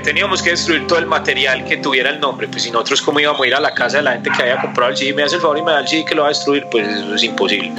teníamos 0.00 0.42
que 0.42 0.50
destruir 0.50 0.86
todo 0.86 0.98
el 0.98 1.06
material 1.06 1.64
que 1.64 1.76
tuviera 1.76 2.10
el 2.10 2.20
nombre, 2.20 2.48
pues 2.48 2.62
si 2.62 2.70
nosotros 2.70 3.02
cómo 3.02 3.20
íbamos 3.20 3.40
a 3.40 3.46
ir 3.46 3.54
a 3.54 3.60
la 3.60 3.72
casa 3.74 3.98
de 3.98 4.02
la 4.02 4.12
gente 4.12 4.30
que 4.36 4.42
había 4.42 4.60
comprado 4.60 4.90
el 4.90 4.96
CD, 4.96 5.12
me 5.12 5.22
hace 5.22 5.36
el 5.36 5.40
favor 5.40 5.58
y 5.58 5.62
me 5.62 5.72
da 5.72 5.80
el 5.80 5.88
CD 5.88 6.04
que 6.04 6.14
lo 6.14 6.22
va 6.22 6.28
a 6.28 6.30
destruir, 6.30 6.66
pues 6.70 6.88
eso 6.88 7.14
es 7.14 7.22
imposible. 7.22 7.72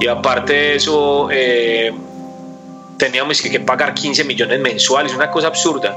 Y 0.00 0.06
aparte 0.06 0.52
de 0.52 0.74
eso, 0.76 1.28
eh, 1.30 1.92
teníamos 2.96 3.40
que, 3.40 3.50
que 3.50 3.60
pagar 3.60 3.94
15 3.94 4.24
millones 4.24 4.60
mensuales, 4.60 5.14
una 5.14 5.30
cosa 5.30 5.48
absurda. 5.48 5.96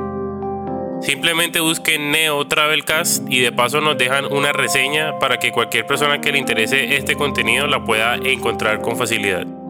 Simplemente 1.01 1.59
busquen 1.59 2.11
Neo 2.11 2.45
Travelcast 2.47 3.27
y 3.27 3.39
de 3.39 3.51
paso 3.51 3.81
nos 3.81 3.97
dejan 3.97 4.31
una 4.31 4.51
reseña 4.51 5.17
para 5.19 5.37
que 5.37 5.51
cualquier 5.51 5.85
persona 5.87 6.21
que 6.21 6.31
le 6.31 6.37
interese 6.37 6.95
este 6.95 7.15
contenido 7.15 7.65
la 7.65 7.83
pueda 7.83 8.15
encontrar 8.15 8.81
con 8.81 8.97
facilidad. 8.97 9.60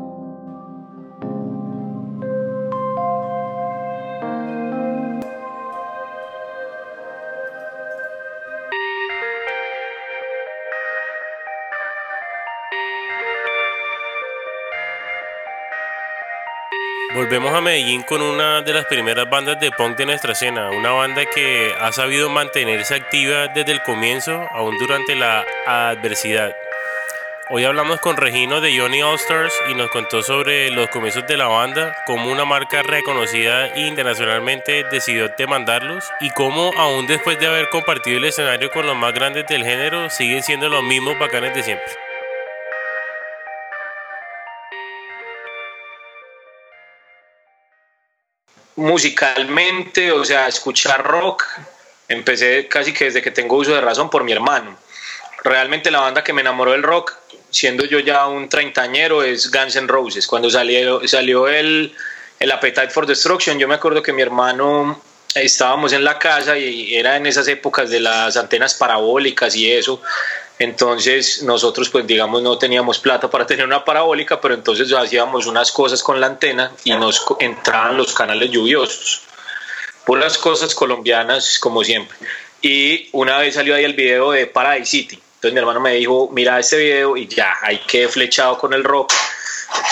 Volvemos 17.31 17.53
a 17.53 17.61
Medellín 17.61 18.03
con 18.03 18.21
una 18.21 18.61
de 18.61 18.73
las 18.73 18.83
primeras 18.87 19.29
bandas 19.29 19.57
de 19.57 19.71
punk 19.71 19.95
de 19.95 20.05
nuestra 20.05 20.33
escena, 20.33 20.69
una 20.69 20.91
banda 20.91 21.23
que 21.23 21.73
ha 21.79 21.93
sabido 21.93 22.29
mantenerse 22.29 22.93
activa 22.93 23.47
desde 23.47 23.71
el 23.71 23.81
comienzo, 23.83 24.49
aún 24.51 24.77
durante 24.77 25.15
la 25.15 25.45
adversidad. 25.65 26.53
Hoy 27.49 27.63
hablamos 27.63 28.01
con 28.01 28.17
Regino 28.17 28.59
de 28.59 28.77
Johnny 28.77 29.01
All 29.01 29.15
Stars 29.15 29.53
y 29.71 29.75
nos 29.75 29.89
contó 29.91 30.21
sobre 30.23 30.71
los 30.71 30.89
comienzos 30.89 31.25
de 31.25 31.37
la 31.37 31.47
banda, 31.47 31.95
cómo 32.05 32.29
una 32.29 32.43
marca 32.43 32.83
reconocida 32.83 33.77
internacionalmente 33.77 34.83
decidió 34.91 35.29
demandarlos 35.29 36.11
y 36.19 36.31
cómo 36.31 36.73
aún 36.75 37.07
después 37.07 37.39
de 37.39 37.47
haber 37.47 37.69
compartido 37.69 38.17
el 38.17 38.25
escenario 38.25 38.69
con 38.71 38.85
los 38.85 38.97
más 38.97 39.13
grandes 39.13 39.47
del 39.47 39.63
género 39.63 40.09
siguen 40.09 40.43
siendo 40.43 40.67
los 40.67 40.83
mismos 40.83 41.17
bacanes 41.17 41.55
de 41.55 41.63
siempre. 41.63 42.10
Musicalmente, 48.81 50.11
o 50.11 50.25
sea, 50.25 50.47
escuchar 50.47 51.05
rock, 51.05 51.43
empecé 52.07 52.67
casi 52.67 52.93
que 52.93 53.05
desde 53.05 53.21
que 53.21 53.31
tengo 53.31 53.55
uso 53.55 53.73
de 53.73 53.81
razón 53.81 54.09
por 54.09 54.23
mi 54.23 54.31
hermano. 54.31 54.77
Realmente 55.43 55.91
la 55.91 56.01
banda 56.01 56.23
que 56.23 56.33
me 56.33 56.41
enamoró 56.41 56.71
del 56.71 56.83
rock, 56.83 57.13
siendo 57.49 57.85
yo 57.85 57.99
ya 57.99 58.27
un 58.27 58.49
treintañero, 58.49 59.23
es 59.23 59.51
Guns 59.51 59.75
N' 59.75 59.87
Roses. 59.87 60.27
Cuando 60.27 60.49
salió, 60.49 61.07
salió 61.07 61.47
el, 61.47 61.95
el 62.39 62.51
Appetite 62.51 62.89
for 62.89 63.05
Destruction, 63.05 63.59
yo 63.59 63.67
me 63.67 63.75
acuerdo 63.75 64.01
que 64.01 64.13
mi 64.13 64.21
hermano 64.21 65.01
estábamos 65.35 65.93
en 65.93 66.03
la 66.03 66.19
casa 66.19 66.57
y 66.57 66.95
era 66.95 67.15
en 67.15 67.25
esas 67.25 67.47
épocas 67.47 67.89
de 67.89 67.99
las 67.99 68.35
antenas 68.35 68.73
parabólicas 68.73 69.55
y 69.55 69.71
eso. 69.71 70.01
Entonces 70.61 71.41
nosotros 71.41 71.89
pues 71.89 72.05
digamos 72.05 72.43
no 72.43 72.55
teníamos 72.59 72.99
plata 72.99 73.31
para 73.31 73.45
tener 73.47 73.65
una 73.65 73.83
parabólica, 73.83 74.39
pero 74.39 74.53
entonces 74.53 74.93
hacíamos 74.93 75.47
unas 75.47 75.71
cosas 75.71 76.03
con 76.03 76.21
la 76.21 76.27
antena 76.27 76.71
y 76.83 76.91
nos 76.91 77.25
entraban 77.39 77.97
los 77.97 78.13
canales 78.13 78.51
lluviosos. 78.51 79.21
Puras 80.05 80.37
cosas 80.37 80.75
colombianas 80.75 81.57
como 81.57 81.83
siempre. 81.83 82.15
Y 82.61 83.09
una 83.11 83.39
vez 83.39 83.55
salió 83.55 83.73
ahí 83.73 83.85
el 83.85 83.95
video 83.95 84.33
de 84.33 84.45
Paradise 84.45 84.85
City. 84.85 85.15
Entonces 85.15 85.53
mi 85.53 85.59
hermano 85.59 85.79
me 85.79 85.95
dijo, 85.95 86.29
mira 86.31 86.59
este 86.59 86.77
video 86.77 87.17
y 87.17 87.27
ya, 87.27 87.55
ahí 87.63 87.81
quedé 87.87 88.07
flechado 88.07 88.59
con 88.59 88.73
el 88.75 88.83
rock. 88.83 89.11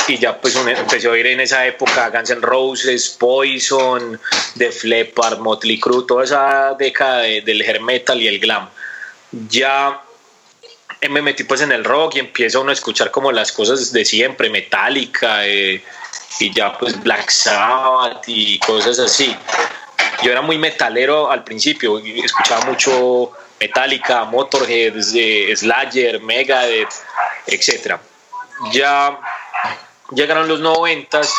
Y 0.08 0.20
ya 0.20 0.40
pues 0.40 0.56
empecé 0.56 1.08
a 1.08 1.12
oír 1.12 1.26
en 1.26 1.40
esa 1.40 1.66
época 1.66 2.12
Guns 2.12 2.30
N' 2.30 2.42
Roses, 2.42 3.10
Poison, 3.10 4.20
The 4.56 4.72
Leppard, 4.84 5.40
Motley 5.40 5.80
Crue, 5.80 6.06
toda 6.06 6.26
esa 6.26 6.76
década 6.78 7.22
del 7.22 7.64
hair 7.64 7.82
metal 7.82 8.22
y 8.22 8.28
el 8.28 8.38
glam. 8.38 8.70
Ya 9.32 10.04
me 11.08 11.22
metí 11.22 11.44
pues 11.46 11.62
en 11.62 11.72
el 11.72 11.86
rock 11.86 12.16
y 12.16 12.20
empiezo 12.20 12.62
uno 12.62 12.72
a 12.72 12.74
escuchar 12.74 13.12
como 13.12 13.32
las 13.32 13.52
cosas 13.52 13.94
de 13.94 14.04
siempre, 14.04 14.50
Metallica 14.50 15.48
eh, 15.48 15.82
y 16.40 16.54
ya 16.54 16.78
pues 16.78 17.00
Black 17.02 17.30
Sabbath 17.30 18.24
y 18.28 18.60
cosas 18.60 19.00
así. 19.00 19.36
Yo 20.22 20.32
era 20.32 20.42
muy 20.42 20.58
metalero 20.58 21.32
al 21.32 21.46
principio, 21.46 22.00
escuchaba 22.00 22.66
mucho 22.66 23.32
Metallica, 23.60 24.26
Motorhead, 24.26 24.94
eh, 25.16 25.54
Slayer, 25.56 26.20
Megadeth, 26.22 26.90
etc. 27.48 27.96
Ya 28.74 29.18
llegaron 30.12 30.50
los 30.50 30.60
noventas 30.60 31.34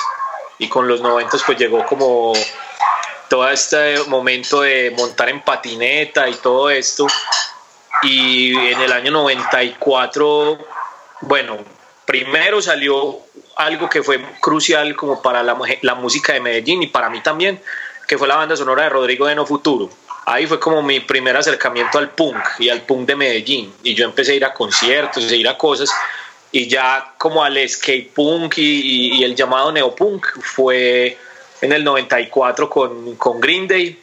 y 0.58 0.68
con 0.68 0.88
los 0.88 1.02
noventas 1.02 1.42
pues 1.44 1.58
llegó 1.58 1.84
como 1.84 2.32
todo 3.28 3.48
este 3.50 3.98
momento 4.04 4.62
de 4.62 4.94
montar 4.96 5.28
en 5.28 5.42
patineta 5.42 6.28
y 6.28 6.34
todo 6.34 6.70
esto 6.70 7.06
y 8.02 8.56
en 8.56 8.80
el 8.80 8.92
año 8.92 9.10
94, 9.10 10.58
bueno, 11.22 11.58
primero 12.04 12.62
salió 12.62 13.18
algo 13.56 13.88
que 13.88 14.02
fue 14.02 14.20
crucial 14.40 14.96
como 14.96 15.20
para 15.20 15.42
la, 15.42 15.56
la, 15.82 15.94
música 15.94 16.32
de 16.32 16.40
Medellín 16.40 16.82
y 16.82 16.86
para 16.86 17.10
mí 17.10 17.22
también, 17.22 17.60
que 18.08 18.16
fue 18.16 18.26
la 18.26 18.36
banda 18.36 18.56
sonora 18.56 18.84
de 18.84 18.88
Rodrigo 18.88 19.26
de 19.26 19.34
No 19.34 19.44
Futuro. 19.44 19.90
Ahí 20.26 20.46
fue 20.46 20.58
como 20.60 20.82
mi 20.82 21.00
primer 21.00 21.36
acercamiento 21.36 21.98
al 21.98 22.10
punk 22.10 22.38
y 22.58 22.68
al 22.68 22.82
punk 22.82 23.06
de 23.06 23.16
Medellín. 23.16 23.72
Y 23.82 23.94
yo 23.94 24.04
empecé 24.04 24.32
a 24.32 24.34
ir 24.36 24.44
a 24.44 24.54
conciertos, 24.54 25.30
a 25.30 25.34
ir 25.34 25.48
a 25.48 25.58
cosas. 25.58 25.90
Y 26.52 26.68
ya 26.68 27.14
como 27.18 27.42
al 27.42 27.56
skate 27.68 28.12
punk 28.12 28.58
y, 28.58 29.18
y 29.18 29.24
el 29.24 29.34
llamado 29.34 29.72
neopunk 29.72 30.26
fue 30.40 31.16
en 31.60 31.72
el 31.72 31.84
94 31.84 32.68
con, 32.68 33.16
con 33.16 33.40
Green 33.40 33.68
Day, 33.68 33.98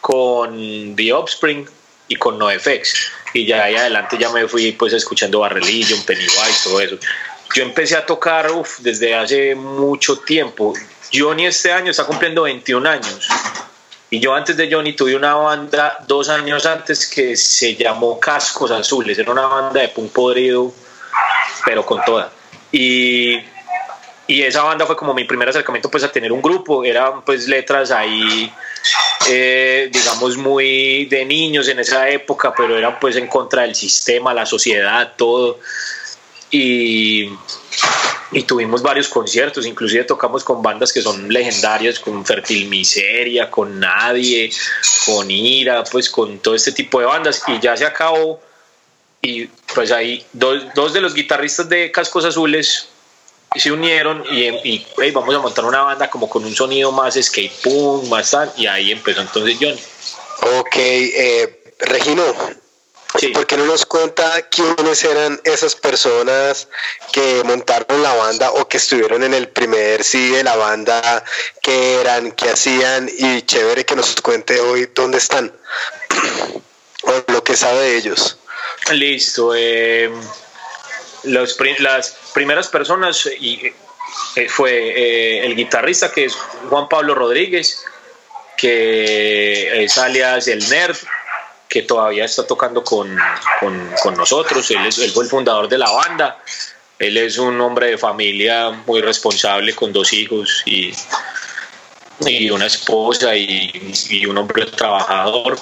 con 0.00 0.94
The 0.96 1.12
Offspring, 1.12 1.66
y 2.10 2.16
con 2.16 2.38
NoFX. 2.38 3.12
Y 3.32 3.46
ya 3.46 3.62
ahí 3.62 3.76
adelante 3.76 4.18
ya 4.18 4.28
me 4.30 4.46
fui 4.48 4.72
pues 4.72 4.92
escuchando 4.92 5.40
Barrelillo, 5.40 5.96
Pennywise, 6.04 6.60
todo 6.64 6.80
eso. 6.80 6.98
Yo 7.54 7.62
empecé 7.62 7.96
a 7.96 8.04
tocar 8.04 8.50
desde 8.78 9.14
hace 9.14 9.54
mucho 9.54 10.18
tiempo. 10.18 10.74
Johnny 11.12 11.46
este 11.46 11.72
año 11.72 11.92
está 11.92 12.04
cumpliendo 12.04 12.42
21 12.42 12.88
años. 12.88 13.28
Y 14.10 14.18
yo 14.18 14.34
antes 14.34 14.56
de 14.56 14.70
Johnny 14.70 14.92
tuve 14.94 15.14
una 15.14 15.34
banda 15.34 16.04
dos 16.08 16.28
años 16.28 16.66
antes 16.66 17.06
que 17.06 17.36
se 17.36 17.76
llamó 17.76 18.18
Cascos 18.18 18.72
Azules. 18.72 19.16
Era 19.16 19.30
una 19.30 19.46
banda 19.46 19.80
de 19.80 19.88
punk 19.88 20.10
podrido, 20.10 20.74
pero 21.64 21.86
con 21.86 22.04
toda. 22.04 22.32
Y, 22.72 23.38
y 24.30 24.44
esa 24.44 24.62
banda 24.62 24.86
fue 24.86 24.96
como 24.96 25.12
mi 25.12 25.24
primer 25.24 25.48
acercamiento 25.48 25.90
pues 25.90 26.04
a 26.04 26.12
tener 26.12 26.30
un 26.30 26.40
grupo. 26.40 26.84
Eran 26.84 27.24
pues 27.24 27.48
letras 27.48 27.90
ahí 27.90 28.52
eh, 29.28 29.90
digamos, 29.92 30.36
muy 30.36 31.06
de 31.06 31.24
niños 31.24 31.66
en 31.66 31.80
esa 31.80 32.08
época, 32.08 32.54
pero 32.56 32.78
eran 32.78 33.00
pues 33.00 33.16
en 33.16 33.26
contra 33.26 33.62
del 33.62 33.74
sistema, 33.74 34.32
la 34.32 34.46
sociedad, 34.46 35.14
todo. 35.16 35.58
Y, 36.48 37.28
y 38.30 38.42
tuvimos 38.44 38.82
varios 38.82 39.08
conciertos, 39.08 39.66
inclusive 39.66 40.04
tocamos 40.04 40.44
con 40.44 40.62
bandas 40.62 40.92
que 40.92 41.02
son 41.02 41.28
legendarias, 41.28 41.98
con 41.98 42.24
Fertil 42.24 42.68
Miseria, 42.68 43.50
con 43.50 43.80
Nadie, 43.80 44.52
con 45.06 45.28
Ira, 45.28 45.82
pues 45.90 46.08
con 46.08 46.38
todo 46.38 46.54
este 46.54 46.70
tipo 46.70 47.00
de 47.00 47.06
bandas. 47.06 47.42
Y 47.48 47.58
ya 47.58 47.76
se 47.76 47.84
acabó. 47.84 48.40
Y 49.22 49.46
pues 49.74 49.90
ahí 49.90 50.24
dos, 50.32 50.62
dos 50.76 50.92
de 50.92 51.00
los 51.00 51.14
guitarristas 51.14 51.68
de 51.68 51.90
Cascos 51.90 52.24
Azules 52.24 52.86
se 53.58 53.72
unieron 53.72 54.24
y, 54.30 54.86
vamos 55.12 55.34
a 55.34 55.38
montar 55.40 55.64
una 55.64 55.82
banda 55.82 56.08
como 56.08 56.28
con 56.28 56.44
un 56.44 56.54
sonido 56.54 56.92
más 56.92 57.18
skate 57.20 57.52
punk, 57.62 58.04
más 58.04 58.30
tal, 58.30 58.52
y 58.56 58.66
ahí 58.66 58.92
empezó 58.92 59.20
entonces 59.20 59.56
Johnny. 59.60 59.80
Ok, 60.58 60.76
eh, 60.76 61.74
Regino, 61.80 62.22
¿por 63.34 63.46
qué 63.46 63.56
no 63.56 63.66
nos 63.66 63.86
cuenta 63.86 64.48
quiénes 64.48 65.02
eran 65.02 65.40
esas 65.44 65.74
personas 65.74 66.68
que 67.12 67.42
montaron 67.44 68.02
la 68.02 68.14
banda 68.14 68.52
o 68.52 68.68
que 68.68 68.76
estuvieron 68.76 69.24
en 69.24 69.34
el 69.34 69.48
primer 69.48 70.04
sí 70.04 70.30
de 70.30 70.44
la 70.44 70.54
banda, 70.56 71.24
qué 71.60 72.00
eran, 72.00 72.32
qué 72.32 72.50
hacían 72.50 73.10
y 73.18 73.42
chévere 73.42 73.84
que 73.84 73.96
nos 73.96 74.14
cuente 74.20 74.60
hoy 74.60 74.88
dónde 74.94 75.18
están 75.18 75.52
o 77.02 77.32
lo 77.32 77.42
que 77.42 77.56
sabe 77.56 77.80
de 77.80 77.96
ellos? 77.96 78.38
Listo. 78.92 79.54
Eh 79.56 80.10
los, 81.24 81.56
las 81.78 82.16
primeras 82.34 82.68
personas 82.68 83.26
y, 83.26 83.72
eh, 84.36 84.48
fue 84.48 84.72
eh, 84.72 85.46
el 85.46 85.54
guitarrista 85.54 86.10
que 86.10 86.24
es 86.24 86.34
Juan 86.68 86.88
Pablo 86.88 87.14
Rodríguez, 87.14 87.84
que 88.56 89.84
es 89.84 89.96
alias 89.98 90.48
el 90.48 90.68
Nerd, 90.68 90.96
que 91.68 91.82
todavía 91.82 92.24
está 92.24 92.46
tocando 92.46 92.82
con, 92.82 93.16
con, 94.02 94.16
nosotros. 94.16 94.70
Él, 94.70 94.86
es, 94.86 94.98
él 94.98 95.10
fue 95.12 95.24
el 95.24 95.30
fundador 95.30 95.68
de 95.68 95.78
la 95.78 95.90
banda. 95.90 96.42
Él 96.98 97.16
es 97.16 97.38
un 97.38 97.60
hombre 97.60 97.86
de 97.86 97.98
familia 97.98 98.70
muy 98.70 99.00
responsable 99.00 99.74
con 99.74 99.92
dos 99.92 100.12
hijos 100.12 100.62
y, 100.66 100.92
y 102.26 102.50
una 102.50 102.66
esposa 102.66 103.34
y, 103.36 103.92
y 104.10 104.26
un 104.26 104.36
hombre 104.36 104.66
trabajador. 104.66 105.58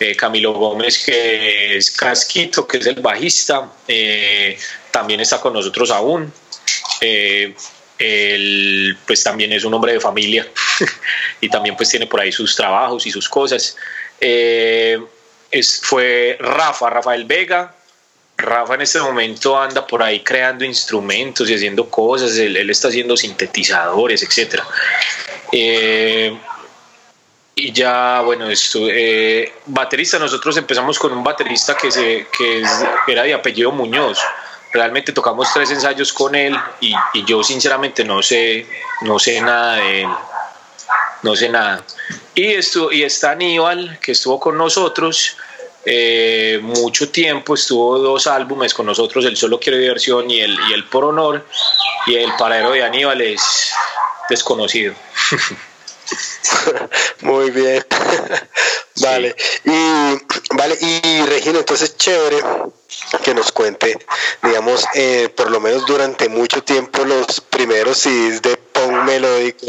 Eh, 0.00 0.14
Camilo 0.14 0.52
Gómez, 0.52 1.04
que 1.04 1.76
es 1.76 1.90
Casquito, 1.90 2.68
que 2.68 2.78
es 2.78 2.86
el 2.86 3.00
bajista, 3.00 3.68
eh, 3.88 4.56
también 4.92 5.18
está 5.20 5.40
con 5.40 5.52
nosotros 5.52 5.90
aún. 5.90 6.32
Eh, 7.00 7.52
él 7.98 8.96
pues 9.04 9.24
también 9.24 9.52
es 9.52 9.64
un 9.64 9.74
hombre 9.74 9.92
de 9.92 9.98
familia 9.98 10.46
y 11.40 11.48
también 11.48 11.76
pues 11.76 11.88
tiene 11.88 12.06
por 12.06 12.20
ahí 12.20 12.30
sus 12.30 12.54
trabajos 12.54 13.06
y 13.06 13.10
sus 13.10 13.28
cosas. 13.28 13.76
es, 14.20 15.80
fue 15.82 16.36
Rafa, 16.38 16.90
Rafael 16.90 17.24
Vega. 17.24 17.74
Rafa 18.36 18.74
en 18.74 18.82
este 18.82 19.00
momento 19.00 19.60
anda 19.60 19.84
por 19.84 20.00
ahí 20.00 20.20
creando 20.20 20.64
instrumentos 20.64 21.50
y 21.50 21.54
haciendo 21.54 21.90
cosas, 21.90 22.36
él, 22.38 22.70
está 22.70 22.86
haciendo 22.86 23.16
sintetizadores, 23.16 24.22
etc. 24.22 24.62
Y 27.60 27.72
ya, 27.72 28.20
bueno, 28.20 28.48
esto, 28.48 28.88
eh, 28.88 29.52
baterista, 29.66 30.16
nosotros 30.16 30.56
empezamos 30.56 30.96
con 30.96 31.12
un 31.12 31.24
baterista 31.24 31.76
que, 31.76 31.90
se, 31.90 32.28
que 32.36 32.62
era 33.08 33.24
de 33.24 33.34
apellido 33.34 33.72
Muñoz. 33.72 34.20
Realmente 34.72 35.12
tocamos 35.12 35.52
tres 35.52 35.72
ensayos 35.72 36.12
con 36.12 36.36
él 36.36 36.56
y, 36.80 36.94
yo 37.26 37.42
sinceramente 37.42 38.04
no 38.04 38.22
sé, 38.22 38.64
no 39.00 39.18
sé 39.18 39.40
nada 39.40 39.74
de 39.76 40.02
él. 40.02 40.08
No 41.24 41.34
sé 41.34 41.48
nada. 41.48 41.82
Y, 42.32 42.44
esto, 42.52 42.92
y 42.92 43.02
está 43.02 43.32
Aníbal, 43.32 43.98
que 44.00 44.12
estuvo 44.12 44.38
con 44.38 44.56
nosotros 44.56 45.36
eh, 45.84 46.60
mucho 46.62 47.10
tiempo, 47.10 47.54
estuvo 47.54 47.98
dos 47.98 48.28
álbumes 48.28 48.72
con 48.72 48.86
nosotros, 48.86 49.24
El 49.24 49.36
Solo 49.36 49.58
Quiero 49.58 49.78
Diversión 49.78 50.30
y 50.30 50.40
el, 50.42 50.56
y 50.70 50.74
el 50.74 50.84
Por 50.84 51.06
Honor. 51.06 51.44
Y 52.06 52.14
el 52.14 52.32
paradero 52.38 52.70
de 52.70 52.84
Aníbal 52.84 53.20
es 53.20 53.72
desconocido. 54.30 54.94
Muy 57.22 57.50
bien. 57.50 57.84
vale. 59.02 59.34
Y 59.64 60.54
vale, 60.54 60.78
y 60.80 61.22
Regina, 61.26 61.58
entonces 61.60 61.96
chévere 61.96 62.42
que 63.22 63.34
nos 63.34 63.52
cuente, 63.52 63.98
digamos, 64.42 64.84
eh, 64.94 65.28
por 65.36 65.50
lo 65.50 65.60
menos 65.60 65.86
durante 65.86 66.28
mucho 66.28 66.62
tiempo 66.62 67.04
los 67.04 67.40
primeros 67.40 67.98
CDs 67.98 68.42
de 68.42 68.56
punk 68.56 69.04
melódico 69.04 69.66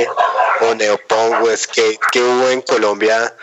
o 0.62 0.75
neopunk 0.75 1.44
o 1.44 1.56
skate 1.56 2.00
que 2.12 2.21
hubo 2.21 2.50
en 2.50 2.62
Colombia 2.62 3.36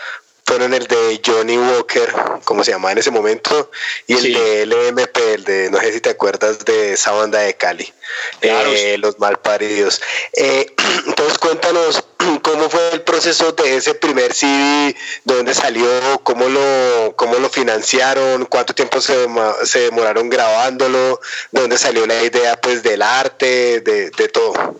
fueron 0.47 0.73
el 0.73 0.87
de 0.87 1.21
Johnny 1.23 1.57
Walker, 1.57 2.09
como 2.45 2.63
se 2.63 2.71
llamaba 2.71 2.93
en 2.93 2.99
ese 2.99 3.11
momento, 3.11 3.69
y 4.07 4.13
el 4.13 4.33
de 4.33 4.65
LMP, 4.65 5.17
el 5.33 5.43
de, 5.43 5.69
no 5.69 5.77
sé 5.79 5.91
si 5.91 5.99
te 5.99 6.09
acuerdas 6.09 6.63
de 6.63 6.93
esa 6.93 7.11
banda 7.11 7.39
de 7.39 7.53
Cali, 7.55 7.93
eh, 8.41 8.95
Los 8.97 9.19
Malparidos. 9.19 10.01
Eh, 10.31 10.73
entonces 11.05 11.37
cuéntanos 11.37 12.01
cómo 12.41 12.69
fue 12.69 12.91
el 12.93 13.01
proceso 13.01 13.51
de 13.51 13.75
ese 13.75 13.93
primer 13.93 14.33
CD, 14.33 14.95
dónde 15.25 15.53
salió, 15.53 15.89
cómo 16.23 16.47
lo, 16.47 17.13
cómo 17.17 17.35
lo 17.35 17.49
financiaron, 17.49 18.45
cuánto 18.45 18.73
tiempo 18.73 19.01
se, 19.01 19.27
se 19.65 19.79
demoraron 19.81 20.29
grabándolo, 20.29 21.19
dónde 21.51 21.77
salió 21.77 22.07
la 22.07 22.23
idea 22.23 22.55
pues 22.55 22.83
del 22.83 23.01
arte, 23.01 23.81
de, 23.81 24.11
de 24.11 24.27
todo. 24.29 24.79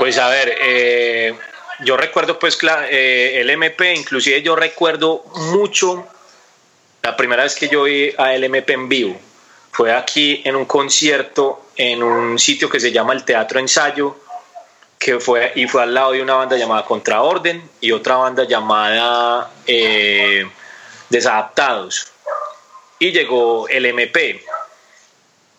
Pues 0.00 0.18
a 0.18 0.28
ver, 0.28 0.58
eh 0.60 1.34
yo 1.80 1.96
recuerdo 1.96 2.38
pues 2.38 2.58
eh, 2.90 3.40
el 3.40 3.50
MP, 3.50 3.94
inclusive 3.94 4.42
yo 4.42 4.56
recuerdo 4.56 5.24
mucho 5.52 6.06
la 7.02 7.16
primera 7.16 7.44
vez 7.44 7.54
que 7.54 7.68
yo 7.68 7.84
vi 7.84 8.12
a 8.16 8.32
LMP 8.36 8.70
en 8.70 8.88
vivo. 8.88 9.20
Fue 9.72 9.92
aquí 9.92 10.42
en 10.44 10.56
un 10.56 10.64
concierto 10.64 11.66
en 11.76 12.02
un 12.02 12.38
sitio 12.38 12.68
que 12.68 12.80
se 12.80 12.90
llama 12.90 13.12
el 13.12 13.24
Teatro 13.24 13.60
Ensayo, 13.60 14.16
que 14.98 15.20
fue, 15.20 15.52
y 15.54 15.66
fue 15.68 15.82
al 15.82 15.92
lado 15.92 16.12
de 16.12 16.22
una 16.22 16.34
banda 16.34 16.56
llamada 16.56 16.84
Contraorden 16.84 17.68
y 17.80 17.92
otra 17.92 18.16
banda 18.16 18.44
llamada 18.44 19.50
eh, 19.66 20.48
Desadaptados. 21.10 22.10
Y 22.98 23.12
llegó 23.12 23.68
el 23.68 23.84
MP. 23.84 24.42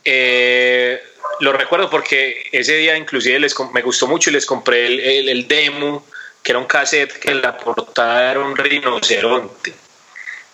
Eh, 0.09 1.03
lo 1.41 1.51
recuerdo 1.51 1.89
porque 1.89 2.47
ese 2.53 2.77
día 2.77 2.95
inclusive 2.95 3.39
les, 3.41 3.53
me 3.73 3.81
gustó 3.81 4.07
mucho 4.07 4.29
y 4.29 4.33
les 4.33 4.45
compré 4.45 4.85
el, 5.29 5.47
demo, 5.49 6.07
que 6.41 6.53
era 6.53 6.59
un 6.59 6.65
cassette 6.65 7.19
que 7.19 7.35
la 7.35 7.57
portada 7.57 8.31
era 8.31 8.39
un 8.39 8.55
rinoceronte. 8.55 9.73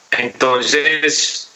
Entonces, 0.10 1.52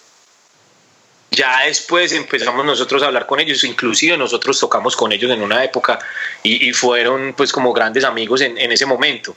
ya 1.31 1.65
después 1.65 2.11
empezamos 2.11 2.63
nosotros 2.63 3.01
a 3.01 3.07
hablar 3.07 3.25
con 3.25 3.39
ellos, 3.39 3.63
inclusive 3.63 4.15
nosotros 4.15 4.59
tocamos 4.59 4.95
con 4.95 5.11
ellos 5.11 5.31
en 5.31 5.41
una 5.41 5.63
época 5.63 5.97
y, 6.43 6.71
fueron 6.73 7.33
pues 7.35 7.51
como 7.51 7.73
grandes 7.73 8.03
amigos 8.03 8.41
en, 8.41 8.71
ese 8.71 8.85
momento. 8.85 9.35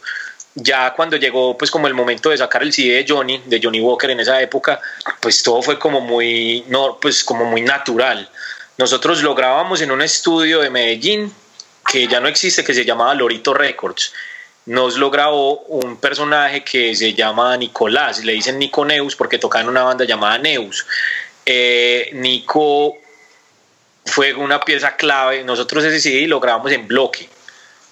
Ya 0.55 0.93
cuando 0.95 1.17
llegó 1.17 1.57
pues 1.57 1.71
como 1.71 1.87
el 1.87 1.95
momento 1.95 2.31
de 2.31 2.39
sacar 2.39 2.63
el 2.63 2.73
CD 2.73 3.03
de 3.03 3.07
Johnny, 3.09 3.43
de 3.47 3.61
Johnny 3.63 3.81
Walker 3.81 4.11
en 4.11 4.21
esa 4.21 4.41
época, 4.41 4.81
pues 5.21 5.43
todo 5.43 5.63
fue 5.63 5.79
como 5.79 6.01
muy, 6.01 6.65
no, 6.69 6.99
pues 7.01 7.23
como 7.23 7.45
muy 7.45 7.63
natural 7.63 8.29
nosotros 8.81 9.23
lo 9.23 9.35
grabamos 9.35 9.83
en 9.83 9.91
un 9.91 10.01
estudio 10.01 10.63
de 10.63 10.71
Medellín 10.71 11.31
que 11.87 12.09
ya 12.09 12.19
no 12.19 12.29
existe, 12.29 12.65
que 12.65 12.73
se 12.73 12.87
llamaba 12.87 13.15
Lorito 13.15 13.53
Records. 13.53 14.11
Nos 14.65 14.97
lo 14.97 15.11
grabó 15.11 15.59
un 15.65 15.99
personaje 15.99 16.65
que 16.65 16.97
se 16.97 17.13
llama 17.13 17.55
Nicolás, 17.59 18.25
le 18.25 18.33
dicen 18.33 18.59
Nico 18.59 18.87
Neus 18.87 19.17
porque 19.17 19.37
tocaba 19.37 19.65
en 19.65 19.69
una 19.69 19.83
banda 19.83 20.07
llamada 20.07 20.39
Neus. 20.39 20.87
Eh, 21.45 22.09
Nico 22.15 22.97
fue 24.07 24.33
una 24.33 24.61
pieza 24.61 24.97
clave. 24.97 25.45
Nosotros 25.45 25.85
ese 25.85 26.01
CD 26.01 26.27
lo 26.27 26.41
grabamos 26.41 26.73
en 26.73 26.89
bloque. 26.89 27.29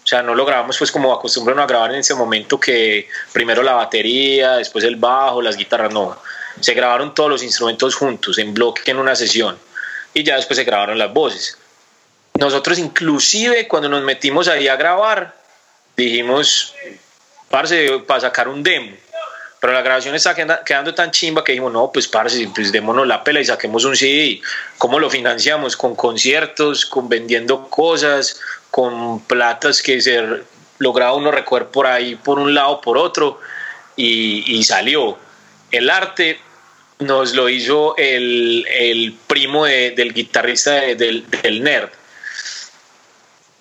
O 0.09 0.11
sea, 0.11 0.23
no 0.23 0.35
lo 0.35 0.47
grabamos 0.47 0.79
pues 0.79 0.91
como 0.91 1.13
acostumbran 1.13 1.59
a 1.59 1.67
grabar 1.67 1.91
en 1.91 1.99
ese 1.99 2.15
momento 2.15 2.59
que 2.59 3.11
primero 3.31 3.63
la 3.63 3.75
batería, 3.75 4.53
después 4.53 4.83
el 4.87 4.97
bajo, 4.97 5.43
las 5.43 5.55
guitarras, 5.55 5.93
no. 5.93 6.17
Se 6.61 6.73
grabaron 6.73 7.13
todos 7.13 7.29
los 7.29 7.43
instrumentos 7.43 7.95
juntos, 7.95 8.39
en 8.39 8.55
bloque, 8.55 8.91
en 8.91 8.97
una 8.97 9.15
sesión 9.15 9.59
y 10.15 10.25
ya 10.25 10.37
después 10.37 10.57
se 10.57 10.65
grabaron 10.65 10.97
las 10.97 11.13
voces. 11.13 11.59
Nosotros 12.39 12.79
inclusive 12.79 13.69
cuando 13.69 13.91
nos 13.91 14.03
metimos 14.03 14.49
ahí 14.49 14.67
a 14.67 14.77
grabar, 14.77 15.37
dijimos, 15.95 16.75
parce, 17.51 17.99
para 18.07 18.21
sacar 18.21 18.49
un 18.49 18.63
demo. 18.63 18.97
Pero 19.61 19.73
la 19.73 19.83
grabación 19.83 20.15
está 20.15 20.35
quedando 20.65 20.95
tan 20.95 21.11
chimba 21.11 21.43
que 21.43 21.53
dijimos, 21.53 21.73
no, 21.73 21.91
pues 21.93 22.07
parce, 22.07 22.49
pues 22.55 22.71
démonos 22.71 23.07
la 23.07 23.25
pela 23.25 23.41
y 23.41 23.45
saquemos 23.45 23.85
un 23.85 23.97
CD. 23.97 24.41
¿Cómo 24.79 25.01
lo 25.01 25.11
financiamos? 25.11 25.77
Con 25.77 25.97
conciertos, 25.97 26.87
con 26.87 27.09
vendiendo 27.09 27.69
cosas, 27.69 28.41
con 28.71 29.21
platas 29.21 29.83
que 29.83 30.01
se 30.01 30.23
lograba 30.79 31.15
uno 31.15 31.33
recoger 31.33 31.67
por 31.67 31.87
ahí, 31.87 32.15
por 32.15 32.39
un 32.39 32.55
lado, 32.55 32.81
por 32.81 32.97
otro, 32.97 33.41
y, 33.97 34.45
y 34.47 34.63
salió. 34.63 35.19
El 35.73 35.91
arte 35.91 36.39
nos 37.01 37.35
lo 37.35 37.49
hizo 37.49 37.97
el, 37.97 38.67
el 38.69 39.15
primo 39.27 39.67
del 39.67 40.13
guitarrista 40.13 40.73
del, 40.73 41.29
del, 41.43 41.63
Nerd. 41.63 41.91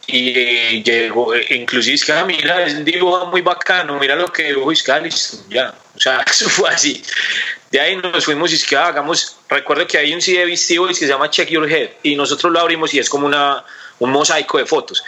Y 0.09 0.29
eh, 0.29 0.83
llegó, 0.83 1.35
eh, 1.35 1.45
inclusive 1.49 1.95
es 1.95 2.05
que, 2.05 2.13
ah, 2.13 2.23
mira, 2.23 2.65
es 2.65 2.75
un 2.75 2.85
dibujo 2.85 3.25
muy 3.25 3.41
bacano, 3.41 3.99
mira 3.99 4.15
lo 4.15 4.31
que 4.31 4.43
dibujó 4.43 4.71
Isca, 4.71 5.03
ya. 5.49 5.73
O 5.95 5.99
sea, 5.99 6.21
eso 6.27 6.49
fue 6.49 6.69
así. 6.69 7.03
De 7.71 7.81
ahí 7.81 7.97
nos 7.97 8.23
fuimos 8.23 8.53
y 8.53 8.65
que 8.65 8.77
hagamos, 8.77 9.35
recuerdo 9.49 9.85
que 9.85 9.97
hay 9.97 10.13
un 10.13 10.21
CD 10.21 10.45
de 10.45 10.51
que 10.51 10.93
se 10.93 11.07
llama 11.07 11.29
Check 11.29 11.49
Your 11.49 11.69
Head 11.69 11.89
y 12.03 12.15
nosotros 12.15 12.53
lo 12.53 12.61
abrimos 12.61 12.93
y 12.93 12.99
es 12.99 13.09
como 13.09 13.27
una, 13.27 13.65
un 13.99 14.11
mosaico 14.11 14.57
de 14.57 14.65
fotos. 14.65 15.03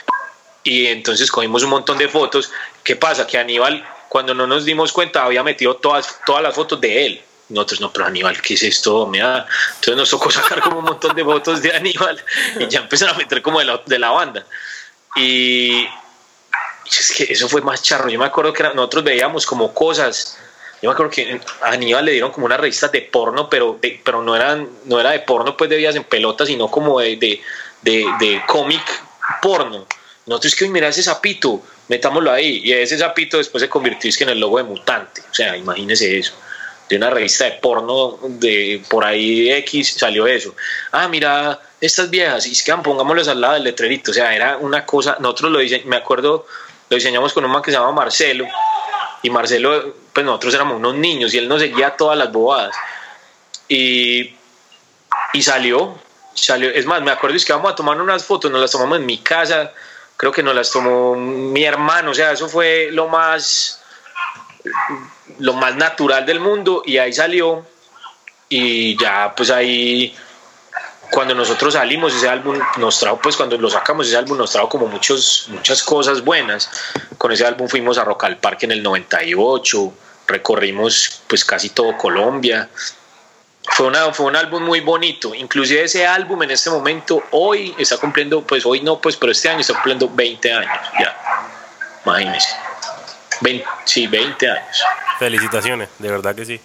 Y 0.63 0.88
entonces 0.88 1.32
cogimos 1.32 1.63
un 1.63 1.70
montón 1.70 1.98
de 1.98 2.10
fotos. 2.10 2.51
¿Qué 2.84 2.98
pasa? 2.98 3.25
Que 3.25 3.38
Aníbal, 3.38 3.88
cuando 4.10 4.34
no 4.34 4.46
nos 4.46 4.65
dimos 4.65 4.91
cuenta, 4.91 5.24
había 5.24 5.44
metido 5.44 5.77
todas, 5.77 6.20
todas 6.25 6.44
las 6.44 6.53
fotos 6.53 6.82
de 6.82 7.06
él 7.06 7.24
nosotros 7.50 7.82
no, 7.82 7.91
pero 7.91 8.06
Aníbal, 8.06 8.39
¿qué 8.41 8.53
es 8.53 8.63
esto? 8.63 9.08
Mira. 9.08 9.46
Entonces 9.75 9.96
nos 9.96 10.10
tocó 10.10 10.32
sacar 10.32 10.62
como 10.62 10.79
un 10.79 10.86
montón 10.86 11.15
de 11.15 11.24
fotos 11.24 11.62
de 11.62 11.75
Aníbal 11.75 12.24
y 12.60 12.68
ya 12.68 12.79
empezaron 12.79 13.15
a 13.15 13.18
meter 13.18 13.41
como 13.41 13.60
de 13.60 13.65
la, 13.65 13.82
de 13.86 14.00
la 14.00 14.12
banda. 14.12 14.46
Y 15.16 15.88
es 16.86 17.13
que 17.16 17.32
eso 17.32 17.48
fue 17.50 17.62
más 17.62 17.82
charro. 17.82 18.10
Yo 18.10 18.20
me 18.20 18.25
acuerdo 18.25 18.54
que 18.54 18.63
nosotros 18.63 19.04
veíamos 19.04 19.46
como 19.46 19.74
cosas. 19.74 20.38
Yo 20.82 20.89
me 20.89 20.94
acuerdo 20.94 21.12
que 21.12 21.39
a 21.62 21.72
Aníbal 21.72 22.06
le 22.06 22.13
dieron 22.13 22.32
como 22.32 22.46
una 22.46 22.58
revista 22.58 22.88
de 22.88 23.01
porno, 23.01 23.50
pero, 23.50 23.80
pero 24.04 24.22
no, 24.22 24.36
eran, 24.36 24.70
no 24.86 25.00
era 25.00 25.12
de 25.12 25.20
porno 25.20 25.58
pues 25.58 25.70
de 25.70 25.78
vías 25.78 25.96
en 25.96 26.06
pelota, 26.06 26.46
sino 26.46 26.70
como 26.70 27.00
de, 27.00 27.18
de, 27.18 27.42
de, 27.82 28.06
de 28.20 28.42
cómic 28.48 28.84
porno. 29.42 29.86
Nosotros 30.25 30.56
que 30.56 30.70
mira 30.70 30.88
ese 30.88 31.04
sapito, 31.04 31.62
metámoslo 31.88 32.32
ahí. 32.32 32.62
Y 32.63 32.72
ese 32.72 32.98
sapito 32.98 33.38
después 33.38 33.62
se 33.62 33.70
convirtió 33.70 34.10
en 34.20 34.30
el 34.30 34.39
logo 34.39 34.58
de 34.58 34.63
mutante. 34.63 35.22
O 35.30 35.34
sea, 35.34 35.58
imagínese 35.58 36.18
eso 36.18 36.34
de 36.89 36.98
una 36.98 37.10
revista 37.12 37.46
de 37.46 37.51
porno 37.51 38.18
de 38.24 38.82
por 38.89 39.06
ahí 39.06 39.51
X 39.51 39.96
salió 39.98 40.25
eso. 40.25 40.56
Ah, 40.92 41.08
mira, 41.08 41.60
estas 41.82 42.10
viejas, 42.10 42.46
y 42.46 42.52
es 42.52 42.64
que 42.64 42.74
pongámoslas 42.76 43.28
al 43.28 43.42
lado 43.42 43.54
del 43.56 43.64
letrerito. 43.64 44.12
O 44.12 44.14
sea, 44.14 44.36
era 44.36 44.58
una 44.58 44.86
cosa, 44.86 45.18
nosotros 45.20 45.52
lo 45.52 45.60
diseñamos, 45.60 45.90
me 45.90 45.98
acuerdo, 45.98 46.46
lo 46.90 46.96
diseñamos 46.96 47.34
con 47.34 47.46
un 47.46 47.52
man 47.52 47.62
que 47.62 47.72
se 47.72 47.78
llama 47.78 47.92
Marcelo, 47.92 48.46
y 49.22 49.30
Marcelo, 49.30 49.96
pues 50.14 50.26
nosotros 50.26 50.54
éramos 50.54 50.78
unos 50.78 50.96
niños 50.96 51.34
y 51.34 51.38
él 51.38 51.48
nos 51.48 51.62
seguía 51.62 51.92
todas 51.92 52.18
las 52.18 52.32
bobadas. 52.32 52.76
Y, 53.68 54.34
y 55.34 55.42
salió, 55.42 55.98
salió, 56.34 56.70
es 56.70 56.86
más, 56.86 57.02
me 57.02 57.12
acuerdo 57.12 57.36
es 57.36 57.46
que 57.46 57.54
vamos 57.54 57.72
a 57.72 57.76
tomar 57.76 58.02
unas 58.02 58.24
fotos, 58.24 58.50
nos 58.50 58.62
las 58.62 58.72
tomamos 58.72 58.98
en 58.98 59.06
mi 59.06 59.18
casa, 59.20 59.74
creo 60.18 60.32
que 60.32 60.42
nos 60.42 60.56
las 60.56 60.72
tomó 60.72 61.16
mi 61.16 61.64
hermano, 61.64 62.12
o 62.12 62.14
sea, 62.14 62.32
eso 62.32 62.48
fue 62.48 62.90
lo 62.92 63.08
más, 63.08 63.82
lo 65.38 65.54
más 65.54 65.76
natural 65.76 66.26
del 66.26 66.40
mundo 66.40 66.82
y 66.86 66.98
ahí 66.98 67.14
salió 67.14 67.66
y 68.48 68.98
ya 68.98 69.34
pues 69.36 69.52
ahí 69.52 70.16
cuando 71.12 71.34
nosotros 71.34 71.74
salimos 71.74 72.13
ese 72.13 72.28
álbum 72.28 72.60
nos 72.78 73.00
trajo 73.00 73.20
pues 73.22 73.36
cuando 73.36 73.58
lo 73.58 73.70
sacamos 73.70 74.08
ese 74.08 74.18
álbum 74.18 74.38
nos 74.38 74.51
trajo 74.51 74.70
como 74.70 74.88
muchos 74.88 75.48
muchas 75.50 75.84
cosas 75.84 76.24
buenas. 76.24 76.70
Con 77.18 77.32
ese 77.32 77.46
álbum 77.46 77.68
fuimos 77.68 77.98
a 77.98 78.04
Rock 78.04 78.25
al 78.25 78.38
Parque 78.38 78.66
en 78.66 78.72
el 78.72 78.84
98 78.84 79.94
recorrimos 80.28 81.22
pues 81.28 81.44
casi 81.44 81.70
todo 81.70 81.98
Colombia. 81.98 82.70
Fue, 83.72 83.88
una, 83.88 84.13
fue 84.13 84.28
un 84.28 84.36
álbum 84.36 84.63
muy 84.63 84.80
bonito. 84.80 85.36
Inclusive 85.36 85.84
ese 85.84 86.06
álbum 86.06 86.42
en 86.44 86.51
este 86.51 86.70
momento 86.70 87.24
hoy 87.32 87.75
está 87.78 87.98
cumpliendo 87.98 88.42
pues 88.42 88.66
hoy 88.66 88.82
no 88.82 89.00
pues 89.00 89.16
pero 89.16 89.32
este 89.32 89.50
año 89.50 89.60
está 89.60 89.74
cumpliendo 89.74 90.10
20 90.10 90.54
años 90.54 90.80
ya. 91.00 91.18
Imagínense. 92.06 92.50
20, 93.42 93.66
sí 93.86 94.08
20 94.08 94.50
años. 94.50 94.84
Felicitaciones 95.18 95.89
de 95.98 96.10
verdad 96.10 96.36
que 96.36 96.46
sí 96.46 96.62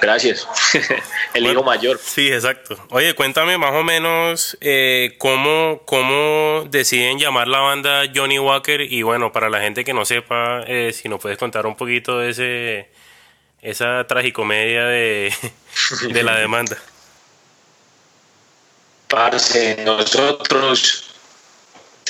Gracias. 0.00 0.48
El 1.34 1.46
hijo 1.46 1.62
mayor. 1.62 1.98
Sí, 2.02 2.32
exacto. 2.32 2.76
Oye, 2.90 3.14
cuéntame 3.14 3.58
más 3.58 3.72
o 3.72 3.82
menos 3.82 4.56
eh, 4.60 5.14
cómo, 5.18 5.82
cómo 5.84 6.64
deciden 6.68 7.18
llamar 7.18 7.48
la 7.48 7.60
banda 7.60 8.02
Johnny 8.14 8.38
Walker 8.38 8.80
y 8.80 9.02
bueno, 9.02 9.32
para 9.32 9.48
la 9.50 9.60
gente 9.60 9.84
que 9.84 9.94
no 9.94 10.04
sepa, 10.04 10.62
eh, 10.66 10.92
si 10.92 11.08
nos 11.08 11.20
puedes 11.20 11.38
contar 11.38 11.66
un 11.66 11.76
poquito 11.76 12.18
de 12.18 12.30
ese 12.30 12.90
esa 13.60 14.06
tragicomedia 14.06 14.84
de, 14.84 15.34
de 16.12 16.22
la 16.22 16.36
demanda. 16.36 16.76
Parce, 19.08 19.76
nosotros 19.84 21.14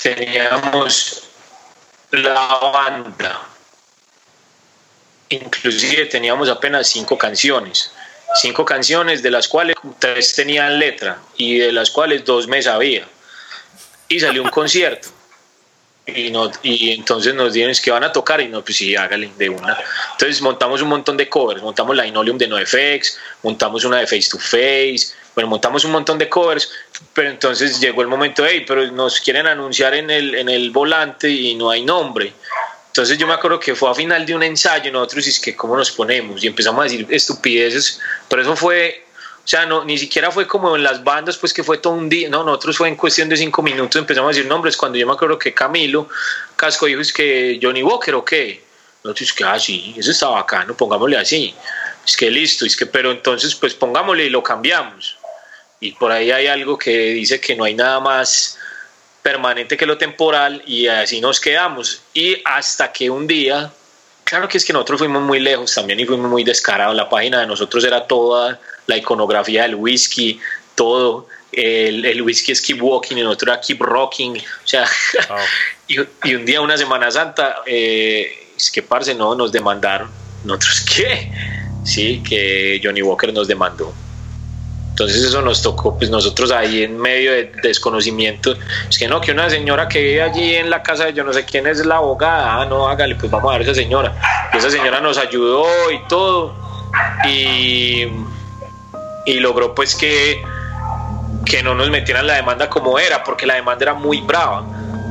teníamos 0.03 1.29
la 2.11 2.59
banda 2.73 3.58
inclusive 5.28 6.06
teníamos 6.06 6.49
apenas 6.49 6.88
cinco 6.88 7.16
canciones, 7.16 7.92
cinco 8.40 8.64
canciones 8.64 9.23
de 9.23 9.30
las 9.30 9.49
cuales 9.49 9.76
tres 9.99 10.35
tenían 10.35 10.78
letra 10.78 11.18
y 11.37 11.58
de 11.58 11.73
las 11.73 11.90
cuales 11.90 12.25
dos 12.25 12.47
me 12.49 12.62
sabía. 12.62 13.06
Y 14.08 14.20
salió 14.20 14.42
un 14.42 14.50
concierto. 14.50 15.08
Y, 16.06 16.30
no, 16.30 16.50
y 16.62 16.92
entonces 16.92 17.35
nos 17.35 17.52
dijeron 17.52 17.75
que 17.82 17.90
van 17.90 18.02
a 18.04 18.11
tocar 18.11 18.40
y 18.40 18.49
no, 18.49 18.64
pues 18.64 18.78
sí, 18.78 18.97
hágale 18.97 19.30
de 19.37 19.50
una. 19.50 19.76
Entonces 20.12 20.40
montamos 20.40 20.80
un 20.80 20.88
montón 20.88 21.18
de 21.18 21.28
covers, 21.28 21.61
montamos 21.61 21.94
la 21.94 22.06
Inolium 22.06 22.38
de 22.38 22.49
NoFX, 22.49 23.18
montamos 23.42 23.85
una 23.85 23.99
de 23.99 24.06
Face 24.06 24.30
to 24.30 24.38
Face, 24.38 25.12
bueno, 25.35 25.50
montamos 25.50 25.85
un 25.85 25.90
montón 25.90 26.16
de 26.16 26.28
covers, 26.28 26.70
pero 27.12 27.28
entonces 27.28 27.78
llegó 27.78 28.00
el 28.00 28.08
momento, 28.08 28.44
hey, 28.47 28.64
pero 28.66 28.90
nos 28.90 29.20
quieren 29.20 29.47
anunciar 29.47 29.94
en 29.94 30.11
el, 30.11 30.35
en 30.35 30.49
el 30.49 30.70
volante 30.70 31.28
y 31.28 31.54
no 31.54 31.70
hay 31.70 31.85
nombre. 31.85 32.32
Entonces 32.88 33.16
yo 33.18 33.26
me 33.26 33.35
acuerdo 33.35 33.61
que 33.61 33.75
fue 33.75 33.90
a 33.90 33.95
final 33.95 34.26
de 34.26 34.35
un 34.35 34.42
ensayo, 34.42 34.90
nosotros 34.90 35.26
es 35.26 35.38
que 35.38 35.54
cómo 35.54 35.76
nos 35.76 35.90
ponemos 35.90 36.42
y 36.42 36.49
empezamos 36.49 36.80
a 36.80 36.85
decir 36.85 37.07
estupideces, 37.11 38.00
pero 38.28 38.42
eso 38.42 38.57
fue, 38.57 39.04
o 39.45 39.47
sea, 39.49 39.66
no, 39.66 39.85
ni 39.85 39.97
siquiera 39.99 40.30
fue 40.30 40.47
como 40.47 40.75
en 40.75 40.83
las 40.83 41.04
bandas, 41.04 41.37
pues 41.37 41.52
que 41.52 41.62
fue 41.62 41.78
todo 41.78 41.92
un 41.92 42.09
día, 42.09 42.28
no, 42.28 42.42
nosotros 42.42 42.76
fue 42.78 42.88
en 42.88 42.97
cuestión 42.97 43.28
de 43.28 43.37
cinco 43.37 43.62
minutos, 43.62 43.95
empezamos 44.00 44.30
a 44.30 44.35
decir 44.35 44.47
nombres, 44.47 44.76
cuando 44.76 44.99
yo 44.99 45.07
me 45.07 45.12
acuerdo 45.12 45.38
que 45.38 45.54
Camilo 45.54 46.09
Casco 46.57 46.87
dijo 46.87 47.00
es 47.00 47.12
que 47.12 47.61
Johnny 47.62 47.83
Walker 47.83 48.14
o 48.16 48.25
qué, 48.25 48.64
nosotros 49.04 49.33
que, 49.33 49.45
ah, 49.45 49.59
sí, 49.61 49.95
eso 49.97 50.11
está 50.11 50.28
bacano, 50.28 50.76
pongámosle 50.76 51.18
así, 51.18 51.54
es 52.04 52.16
que 52.16 52.30
listo, 52.30 52.66
es 52.66 52.75
que, 52.75 52.87
pero 52.87 53.12
entonces 53.12 53.54
pues 53.54 53.75
pongámosle 53.75 54.25
y 54.25 54.30
lo 54.30 54.42
cambiamos. 54.42 55.16
Y 55.80 55.92
por 55.92 56.11
ahí 56.11 56.30
hay 56.30 56.49
algo 56.49 56.76
que 56.76 56.90
dice 56.90 57.40
que 57.40 57.54
no 57.54 57.64
hay 57.64 57.75
nada 57.75 58.00
más 58.00 58.59
permanente 59.23 59.77
que 59.77 59.87
lo 59.87 59.99
temporal 59.99 60.63
y 60.67 60.87
así 60.87 61.21
nos 61.21 61.41
quedamos. 61.41 62.03
Y 62.15 62.41
hasta 62.45 62.93
que 62.93 63.11
un 63.11 63.27
día, 63.27 63.71
claro 64.25 64.49
que 64.49 64.59
es 64.59 64.65
que 64.65 64.73
nosotros 64.73 64.99
fuimos 64.99 65.23
muy 65.23 65.41
lejos 65.41 65.75
también 65.75 66.01
y 66.01 66.07
fuimos 66.07 66.31
muy 66.31 66.45
descarados. 66.45 66.95
La 66.97 67.09
página 67.09 67.41
de 67.41 67.47
nosotros 67.47 67.85
era 67.85 68.07
toda 68.07 68.61
la 68.87 68.97
iconografía 68.97 69.63
del 69.63 69.75
whisky, 69.75 70.41
todo. 70.75 71.27
El, 71.53 72.05
el 72.05 72.23
whisky 72.23 72.53
es 72.53 72.61
Keep 72.61 72.83
Walking 72.83 73.17
y 73.17 73.23
nosotros 73.23 73.55
era 73.55 73.61
Keep 73.61 73.81
Rocking. 73.81 74.39
O 74.39 74.67
sea, 74.67 74.87
y, 75.89 75.97
y, 76.25 76.35
un 76.35 76.45
día, 76.45 76.61
una 76.61 76.77
Semana 76.77 77.11
Santa, 77.11 77.63
eh, 77.67 78.53
es 78.57 78.71
que 78.71 78.83
parce, 78.83 79.15
no, 79.15 79.35
nos 79.35 79.53
demandaron. 79.53 80.11
¿Nosotros 80.45 80.85
qué? 80.95 81.31
Sí, 81.85 82.23
que 82.29 82.81
Johnny 82.83 83.03
Walker 83.03 83.33
nos 83.33 83.49
demandó. 83.49 83.93
Entonces 84.99 85.23
eso 85.23 85.40
nos 85.43 85.62
tocó, 85.62 85.97
pues 85.97 86.11
nosotros 86.11 86.50
ahí 86.50 86.83
en 86.83 86.99
medio 86.99 87.31
de 87.31 87.52
desconocimiento, 87.62 88.57
es 88.90 88.99
que 88.99 89.07
no, 89.07 89.21
que 89.21 89.31
una 89.31 89.49
señora 89.49 89.87
que 89.87 90.02
vive 90.02 90.23
allí 90.23 90.57
en 90.57 90.71
la 90.71 90.83
casa 90.83 91.05
de 91.05 91.12
yo 91.12 91.23
no 91.23 91.33
sé 91.33 91.45
quién 91.45 91.69
es 91.69 91.87
la 91.87 91.99
abogada, 91.99 92.61
ah, 92.62 92.67
no, 92.67 92.88
hágale, 92.88 93.14
pues 93.14 93.31
vamos 93.31 93.49
a 93.55 93.59
ver 93.59 93.69
a 93.69 93.71
esa 93.71 93.81
señora. 93.81 94.12
Y 94.52 94.57
esa 94.57 94.71
señora 94.71 95.00
nos 95.00 95.17
ayudó 95.17 95.67
y 95.93 96.00
todo, 96.09 96.52
y, 97.25 98.09
y 99.26 99.35
logró 99.38 99.73
pues 99.73 99.95
que, 99.95 100.43
que 101.45 101.62
no 101.62 101.76
nos 101.76 101.90
metieran 101.90 102.26
la 102.26 102.35
demanda 102.35 102.69
como 102.69 102.99
era, 102.99 103.23
porque 103.23 103.47
la 103.47 103.55
demanda 103.55 103.85
era 103.85 103.95
muy 103.95 104.21
brava. 104.21 104.64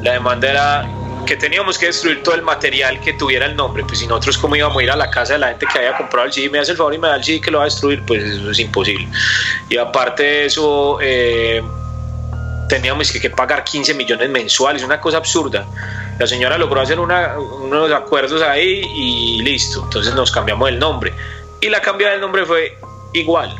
La 0.03 0.11
demanda 0.11 0.49
era 0.49 0.96
que 1.27 1.35
teníamos 1.35 1.77
que 1.77 1.87
destruir 1.87 2.23
todo 2.23 2.33
el 2.33 2.41
material 2.41 2.99
que 3.01 3.13
tuviera 3.13 3.45
el 3.45 3.55
nombre, 3.55 3.83
pues 3.83 3.99
si 3.99 4.07
nosotros 4.07 4.37
como 4.37 4.55
íbamos 4.55 4.77
a 4.79 4.83
ir 4.83 4.89
a 4.89 4.95
la 4.95 5.11
casa 5.11 5.33
de 5.33 5.39
la 5.39 5.49
gente 5.49 5.67
que 5.71 5.77
había 5.77 5.95
comprado 5.95 6.25
el 6.25 6.33
CD, 6.33 6.49
me 6.49 6.57
hace 6.57 6.71
el 6.71 6.77
favor 6.77 6.95
y 6.95 6.97
me 6.97 7.07
da 7.07 7.17
el 7.17 7.23
CD 7.23 7.39
que 7.39 7.51
lo 7.51 7.59
va 7.59 7.65
a 7.65 7.67
destruir, 7.67 8.01
pues 8.07 8.23
eso 8.23 8.49
es 8.49 8.59
imposible. 8.59 9.07
Y 9.69 9.77
aparte 9.77 10.23
de 10.23 10.45
eso, 10.45 10.97
eh, 11.01 11.61
teníamos 12.69 13.11
que, 13.11 13.29
pagar 13.29 13.63
15 13.63 13.93
millones 13.93 14.29
mensuales, 14.29 14.83
una 14.83 14.99
cosa 14.99 15.17
absurda. 15.17 15.67
La 16.17 16.25
señora 16.25 16.57
logró 16.57 16.81
hacer 16.81 16.99
unos 16.99 17.91
acuerdos 17.91 18.41
ahí 18.41 18.81
y 18.95 19.41
listo, 19.43 19.83
entonces 19.83 20.15
nos 20.15 20.31
cambiamos 20.31 20.69
el 20.69 20.79
nombre. 20.79 21.13
Y 21.61 21.69
la 21.69 21.81
cambia 21.81 22.09
del 22.09 22.21
nombre 22.21 22.45
fue 22.45 22.77
igual, 23.13 23.55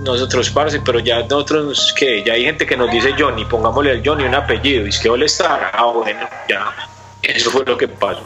nosotros, 0.00 0.50
parce, 0.50 0.80
pero 0.80 0.98
ya 0.98 1.22
nosotros, 1.22 1.94
que 1.96 2.22
ya 2.24 2.34
hay 2.34 2.44
gente 2.44 2.66
que 2.66 2.76
nos 2.76 2.90
dice 2.90 3.14
Johnny, 3.16 3.44
pongámosle 3.44 3.92
al 3.92 4.02
Johnny 4.04 4.24
un 4.24 4.34
apellido, 4.34 4.86
y 4.86 4.88
es 4.88 4.98
que 4.98 5.08
le 5.08 5.26
está, 5.26 5.70
ah, 5.72 5.86
bueno, 5.86 6.28
ya. 6.48 6.91
Eso 7.22 7.50
fue 7.50 7.64
lo 7.64 7.76
que 7.76 7.88
pasó. 7.88 8.24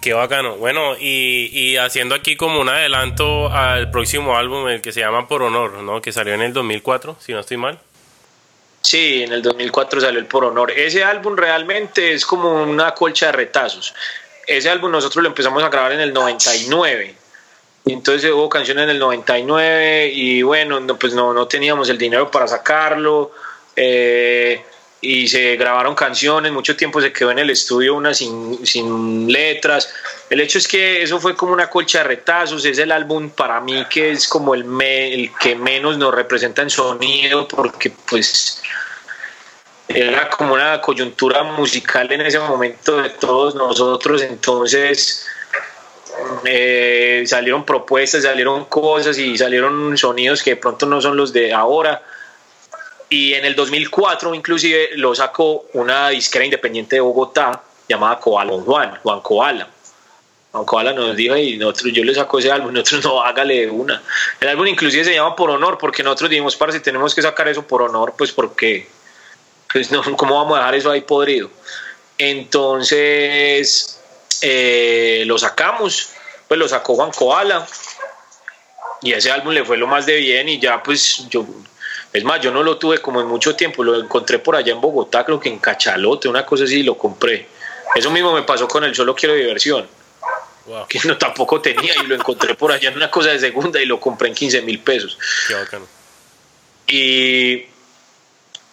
Qué 0.00 0.12
bacano. 0.12 0.56
Bueno, 0.56 0.96
y, 0.98 1.48
y, 1.52 1.76
haciendo 1.78 2.14
aquí 2.14 2.36
como 2.36 2.60
un 2.60 2.68
adelanto 2.68 3.48
al 3.50 3.90
próximo 3.90 4.36
álbum, 4.36 4.68
el 4.68 4.82
que 4.82 4.92
se 4.92 5.00
llama 5.00 5.26
Por 5.26 5.42
Honor, 5.42 5.82
¿no? 5.82 6.02
Que 6.02 6.12
salió 6.12 6.34
en 6.34 6.42
el 6.42 6.52
2004, 6.52 7.16
si 7.20 7.32
no 7.32 7.40
estoy 7.40 7.56
mal. 7.56 7.78
Sí, 8.82 9.22
en 9.22 9.32
el 9.32 9.40
2004 9.40 10.02
salió 10.02 10.20
el 10.20 10.26
Por 10.26 10.44
Honor. 10.44 10.70
Ese 10.70 11.02
álbum 11.02 11.36
realmente 11.36 12.12
es 12.12 12.26
como 12.26 12.62
una 12.62 12.92
colcha 12.92 13.26
de 13.26 13.32
retazos. 13.32 13.94
Ese 14.46 14.68
álbum 14.68 14.90
nosotros 14.90 15.22
lo 15.22 15.30
empezamos 15.30 15.62
a 15.62 15.70
grabar 15.70 15.92
en 15.92 16.00
el 16.00 16.12
99. 16.12 17.14
Y 17.86 17.92
entonces 17.94 18.30
hubo 18.30 18.46
canciones 18.50 18.84
en 18.84 18.90
el 18.90 18.98
99 18.98 20.10
y 20.12 20.42
bueno, 20.42 20.80
pues 20.98 21.14
no, 21.14 21.32
no 21.32 21.48
teníamos 21.48 21.88
el 21.88 21.96
dinero 21.96 22.30
para 22.30 22.46
sacarlo. 22.46 23.32
Eh, 23.74 24.62
y 25.04 25.28
se 25.28 25.56
grabaron 25.56 25.94
canciones, 25.94 26.50
mucho 26.50 26.76
tiempo 26.76 27.00
se 27.00 27.12
quedó 27.12 27.30
en 27.30 27.38
el 27.38 27.50
estudio 27.50 27.94
una 27.94 28.14
sin, 28.14 28.64
sin, 28.66 29.30
letras. 29.30 29.92
El 30.30 30.40
hecho 30.40 30.58
es 30.58 30.66
que 30.66 31.02
eso 31.02 31.20
fue 31.20 31.36
como 31.36 31.52
una 31.52 31.68
colcha 31.68 31.98
de 31.98 32.04
retazos, 32.04 32.64
es 32.64 32.78
el 32.78 32.90
álbum 32.90 33.28
para 33.30 33.60
mí 33.60 33.84
que 33.90 34.12
es 34.12 34.26
como 34.26 34.54
el, 34.54 34.64
el 34.80 35.30
que 35.38 35.54
menos 35.56 35.98
nos 35.98 36.14
representa 36.14 36.62
en 36.62 36.70
sonido 36.70 37.46
porque 37.46 37.90
pues 37.90 38.62
era 39.88 40.30
como 40.30 40.54
una 40.54 40.80
coyuntura 40.80 41.42
musical 41.42 42.10
en 42.10 42.22
ese 42.22 42.38
momento 42.38 43.02
de 43.02 43.10
todos 43.10 43.54
nosotros, 43.54 44.22
entonces 44.22 45.26
eh, 46.46 47.24
salieron 47.26 47.64
propuestas, 47.64 48.22
salieron 48.22 48.64
cosas 48.64 49.18
y 49.18 49.36
salieron 49.36 49.98
sonidos 49.98 50.42
que 50.42 50.50
de 50.50 50.56
pronto 50.56 50.86
no 50.86 51.02
son 51.02 51.16
los 51.16 51.32
de 51.32 51.52
ahora 51.52 52.02
y 53.08 53.34
en 53.34 53.44
el 53.44 53.54
2004 53.54 54.34
inclusive 54.34 54.90
lo 54.96 55.14
sacó 55.14 55.66
una 55.74 56.08
disquera 56.08 56.44
independiente 56.44 56.96
de 56.96 57.00
Bogotá 57.00 57.62
llamada 57.88 58.18
Koala 58.18 58.52
Juan, 58.64 58.98
Juan 59.02 59.20
Koala. 59.20 59.68
Juan 60.52 60.64
Koala 60.64 60.92
nos 60.92 61.16
dijo, 61.16 61.36
y 61.36 61.56
nosotros, 61.56 61.92
yo 61.92 62.04
le 62.04 62.14
saco 62.14 62.38
ese 62.38 62.52
álbum, 62.52 62.72
nosotros 62.72 63.04
no, 63.04 63.22
hágale 63.22 63.68
una. 63.68 64.02
El 64.40 64.48
álbum 64.48 64.66
inclusive 64.68 65.04
se 65.04 65.14
llama 65.14 65.34
Por 65.34 65.50
Honor, 65.50 65.78
porque 65.78 66.02
nosotros 66.02 66.30
dijimos, 66.30 66.56
para 66.56 66.72
si 66.72 66.80
tenemos 66.80 67.14
que 67.14 67.22
sacar 67.22 67.48
eso 67.48 67.66
por 67.66 67.82
honor, 67.82 68.14
pues 68.16 68.30
porque, 68.30 68.88
pues 69.72 69.90
no, 69.90 70.02
¿cómo 70.16 70.36
vamos 70.36 70.56
a 70.56 70.60
dejar 70.60 70.74
eso 70.76 70.90
ahí 70.90 71.00
podrido? 71.00 71.50
Entonces, 72.18 74.00
eh, 74.40 75.24
lo 75.26 75.36
sacamos, 75.38 76.10
pues 76.46 76.58
lo 76.58 76.68
sacó 76.68 76.94
Juan 76.94 77.10
Koala, 77.10 77.66
y 79.02 79.12
ese 79.12 79.32
álbum 79.32 79.52
le 79.52 79.64
fue 79.64 79.76
lo 79.76 79.88
más 79.88 80.06
de 80.06 80.16
bien, 80.16 80.48
y 80.48 80.60
ya 80.60 80.82
pues 80.82 81.26
yo 81.28 81.44
es 82.14 82.22
más, 82.22 82.40
yo 82.40 82.52
no 82.52 82.62
lo 82.62 82.78
tuve 82.78 82.98
como 82.98 83.20
en 83.20 83.26
mucho 83.26 83.56
tiempo, 83.56 83.82
lo 83.82 84.00
encontré 84.00 84.38
por 84.38 84.54
allá 84.54 84.72
en 84.72 84.80
Bogotá, 84.80 85.24
creo 85.24 85.40
que 85.40 85.48
en 85.48 85.58
Cachalote, 85.58 86.28
una 86.28 86.46
cosa 86.46 86.62
así, 86.62 86.84
lo 86.84 86.96
compré. 86.96 87.48
Eso 87.92 88.08
mismo 88.12 88.32
me 88.32 88.44
pasó 88.44 88.68
con 88.68 88.84
el 88.84 88.94
Solo 88.94 89.16
Quiero 89.16 89.34
Diversión. 89.34 89.84
que 90.88 91.00
no 91.06 91.18
tampoco 91.18 91.60
tenía 91.60 91.92
y 92.00 92.06
lo 92.06 92.14
encontré 92.14 92.54
por 92.54 92.70
allá 92.70 92.90
en 92.90 92.96
una 92.96 93.10
cosa 93.10 93.30
de 93.30 93.40
segunda 93.40 93.82
y 93.82 93.86
lo 93.86 93.98
compré 93.98 94.28
en 94.28 94.34
15 94.34 94.62
mil 94.62 94.78
pesos. 94.78 95.18
Qué 95.48 95.54
bacano. 95.54 95.86
Y 96.86 97.66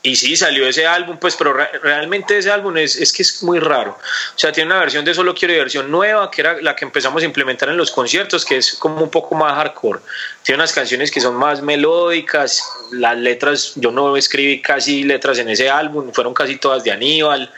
y 0.04 0.16
sí, 0.16 0.36
salió 0.36 0.68
ese 0.68 0.88
álbum, 0.88 1.18
pues, 1.18 1.36
pero 1.36 1.54
realmente 1.54 2.36
ese 2.36 2.50
álbum 2.50 2.76
es, 2.78 2.96
es, 2.96 3.14
que 3.14 3.22
es 3.22 3.44
muy 3.44 3.60
raro. 3.60 3.92
O 3.92 4.40
sea, 4.40 4.52
tiene 4.52 4.72
una 4.72 4.80
versión 4.80 5.06
de 5.06 5.14
Solo 5.14 5.36
Quiero 5.36 5.54
Diversión 5.54 5.92
nueva, 5.92 6.32
que 6.32 6.42
era 6.42 6.60
la 6.60 6.76
que 6.76 6.86
empezamos 6.86 7.22
a 7.22 7.26
implementar 7.26 7.70
en 7.70 7.78
los 7.78 7.92
conciertos, 7.92 8.44
que 8.44 8.58
es 8.58 8.74
como 8.74 9.04
un 9.04 9.12
poco 9.12 9.36
más 9.36 9.54
hardcore. 9.54 10.00
Tiene 10.42 10.58
unas 10.58 10.74
canciones 10.74 11.12
que 11.12 11.22
son 11.22 11.36
más 11.36 11.62
melódicas, 11.62 12.64
las 12.92 13.16
letras, 13.16 13.74
yo 13.76 13.92
no 13.92 14.18
escribí 14.18 14.60
casi 14.60 15.04
letras 15.04 15.38
en 15.38 15.50
ese 15.50 15.70
álbum, 15.70 16.12
fueron 16.12 16.34
casi 16.34 16.58
todas 16.58 16.84
de 16.84 16.92
Aníbal. 16.92 17.54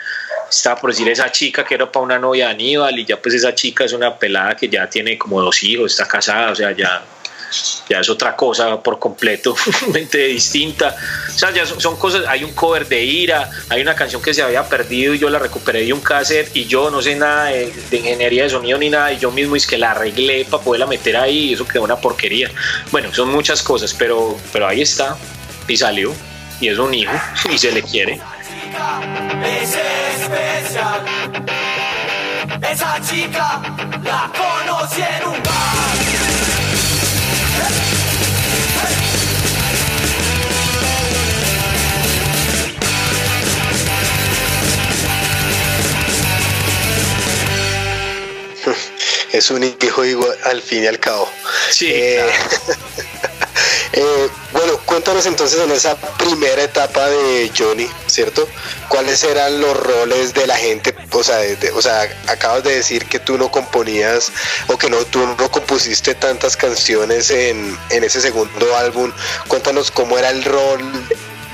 Estaba 0.49 0.81
por 0.81 0.89
decir 0.89 1.07
esa 1.07 1.31
chica 1.31 1.63
que 1.63 1.75
era 1.75 1.89
para 1.89 2.03
una 2.03 2.19
novia 2.19 2.47
de 2.47 2.51
Aníbal, 2.51 2.99
y 2.99 3.05
ya 3.05 3.21
pues 3.21 3.35
esa 3.35 3.55
chica 3.55 3.85
es 3.85 3.93
una 3.93 4.19
pelada 4.19 4.57
que 4.57 4.67
ya 4.67 4.89
tiene 4.89 5.17
como 5.17 5.41
dos 5.41 5.63
hijos, 5.63 5.93
está 5.93 6.09
casada, 6.09 6.51
o 6.51 6.55
sea, 6.55 6.73
ya 6.73 7.05
ya 7.89 7.99
es 7.99 8.09
otra 8.09 8.35
cosa 8.35 8.81
por 8.81 8.99
completo, 8.99 9.55
distinta. 10.11 10.95
O 11.27 11.37
sea, 11.37 11.51
ya 11.51 11.65
son, 11.65 11.97
cosas, 11.97 12.25
hay 12.27 12.43
un 12.43 12.53
cover 12.53 12.87
de 12.87 13.03
Ira, 13.03 13.49
hay 13.69 13.81
una 13.81 13.95
canción 13.95 14.21
que 14.21 14.33
se 14.33 14.41
había 14.41 14.63
perdido 14.67 15.13
y 15.13 15.19
yo 15.19 15.29
la 15.29 15.39
recuperé 15.39 15.85
de 15.85 15.93
un 15.93 16.01
cassette 16.01 16.55
y 16.55 16.65
yo 16.65 16.89
no 16.89 17.01
sé 17.01 17.15
nada 17.15 17.45
de, 17.45 17.71
ingeniería 17.91 18.43
de 18.43 18.49
sonido 18.49 18.77
ni 18.77 18.89
nada 18.89 19.11
y 19.11 19.19
yo 19.19 19.31
mismo 19.31 19.55
es 19.55 19.67
que 19.67 19.77
la 19.77 19.91
arreglé 19.91 20.45
para 20.45 20.63
poderla 20.63 20.85
meter 20.85 21.17
ahí 21.17 21.49
y 21.49 21.53
eso 21.53 21.67
quedó 21.67 21.83
una 21.83 21.97
porquería. 21.97 22.51
Bueno, 22.91 23.13
son 23.13 23.29
muchas 23.29 23.61
cosas, 23.61 23.93
pero, 23.93 24.37
pero 24.51 24.67
ahí 24.67 24.81
está 24.81 25.17
y 25.67 25.77
salió 25.77 26.13
y 26.59 26.69
es 26.69 26.77
un 26.77 26.93
hijo 26.93 27.13
y 27.49 27.57
se 27.57 27.71
le 27.71 27.81
quiere. 27.83 28.19
Esa 32.71 32.99
chica 33.01 33.61
la 34.03 34.31
conocí 34.33 35.01
en 35.01 35.27
un 35.27 35.43
es 49.33 49.51
un 49.51 49.63
hijo 49.63 50.05
igual 50.05 50.37
al 50.45 50.61
fin 50.61 50.83
y 50.83 50.87
al 50.87 50.99
cabo. 50.99 51.27
Sí. 51.69 51.87
Eh, 51.91 52.23
eh, 53.93 54.29
bueno, 54.51 54.77
cuéntanos 54.85 55.25
entonces 55.27 55.59
en 55.61 55.71
esa 55.71 55.95
primera 56.17 56.63
etapa 56.63 57.07
de 57.09 57.51
Johnny, 57.55 57.87
¿cierto? 58.07 58.47
¿Cuáles 58.89 59.23
eran 59.23 59.61
los 59.61 59.77
roles 59.77 60.33
de 60.33 60.47
la 60.47 60.57
gente? 60.57 60.95
O 61.11 61.23
sea, 61.23 61.39
o 61.75 61.81
sea, 61.81 62.09
acabas 62.27 62.63
de 62.63 62.75
decir 62.75 63.05
que 63.05 63.19
tú 63.19 63.37
no 63.37 63.51
componías 63.51 64.31
o 64.67 64.77
que 64.77 64.89
no 64.89 64.97
tú 65.05 65.19
no 65.19 65.51
compusiste 65.51 66.15
tantas 66.15 66.57
canciones 66.57 67.29
en, 67.29 67.77
en 67.91 68.03
ese 68.03 68.19
segundo 68.19 68.75
álbum. 68.75 69.11
Cuéntanos 69.47 69.91
cómo 69.91 70.17
era 70.17 70.29
el 70.29 70.43
rol 70.43 70.81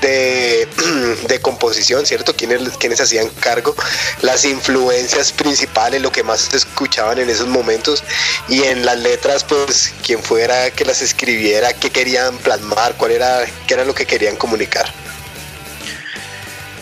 de, 0.00 1.40
composición, 1.42 2.06
¿cierto? 2.06 2.34
¿Quiénes, 2.34 2.76
quienes 2.78 3.00
hacían 3.00 3.28
cargo, 3.40 3.74
las 4.22 4.44
influencias 4.44 5.32
principales, 5.32 6.00
lo 6.00 6.12
que 6.12 6.22
más 6.22 6.40
se 6.40 6.56
escuchaban 6.56 7.18
en 7.18 7.30
esos 7.30 7.48
momentos 7.48 8.02
y 8.48 8.62
en 8.64 8.84
las 8.84 8.98
letras, 8.98 9.44
pues 9.44 9.92
quién 10.04 10.22
fuera 10.22 10.70
que 10.70 10.84
las 10.84 11.02
escribiera, 11.02 11.72
qué 11.72 11.90
querían 11.90 12.36
plasmar, 12.38 12.94
cuál 12.96 13.12
era, 13.12 13.44
qué 13.66 13.74
era 13.74 13.84
lo 13.84 13.94
que 13.94 14.06
querían 14.06 14.36
comunicar. 14.36 14.92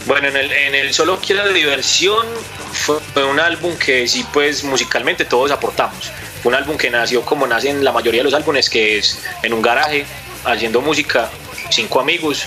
Bueno, 0.07 0.29
en 0.29 0.37
el, 0.37 0.51
en 0.51 0.75
el 0.75 0.95
Solo 0.95 1.19
Quiero 1.21 1.53
Diversión 1.53 2.27
fue, 2.73 3.25
un 3.25 3.39
álbum 3.39 3.77
que 3.77 4.09
sí, 4.09 4.25
pues 4.33 4.65
musicalmente 4.65 5.27
todos 5.27 5.51
aportamos. 5.51 6.11
Un 6.45 6.55
álbum 6.55 6.79
que 6.79 6.89
nació 6.89 7.23
como 7.23 7.47
nacen 7.47 7.85
la 7.85 7.93
mayoría 7.93 8.21
de 8.21 8.25
los 8.25 8.35
álbumes, 8.35 8.71
que 8.71 8.99
es 8.99 9.19
en 9.43 9.53
un 9.53 9.61
garaje, 9.61 10.07
haciendo 10.45 10.81
música, 10.81 11.31
cinco 11.71 12.01
amigos, 12.01 12.47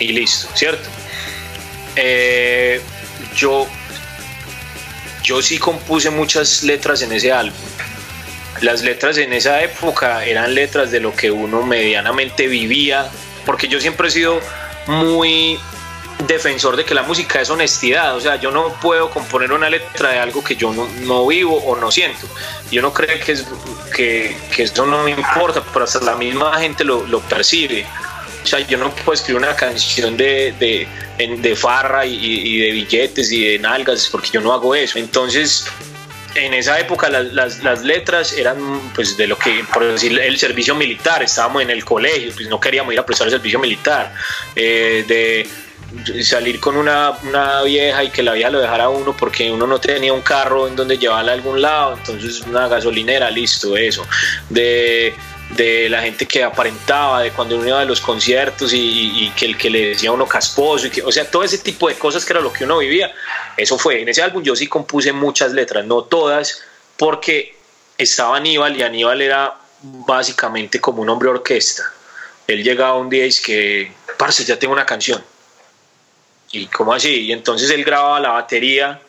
y 0.00 0.08
listo, 0.08 0.48
¿cierto? 0.54 0.88
Eh, 1.94 2.80
yo, 3.36 3.66
yo 5.22 5.40
sí 5.42 5.58
compuse 5.58 6.10
muchas 6.10 6.62
letras 6.64 7.02
en 7.02 7.12
ese 7.12 7.32
álbum. 7.32 7.58
Las 8.62 8.82
letras 8.82 9.16
en 9.18 9.32
esa 9.32 9.62
época 9.62 10.24
eran 10.24 10.54
letras 10.54 10.90
de 10.90 11.00
lo 11.00 11.14
que 11.14 11.30
uno 11.30 11.62
medianamente 11.62 12.46
vivía, 12.48 13.08
porque 13.46 13.68
yo 13.68 13.80
siempre 13.80 14.08
he 14.08 14.10
sido 14.10 14.40
muy 14.86 15.58
defensor 16.26 16.76
de 16.76 16.84
que 16.84 16.94
la 16.94 17.02
música 17.02 17.40
es 17.40 17.48
honestidad, 17.48 18.14
o 18.14 18.20
sea, 18.20 18.36
yo 18.36 18.50
no 18.50 18.74
puedo 18.74 19.10
componer 19.10 19.52
una 19.52 19.70
letra 19.70 20.10
de 20.10 20.18
algo 20.18 20.44
que 20.44 20.56
yo 20.56 20.72
no, 20.72 21.26
vivo 21.26 21.56
o 21.56 21.76
no 21.76 21.90
siento. 21.90 22.26
Yo 22.70 22.82
no 22.82 22.92
creo 22.92 23.18
que, 23.24 23.32
es, 23.32 23.46
que, 23.94 24.36
eso 24.58 24.86
no 24.86 25.02
me 25.04 25.12
importa, 25.12 25.62
pero 25.72 25.84
hasta 25.84 26.00
la 26.00 26.16
misma 26.16 26.58
gente 26.58 26.84
lo, 26.84 27.06
lo 27.06 27.20
percibe. 27.20 27.86
O 28.42 28.46
sea, 28.46 28.60
yo 28.60 28.78
no 28.78 28.90
puedo 28.94 29.12
escribir 29.12 29.42
una 29.42 29.54
canción 29.54 30.16
de, 30.16 30.54
de, 30.58 30.86
de 31.18 31.56
farra 31.56 32.06
y, 32.06 32.58
de 32.58 32.72
billetes 32.72 33.30
y 33.32 33.44
de 33.44 33.58
nalgas 33.58 34.08
porque 34.10 34.30
yo 34.32 34.40
no 34.40 34.52
hago 34.52 34.74
eso. 34.74 34.98
Entonces, 34.98 35.66
en 36.34 36.54
esa 36.54 36.78
época 36.78 37.08
las, 37.08 37.62
las, 37.62 37.82
letras 37.84 38.32
eran 38.32 38.58
pues 38.94 39.16
de 39.16 39.26
lo 39.26 39.36
que, 39.36 39.64
por 39.72 39.84
decir, 39.84 40.18
el 40.18 40.38
servicio 40.38 40.74
militar, 40.74 41.22
estábamos 41.22 41.62
en 41.62 41.70
el 41.70 41.84
colegio, 41.84 42.32
pues 42.34 42.48
no 42.48 42.60
queríamos 42.60 42.92
ir 42.92 43.00
a 43.00 43.06
prestar 43.06 43.26
el 43.26 43.32
servicio 43.32 43.58
militar, 43.58 44.14
eh, 44.54 45.04
de 45.06 45.46
salir 46.22 46.60
con 46.60 46.76
una, 46.76 47.12
una, 47.24 47.62
vieja 47.62 48.04
y 48.04 48.10
que 48.10 48.22
la 48.22 48.32
vieja 48.32 48.50
lo 48.50 48.60
dejara 48.60 48.84
a 48.84 48.88
uno 48.88 49.16
porque 49.16 49.50
uno 49.50 49.66
no 49.66 49.80
tenía 49.80 50.12
un 50.12 50.20
carro 50.20 50.68
en 50.68 50.76
donde 50.76 50.98
llevarla 50.98 51.32
a 51.32 51.34
algún 51.34 51.60
lado, 51.60 51.94
entonces 51.94 52.40
una 52.42 52.68
gasolinera, 52.68 53.30
listo, 53.30 53.76
eso, 53.76 54.06
de 54.48 55.14
de 55.56 55.88
la 55.88 56.02
gente 56.02 56.26
que 56.26 56.44
aparentaba, 56.44 57.22
de 57.22 57.32
cuando 57.32 57.56
uno 57.56 57.66
iba 57.66 57.80
a 57.80 57.84
los 57.84 58.00
conciertos 58.00 58.72
y, 58.72 59.30
que 59.36 59.46
el 59.46 59.56
que 59.56 59.68
le 59.68 59.88
decía 59.90 60.12
uno 60.12 60.26
casposo, 60.26 60.86
y 60.86 60.90
que, 60.90 61.02
o 61.02 61.10
sea, 61.10 61.28
todo 61.28 61.42
ese 61.42 61.58
tipo 61.58 61.88
de 61.88 61.96
cosas 61.96 62.24
que 62.24 62.32
era 62.32 62.40
lo 62.40 62.52
que 62.52 62.64
uno 62.64 62.78
vivía, 62.78 63.12
eso 63.56 63.76
fue. 63.78 64.02
En 64.02 64.08
ese 64.08 64.22
álbum 64.22 64.42
yo 64.42 64.54
sí 64.54 64.66
compuse 64.66 65.12
muchas 65.12 65.52
letras, 65.52 65.84
no 65.84 66.02
todas, 66.02 66.62
porque 66.96 67.56
estaba 67.98 68.36
Aníbal 68.36 68.76
y 68.76 68.82
Aníbal 68.82 69.20
era 69.22 69.54
básicamente 69.82 70.80
como 70.80 71.02
un 71.02 71.08
hombre 71.08 71.28
orquesta. 71.28 71.84
Él 72.46 72.62
llegaba 72.62 72.96
un 72.96 73.08
día 73.08 73.26
y 73.26 73.28
es 73.28 73.40
que, 73.40 73.92
parce, 74.18 74.44
ya 74.44 74.58
tengo 74.58 74.72
una 74.72 74.86
canción. 74.86 75.22
¿Y 76.52 76.66
cómo 76.66 76.92
así? 76.92 77.26
Y 77.26 77.32
entonces 77.32 77.70
él 77.70 77.84
grababa 77.84 78.18
la 78.20 78.30
batería 78.30 79.00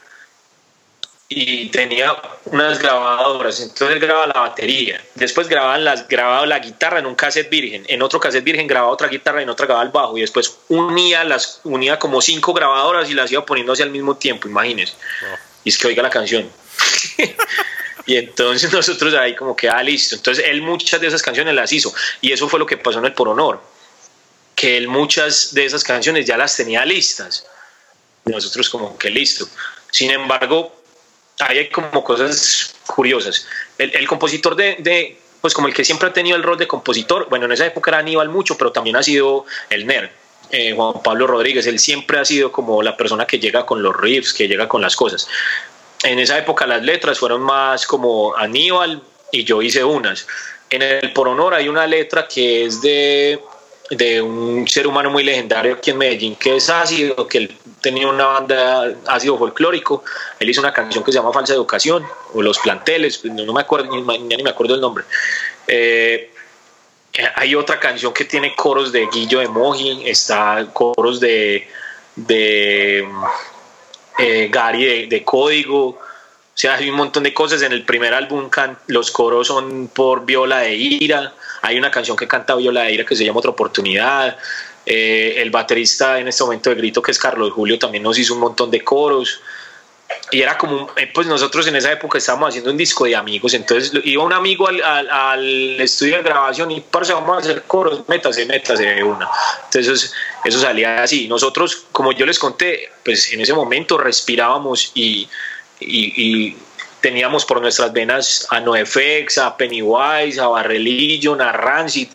y 1.33 1.69
tenía 1.69 2.13
unas 2.43 2.79
grabadoras, 2.79 3.61
entonces 3.61 4.01
grababa 4.01 4.27
la 4.27 4.41
batería, 4.41 5.01
después 5.15 5.47
grababan 5.47 5.85
las, 5.85 6.05
grababa 6.05 6.45
la 6.45 6.59
guitarra 6.59 6.99
en 6.99 7.05
un 7.05 7.15
cassette 7.15 7.49
virgen, 7.49 7.85
en 7.87 8.01
otro 8.01 8.19
cassette 8.19 8.43
virgen 8.43 8.67
grababa 8.67 8.91
otra 8.91 9.07
guitarra 9.07 9.39
y 9.39 9.43
en 9.43 9.49
otra 9.49 9.65
grababa 9.65 9.85
el 9.85 9.91
bajo 9.93 10.17
y 10.17 10.21
después 10.21 10.57
unía 10.67 11.23
las 11.23 11.61
unía 11.63 11.97
como 11.97 12.21
cinco 12.21 12.53
grabadoras 12.53 13.09
y 13.09 13.13
las 13.13 13.31
iba 13.31 13.45
poniendo 13.45 13.71
al 13.71 13.89
mismo 13.91 14.17
tiempo, 14.17 14.49
imagínense. 14.49 14.93
Y 15.63 15.69
es 15.69 15.77
que 15.77 15.87
oiga 15.87 16.03
la 16.03 16.09
canción. 16.09 16.49
y 18.05 18.17
entonces 18.17 18.73
nosotros 18.73 19.13
ahí 19.13 19.33
como 19.33 19.55
que, 19.55 19.69
ah, 19.69 19.81
listo. 19.81 20.15
Entonces 20.15 20.43
él 20.45 20.61
muchas 20.61 20.99
de 20.99 21.07
esas 21.07 21.21
canciones 21.21 21.55
las 21.55 21.71
hizo 21.71 21.93
y 22.19 22.33
eso 22.33 22.49
fue 22.49 22.59
lo 22.59 22.65
que 22.65 22.75
pasó 22.75 22.99
en 22.99 23.05
el 23.05 23.13
Por 23.13 23.29
Honor, 23.29 23.61
que 24.53 24.75
él 24.75 24.89
muchas 24.89 25.53
de 25.53 25.63
esas 25.63 25.85
canciones 25.85 26.25
ya 26.25 26.35
las 26.35 26.57
tenía 26.57 26.83
listas. 26.83 27.45
Nosotros 28.25 28.69
como 28.69 28.97
que 28.97 29.09
listo. 29.09 29.47
Sin 29.89 30.11
embargo, 30.11 30.80
hay 31.47 31.69
como 31.69 32.03
cosas 32.03 32.75
curiosas. 32.87 33.47
El, 33.77 34.07
compositor 34.07 34.55
de, 34.55 35.17
pues 35.41 35.53
como 35.53 35.67
el 35.67 35.73
que 35.73 35.83
siempre 35.83 36.09
ha 36.09 36.13
tenido 36.13 36.35
el 36.35 36.43
rol 36.43 36.57
de 36.57 36.67
compositor, 36.67 37.27
bueno, 37.29 37.45
en 37.45 37.53
esa 37.53 37.65
época 37.65 37.91
era 37.91 37.99
Aníbal 37.99 38.29
mucho, 38.29 38.57
pero 38.57 38.71
también 38.71 38.95
ha 38.95 39.03
sido 39.03 39.45
el 39.69 39.85
NER, 39.85 40.11
eh, 40.51 40.73
Juan 40.75 41.01
Pablo 41.03 41.27
Rodríguez, 41.27 41.65
él 41.67 41.79
siempre 41.79 42.19
ha 42.19 42.25
sido 42.25 42.51
como 42.51 42.81
la 42.83 42.97
persona 42.97 43.25
que 43.25 43.39
llega 43.39 43.65
con 43.65 43.81
los 43.81 43.95
riffs, 43.95 44.33
que 44.33 44.47
llega 44.47 44.67
con 44.67 44.81
las 44.81 44.95
cosas. 44.95 45.27
En 46.03 46.19
esa 46.19 46.37
época 46.37 46.65
las 46.65 46.83
letras 46.83 47.19
fueron 47.19 47.41
más 47.41 47.85
como 47.85 48.35
Aníbal 48.35 49.01
y 49.31 49.43
yo 49.43 49.61
hice 49.61 49.83
unas. 49.83 50.27
En 50.69 50.81
el 50.81 51.13
Por 51.13 51.27
Honor 51.27 51.53
hay 51.53 51.69
una 51.69 51.87
letra 51.87 52.27
que 52.27 52.65
es 52.65 52.81
de 52.81 53.39
de 53.91 54.21
un 54.21 54.67
ser 54.67 54.87
humano 54.87 55.09
muy 55.09 55.23
legendario 55.23 55.73
aquí 55.73 55.91
en 55.91 55.97
Medellín 55.97 56.35
que 56.35 56.55
es 56.55 56.69
ácido, 56.69 57.27
que 57.27 57.37
él 57.39 57.57
tenía 57.81 58.07
una 58.07 58.25
banda 58.25 58.93
ácido 59.07 59.37
folclórico, 59.37 60.03
él 60.39 60.49
hizo 60.49 60.61
una 60.61 60.73
canción 60.73 61.03
que 61.03 61.11
se 61.11 61.17
llama 61.17 61.33
Falsa 61.33 61.53
Educación, 61.53 62.05
o 62.33 62.41
Los 62.41 62.57
Planteles, 62.59 63.23
no, 63.25 63.51
me 63.51 63.61
acuerdo, 63.61 63.93
ni, 63.93 64.19
ni 64.19 64.43
me 64.43 64.49
acuerdo 64.49 64.75
el 64.75 64.81
nombre. 64.81 65.03
Eh, 65.67 66.31
hay 67.35 67.55
otra 67.55 67.79
canción 67.79 68.13
que 68.13 68.25
tiene 68.25 68.55
coros 68.55 68.91
de 68.91 69.07
Guillo 69.11 69.39
de 69.39 69.47
Moji, 69.47 70.03
está 70.05 70.65
coros 70.71 71.19
de, 71.19 71.67
de 72.15 73.07
eh, 74.17 74.49
Gary 74.51 75.07
de, 75.07 75.23
Código, 75.23 75.87
o 75.87 75.99
sea, 76.53 76.75
hay 76.75 76.89
un 76.89 76.95
montón 76.95 77.23
de 77.23 77.33
cosas. 77.33 77.61
En 77.61 77.73
el 77.73 77.83
primer 77.83 78.13
álbum 78.13 78.49
los 78.87 79.11
coros 79.11 79.47
son 79.47 79.89
por 79.89 80.25
Viola 80.25 80.59
de 80.59 80.75
Ira, 80.75 81.33
hay 81.61 81.77
una 81.77 81.91
canción 81.91 82.17
que 82.17 82.27
canta 82.27 82.55
Viola 82.55 82.83
de 82.83 82.93
Ira 82.93 83.05
que 83.05 83.15
se 83.15 83.23
llama 83.25 83.39
Otra 83.39 83.51
Oportunidad. 83.51 84.37
Eh, 84.85 85.35
el 85.37 85.51
baterista 85.51 86.19
en 86.19 86.27
este 86.27 86.43
momento 86.43 86.69
de 86.69 86.75
grito, 86.75 87.01
que 87.01 87.11
es 87.11 87.19
Carlos 87.19 87.51
Julio, 87.51 87.77
también 87.77 88.03
nos 88.03 88.17
hizo 88.17 88.33
un 88.33 88.39
montón 88.39 88.71
de 88.71 88.83
coros. 88.83 89.41
y 90.31 90.41
era 90.41 90.57
como, 90.57 90.89
eh, 90.97 91.09
pues 91.13 91.27
nosotros 91.27 91.67
en 91.67 91.75
esa 91.75 91.91
época 91.91 92.17
estábamos 92.17 92.49
haciendo 92.49 92.71
un 92.71 92.77
disco 92.77 93.05
de 93.05 93.15
amigos, 93.15 93.53
entonces 93.53 93.93
iba 94.03 94.23
un 94.23 94.33
amigo 94.33 94.67
al, 94.67 94.81
al, 95.09 95.79
estudio 95.79 96.17
de 96.17 96.23
grabación 96.23 96.71
y 96.71 96.81
parce, 96.81 97.13
vamos 97.13 97.37
a 97.37 97.39
hacer 97.39 97.63
coros, 97.63 98.07
métase, 98.09 98.45
métase 98.45 98.85
de 98.85 99.03
una. 99.03 99.29
Entonces 99.65 100.13
eso 100.43 100.59
salía 100.59 101.03
así. 101.03 101.27
Nosotros, 101.27 101.85
como 101.91 102.11
yo 102.11 102.25
les 102.25 102.39
conté, 102.39 102.89
pues 103.05 103.31
en 103.31 103.41
ese 103.41 103.53
momento 103.53 103.97
respirábamos 103.97 104.91
y, 104.95 105.29
y, 105.79 106.55
teníamos 107.01 107.45
por 107.45 107.61
nuestras 107.61 107.91
venas 107.91 108.47
a 108.49 108.59
NoFX, 108.59 109.37
a 109.37 109.57
Pennywise, 109.57 110.39
a 110.39 110.47
Barrelillo, 110.47 111.33
a 111.33 111.51
Rancid. 111.51 112.09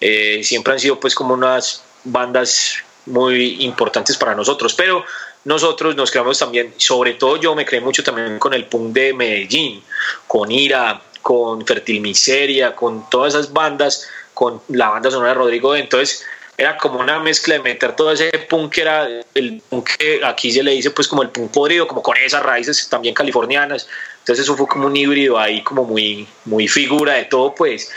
Eh, 0.00 0.42
siempre 0.42 0.72
han 0.72 0.80
sido 0.80 0.98
pues 0.98 1.14
como 1.14 1.34
unas 1.34 1.82
bandas 2.04 2.76
muy 3.06 3.62
importantes 3.64 4.16
para 4.16 4.34
nosotros, 4.34 4.74
pero 4.74 5.04
nosotros 5.44 5.96
nos 5.96 6.10
creamos 6.10 6.38
también, 6.38 6.74
sobre 6.76 7.14
todo 7.14 7.36
yo 7.36 7.54
me 7.54 7.64
creé 7.64 7.80
mucho 7.80 8.02
también 8.02 8.38
con 8.38 8.54
el 8.54 8.66
punk 8.66 8.92
de 8.92 9.12
Medellín, 9.14 9.82
con 10.26 10.50
Ira, 10.50 11.02
con 11.22 11.66
Fertil 11.66 12.00
Miseria, 12.00 12.74
con 12.74 13.08
todas 13.10 13.34
esas 13.34 13.52
bandas, 13.52 14.08
con 14.34 14.60
la 14.68 14.90
banda 14.90 15.10
sonora 15.10 15.30
de 15.30 15.34
Rodrigo. 15.34 15.74
Entonces 15.74 16.24
era 16.56 16.76
como 16.76 17.00
una 17.00 17.18
mezcla 17.20 17.54
de 17.54 17.60
meter 17.60 17.96
todo 17.96 18.12
ese 18.12 18.30
punk 18.50 18.74
que 18.74 18.80
era 18.82 19.08
el 19.34 19.62
punk 19.68 19.96
que 19.96 20.20
aquí 20.24 20.52
se 20.52 20.62
le 20.62 20.72
dice 20.72 20.90
pues 20.90 21.08
como 21.08 21.22
el 21.22 21.30
punk 21.30 21.50
podrido, 21.50 21.86
como 21.88 22.02
con 22.02 22.16
esas 22.18 22.42
raíces 22.42 22.88
también 22.88 23.14
californianas. 23.14 23.88
Entonces 24.20 24.44
eso 24.44 24.56
fue 24.56 24.66
como 24.66 24.86
un 24.86 24.96
híbrido 24.96 25.38
ahí 25.38 25.62
como 25.62 25.84
muy, 25.84 26.26
muy 26.44 26.68
figura 26.68 27.14
de 27.14 27.24
todo 27.24 27.54
pues. 27.54 27.90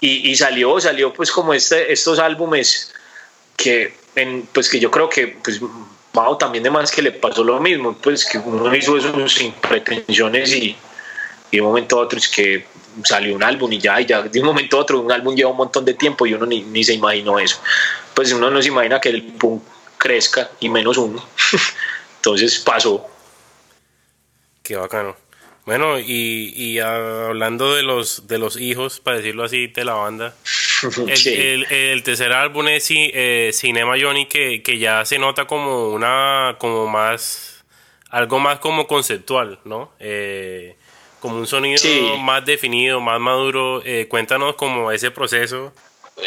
Y, 0.00 0.30
y 0.30 0.36
salió, 0.36 0.80
salió 0.80 1.12
pues 1.12 1.30
como 1.30 1.52
este, 1.52 1.92
estos 1.92 2.18
álbumes 2.18 2.92
que, 3.56 3.94
en, 4.14 4.48
pues 4.52 4.68
que 4.68 4.78
yo 4.78 4.90
creo 4.90 5.08
que 5.08 5.38
pues 5.42 5.60
también 6.38 6.64
de 6.64 6.70
más 6.70 6.90
que 6.90 7.02
le 7.02 7.12
pasó 7.12 7.44
lo 7.44 7.60
mismo, 7.60 7.96
pues 7.96 8.24
que 8.24 8.38
uno 8.38 8.74
hizo 8.74 8.96
eso 8.96 9.28
sin 9.28 9.52
pretensiones 9.52 10.52
y, 10.54 10.76
de 11.50 11.60
un 11.60 11.68
momento 11.68 11.98
a 11.98 12.02
otro 12.02 12.18
es 12.18 12.28
que 12.28 12.66
salió 13.04 13.34
un 13.34 13.42
álbum 13.42 13.72
y 13.72 13.78
ya, 13.78 14.00
y 14.00 14.06
ya 14.06 14.22
de 14.22 14.40
un 14.40 14.46
momento 14.46 14.76
a 14.76 14.80
otro 14.80 15.00
un 15.00 15.10
álbum 15.10 15.34
lleva 15.34 15.50
un 15.50 15.56
montón 15.56 15.84
de 15.84 15.94
tiempo 15.94 16.26
y 16.26 16.34
uno 16.34 16.44
ni, 16.46 16.62
ni 16.62 16.84
se 16.84 16.94
imaginó 16.94 17.38
eso. 17.38 17.58
Pues 18.14 18.32
uno 18.32 18.50
no 18.50 18.60
se 18.60 18.68
imagina 18.68 19.00
que 19.00 19.08
el 19.08 19.22
punk 19.22 19.62
crezca 19.96 20.50
y 20.60 20.68
menos 20.68 20.98
uno. 20.98 21.24
Entonces 22.16 22.58
pasó. 22.58 23.06
Qué 24.68 24.76
bacano. 24.76 25.16
Bueno, 25.64 25.98
y, 25.98 26.52
y 26.54 26.78
hablando 26.78 27.74
de 27.74 27.82
los, 27.82 28.28
de 28.28 28.36
los 28.36 28.60
hijos, 28.60 29.00
para 29.00 29.16
decirlo 29.16 29.44
así, 29.44 29.68
de 29.68 29.82
la 29.82 29.94
banda, 29.94 30.34
el, 31.24 32.02
tercer 32.02 32.34
álbum 32.34 32.68
es 32.68 32.86
eh, 32.90 33.48
Cinema 33.54 33.94
Johnny, 33.98 34.26
que, 34.26 34.62
que, 34.62 34.76
ya 34.76 35.06
se 35.06 35.18
nota 35.18 35.46
como 35.46 35.88
una, 35.88 36.56
como 36.58 36.86
más, 36.86 37.64
algo 38.10 38.40
más 38.40 38.58
como 38.58 38.86
conceptual, 38.86 39.58
¿no? 39.64 39.90
Eh, 40.00 40.76
como 41.20 41.36
un 41.36 41.46
sonido 41.46 42.18
más 42.18 42.44
definido, 42.44 43.00
más 43.00 43.18
maduro. 43.18 43.80
Eh, 43.86 44.06
cuéntanos 44.06 44.54
como 44.56 44.92
ese 44.92 45.10
proceso. 45.10 45.72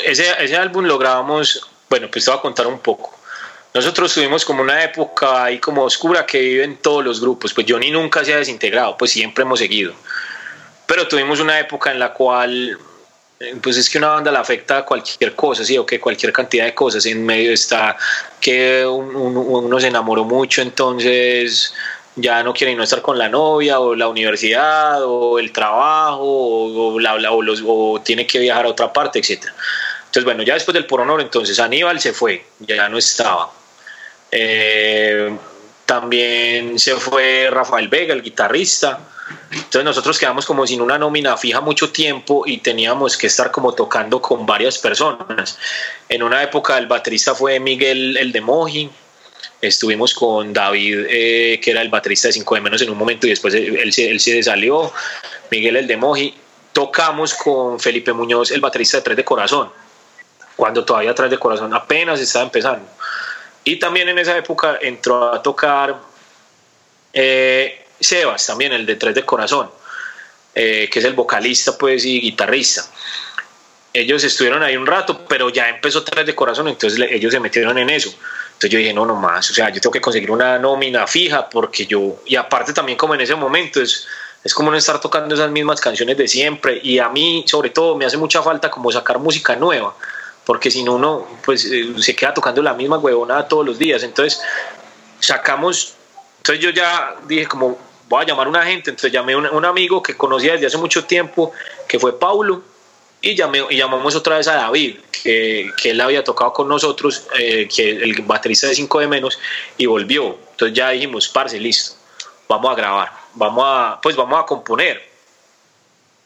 Ese, 0.04 0.26
ese 0.44 0.58
álbum 0.58 0.86
lo 0.86 0.98
grabamos, 0.98 1.70
bueno, 1.88 2.10
pues 2.12 2.26
te 2.26 2.32
voy 2.32 2.40
a 2.40 2.42
contar 2.42 2.66
un 2.66 2.80
poco. 2.80 3.21
Nosotros 3.74 4.14
tuvimos 4.14 4.44
como 4.44 4.62
una 4.62 4.84
época 4.84 5.46
ahí 5.46 5.60
como 5.60 5.84
oscura 5.84 6.26
que 6.26 6.40
vive 6.40 6.64
en 6.64 6.78
todos 6.78 7.04
los 7.06 7.22
grupos, 7.22 7.54
pues 7.54 7.66
Johnny 7.68 7.90
nunca 7.90 8.24
se 8.26 8.34
ha 8.34 8.38
desintegrado, 8.38 8.98
pues 8.98 9.12
siempre 9.12 9.44
hemos 9.44 9.60
seguido. 9.60 9.94
Pero 10.86 11.08
tuvimos 11.08 11.40
una 11.40 11.58
época 11.58 11.92
en 11.92 12.00
la 12.00 12.12
cual 12.12 12.78
eh, 13.42 13.56
pues 13.62 13.78
es 13.78 13.90
que 13.90 13.98
una 13.98 14.10
banda 14.10 14.32
le 14.32 14.38
afecta 14.38 14.80
a 14.80 14.86
cualquier 14.86 15.34
cosa, 15.36 15.64
sí, 15.64 15.78
o 15.78 15.86
que 15.86 16.00
cualquier 16.00 16.32
cantidad 16.32 16.66
de 16.66 16.76
cosas. 16.76 17.06
En 17.06 17.26
medio 17.26 17.54
está 17.54 17.98
que 18.40 18.86
uno 18.86 19.80
se 19.80 19.88
enamoró 19.88 20.26
mucho, 20.26 20.62
entonces 20.62 21.74
ya 22.16 22.44
no 22.44 22.54
quiere 22.54 22.76
no 22.76 22.84
estar 22.84 23.02
con 23.02 23.18
la 23.18 23.30
novia, 23.30 23.80
o 23.80 23.96
la 23.96 24.10
universidad, 24.10 25.04
o 25.04 25.40
el 25.40 25.52
trabajo, 25.52 26.22
o, 26.24 27.00
o, 27.66 28.02
tiene 28.02 28.28
que 28.28 28.40
viajar 28.40 28.66
a 28.66 28.70
otra 28.70 28.92
parte, 28.94 29.20
etc. 29.20 29.46
Entonces, 30.06 30.26
bueno, 30.26 30.44
ya 30.44 30.56
después 30.56 30.74
del 30.74 30.86
por 30.86 31.02
honor, 31.02 31.22
entonces 31.22 31.60
Aníbal 31.60 32.00
se 32.00 32.14
fue, 32.14 32.46
ya 32.60 32.90
no 32.90 32.98
estaba. 32.98 33.61
Eh, 34.32 35.38
también 35.86 36.80
se 36.80 36.96
fue 36.96 37.50
Rafael 37.52 37.90
Vega, 37.90 38.14
el 38.14 38.22
guitarrista 38.22 39.00
entonces 39.52 39.84
nosotros 39.84 40.18
quedamos 40.18 40.46
como 40.46 40.66
sin 40.66 40.82
una 40.82 40.98
nómina 40.98 41.38
fija 41.38 41.62
mucho 41.62 41.92
tiempo 41.92 42.44
y 42.46 42.58
teníamos 42.58 43.18
que 43.18 43.28
estar 43.28 43.52
como 43.52 43.74
tocando 43.74 44.22
con 44.22 44.46
varias 44.46 44.78
personas. 44.78 45.58
En 46.10 46.24
una 46.24 46.44
época 46.44 46.78
el 46.78 46.88
baterista 46.88 47.36
fue 47.36 47.60
Miguel 47.60 48.18
el 48.18 48.32
de 48.32 48.42
Moji, 48.42 48.90
estuvimos 49.62 50.14
con 50.14 50.54
David, 50.54 51.06
eh, 51.10 51.60
que 51.62 51.72
era 51.72 51.82
el 51.82 51.90
baterista 51.90 52.28
de 52.28 52.34
5 52.34 52.56
de 52.56 52.62
menos 52.62 52.82
en 52.82 52.90
un 52.90 52.98
momento 52.98 53.28
y 53.28 53.32
después 53.32 53.54
él, 53.54 53.94
él, 53.96 54.20
se 54.20 54.44
salió, 54.44 54.92
Miguel 55.50 55.76
el 55.78 55.88
de 55.88 55.98
Moji. 55.98 56.34
Tocamos 56.74 57.34
con 57.34 57.80
Felipe 57.80 58.14
Muñoz, 58.14 58.52
el 58.52 58.62
baterista 58.62 58.98
de 58.98 59.04
Tres 59.04 59.18
de 59.18 59.26
Corazón, 59.26 59.70
cuando 60.56 60.86
todavía 60.86 61.14
Tres 61.14 61.30
de 61.30 61.38
Corazón 61.38 61.74
apenas 61.74 62.20
estaba 62.20 62.46
empezando. 62.46 62.88
Y 63.64 63.78
también 63.78 64.10
en 64.10 64.20
esa 64.20 64.38
época 64.38 64.80
entró 64.82 65.34
a 65.34 65.42
tocar 65.42 66.00
eh, 67.14 67.86
Sebas 68.00 68.46
también, 68.48 68.74
el 68.74 68.86
de 68.86 68.96
Tres 68.96 69.14
de 69.14 69.24
Corazón, 69.24 69.70
eh, 70.56 70.90
que 70.92 71.00
es 71.00 71.06
el 71.06 71.14
vocalista 71.14 71.78
pues 71.78 72.06
y 72.06 72.20
guitarrista. 72.20 72.84
Ellos 73.94 74.24
estuvieron 74.24 74.64
ahí 74.64 74.78
un 74.78 74.88
rato, 74.88 75.26
pero 75.28 75.50
ya 75.50 75.70
empezó 75.70 76.04
Tres 76.04 76.26
de 76.26 76.34
Corazón, 76.34 76.68
entonces 76.68 77.00
ellos 77.12 77.32
se 77.32 77.40
metieron 77.40 77.78
en 77.78 77.90
eso. 77.90 78.10
Entonces 78.10 78.70
yo 78.70 78.80
dije, 78.80 78.94
no, 78.94 79.06
no 79.06 79.16
más, 79.16 79.50
o 79.50 79.54
sea, 79.54 79.70
yo 79.70 79.82
tengo 79.82 79.92
que 79.92 80.02
conseguir 80.02 80.32
una 80.32 80.58
nómina 80.58 81.08
fija 81.08 81.50
porque 81.50 81.86
yo, 81.86 82.22
y 82.26 82.36
aparte 82.36 82.74
también 82.74 82.98
como 82.98 83.16
en 83.16 83.22
ese 83.22 83.36
momento 83.36 83.82
es, 83.82 84.08
es 84.44 84.54
como 84.54 84.72
no 84.72 84.78
estar 84.78 85.00
tocando 85.02 85.34
esas 85.34 85.52
mismas 85.52 85.82
canciones 85.82 86.18
de 86.18 86.28
siempre 86.28 86.80
y 86.84 87.00
a 87.00 87.10
mí 87.10 87.44
sobre 87.48 87.72
todo 87.72 87.96
me 87.96 88.06
hace 88.06 88.18
mucha 88.18 88.42
falta 88.44 88.70
como 88.70 88.92
sacar 88.92 89.18
música 89.18 89.56
nueva 89.56 89.96
porque 90.52 90.70
si 90.70 90.84
no 90.84 90.96
uno 90.96 91.26
pues 91.46 91.64
eh, 91.64 91.94
se 91.98 92.14
queda 92.14 92.34
tocando 92.34 92.62
la 92.62 92.74
misma 92.74 92.98
huevona 92.98 93.48
todos 93.48 93.66
los 93.66 93.80
días 93.80 94.04
entonces 94.04 94.42
sacamos 95.22 95.96
entonces 96.42 96.62
yo 96.64 96.72
ya 96.72 97.16
dije 97.28 97.46
como 97.46 97.78
voy 98.12 98.24
a 98.24 98.28
llamar 98.28 98.48
a 98.48 98.50
una 98.50 98.66
gente, 98.66 98.90
entonces 98.90 99.12
llamé 99.12 99.34
a 99.34 99.38
un, 99.38 99.66
amigo 99.66 100.04
que 100.04 100.18
conocía 100.18 100.54
desde 100.54 100.68
hace 100.68 100.78
mucho 100.78 101.06
tiempo, 101.06 101.54
que 101.88 101.98
fue 101.98 102.20
Paulo, 102.20 102.62
y, 103.22 103.36
llamé, 103.36 103.64
y 103.70 103.78
llamamos 103.78 104.16
otra 104.16 104.36
vez 104.36 104.50
a 104.50 104.56
David, 104.56 104.98
que, 105.12 105.72
que 105.82 105.92
él 105.92 106.02
había 106.02 106.22
tocado 106.22 106.52
con 106.52 106.68
nosotros, 106.68 107.28
eh, 107.40 107.70
que 107.74 107.90
el 107.90 108.22
baterista 108.24 108.68
de 108.68 108.76
5 108.76 109.00
de 109.00 109.08
menos, 109.08 109.40
y 109.78 109.86
volvió. 109.86 110.38
Entonces 110.52 110.76
ya 110.76 110.90
dijimos, 110.90 111.30
parce, 111.30 111.58
listo, 111.58 111.96
vamos 112.50 112.72
a 112.72 112.76
grabar, 112.76 113.12
vamos 113.36 113.64
a, 113.66 114.00
pues 114.02 114.16
vamos 114.18 114.42
a 114.42 114.46
componer. 114.46 115.10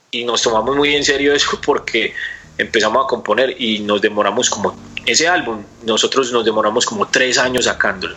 Y 0.10 0.24
nos 0.24 0.42
tomamos 0.42 0.76
muy 0.76 0.96
en 0.96 1.04
serio 1.04 1.36
eso 1.36 1.60
porque 1.64 2.16
empezamos 2.58 3.06
a 3.06 3.08
componer 3.08 3.56
y 3.62 3.80
nos 3.80 4.02
demoramos 4.02 4.50
como, 4.50 4.76
ese 5.06 5.28
álbum, 5.28 5.64
nosotros 5.84 6.32
nos 6.32 6.46
demoramos 6.46 6.86
como 6.86 7.08
tres 7.08 7.38
años 7.38 7.66
sacándolo. 7.66 8.16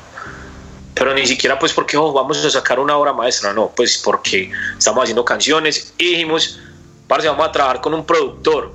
Pero 0.94 1.14
ni 1.14 1.26
siquiera 1.26 1.58
pues 1.58 1.72
porque 1.72 1.96
oh, 1.96 2.12
vamos 2.12 2.44
a 2.44 2.50
sacar 2.50 2.80
una 2.80 2.96
obra 2.96 3.12
maestra, 3.12 3.52
no, 3.52 3.70
pues 3.74 3.98
porque 3.98 4.50
estamos 4.76 5.02
haciendo 5.02 5.24
canciones 5.24 5.94
y 5.98 6.10
dijimos, 6.10 6.58
parce, 7.06 7.28
vamos 7.28 7.48
a 7.48 7.52
trabajar 7.52 7.80
con 7.80 7.94
un 7.94 8.04
productor, 8.04 8.72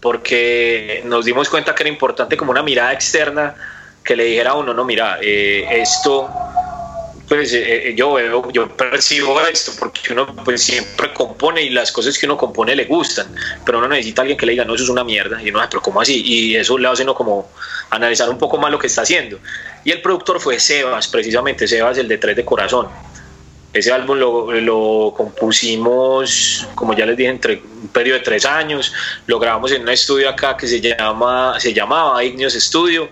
porque 0.00 1.02
nos 1.04 1.24
dimos 1.24 1.48
cuenta 1.48 1.74
que 1.74 1.82
era 1.82 1.90
importante 1.90 2.36
como 2.36 2.50
una 2.50 2.62
mirada 2.62 2.92
externa 2.92 3.54
que 4.04 4.16
le 4.16 4.24
dijera 4.24 4.52
a 4.52 4.54
uno, 4.54 4.74
no, 4.74 4.84
mira, 4.84 5.18
eh, 5.22 5.66
esto, 5.70 6.28
pues 7.30 7.52
eh, 7.52 7.90
eh, 7.90 7.94
yo 7.94 8.14
veo, 8.14 8.50
yo 8.50 8.68
percibo 8.76 9.40
esto, 9.42 9.70
porque 9.78 10.12
uno 10.12 10.34
pues 10.44 10.64
siempre 10.64 11.12
compone 11.12 11.62
y 11.62 11.70
las 11.70 11.92
cosas 11.92 12.18
que 12.18 12.26
uno 12.26 12.36
compone 12.36 12.74
le 12.74 12.86
gustan, 12.86 13.32
pero 13.64 13.78
uno 13.78 13.86
necesita 13.86 14.20
a 14.20 14.24
alguien 14.24 14.36
que 14.36 14.46
le 14.46 14.52
diga, 14.52 14.64
no, 14.64 14.74
eso 14.74 14.82
es 14.82 14.90
una 14.90 15.04
mierda, 15.04 15.40
y 15.40 15.48
uno, 15.48 15.60
ah, 15.60 15.68
pero 15.70 15.80
¿cómo 15.80 16.00
así? 16.00 16.20
Y 16.24 16.56
eso 16.56 16.76
le 16.76 16.88
hace 16.88 17.04
uno 17.04 17.14
como 17.14 17.48
analizar 17.90 18.28
un 18.28 18.36
poco 18.36 18.58
más 18.58 18.72
lo 18.72 18.80
que 18.80 18.88
está 18.88 19.02
haciendo. 19.02 19.38
Y 19.84 19.92
el 19.92 20.02
productor 20.02 20.40
fue 20.40 20.58
Sebas, 20.58 21.06
precisamente, 21.06 21.68
Sebas, 21.68 21.98
el 21.98 22.08
de 22.08 22.18
Tres 22.18 22.34
de 22.34 22.44
Corazón. 22.44 22.88
Ese 23.72 23.92
álbum 23.92 24.18
lo, 24.18 25.14
compusimos, 25.16 26.66
como 26.74 26.96
ya 26.96 27.06
les 27.06 27.16
dije, 27.16 27.30
entre 27.30 27.62
un 27.62 27.90
periodo 27.92 28.18
de 28.18 28.24
tres 28.24 28.44
años. 28.44 28.92
Lo 29.28 29.38
grabamos 29.38 29.70
en 29.70 29.82
un 29.82 29.90
estudio 29.90 30.28
acá 30.28 30.56
que 30.56 30.66
se, 30.66 30.80
llama, 30.80 31.60
se 31.60 31.72
llamaba 31.72 32.24
Ignios 32.24 32.54
Studio, 32.54 33.08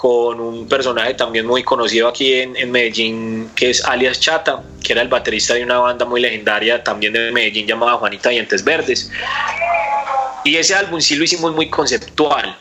con 0.00 0.40
un 0.40 0.66
personaje 0.66 1.12
también 1.12 1.44
muy 1.44 1.62
conocido 1.62 2.08
aquí 2.08 2.32
en, 2.32 2.70
Medellín, 2.70 3.50
que 3.54 3.68
es 3.68 3.84
alias 3.84 4.18
Chata, 4.18 4.62
que 4.82 4.94
era 4.94 5.02
el 5.02 5.08
baterista 5.08 5.52
de 5.52 5.62
una 5.62 5.76
banda 5.76 6.06
muy 6.06 6.22
legendaria 6.22 6.82
también 6.82 7.12
de 7.12 7.30
Medellín 7.30 7.66
llamada 7.66 7.98
Juanita 7.98 8.30
Dientes 8.30 8.64
Verdes. 8.64 9.10
Y 10.42 10.56
ese 10.56 10.74
álbum 10.74 11.02
sí 11.02 11.16
lo 11.16 11.24
hicimos 11.24 11.54
muy 11.54 11.68
conceptual. 11.68 12.56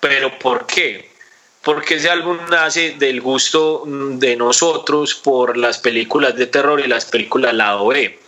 ¿Pero 0.00 0.36
por 0.40 0.66
qué? 0.66 1.14
porque 1.62 1.94
ese 1.94 2.10
álbum 2.10 2.38
nace 2.50 2.96
del 2.98 3.20
gusto 3.20 3.84
de 3.86 4.34
nosotros 4.36 5.14
por 5.14 5.56
las 5.56 5.78
películas 5.78 6.34
de 6.34 6.48
terror 6.48 6.80
y 6.80 6.88
las 6.88 7.04
películas 7.04 7.54
lado 7.54 7.86
B. 7.86 8.18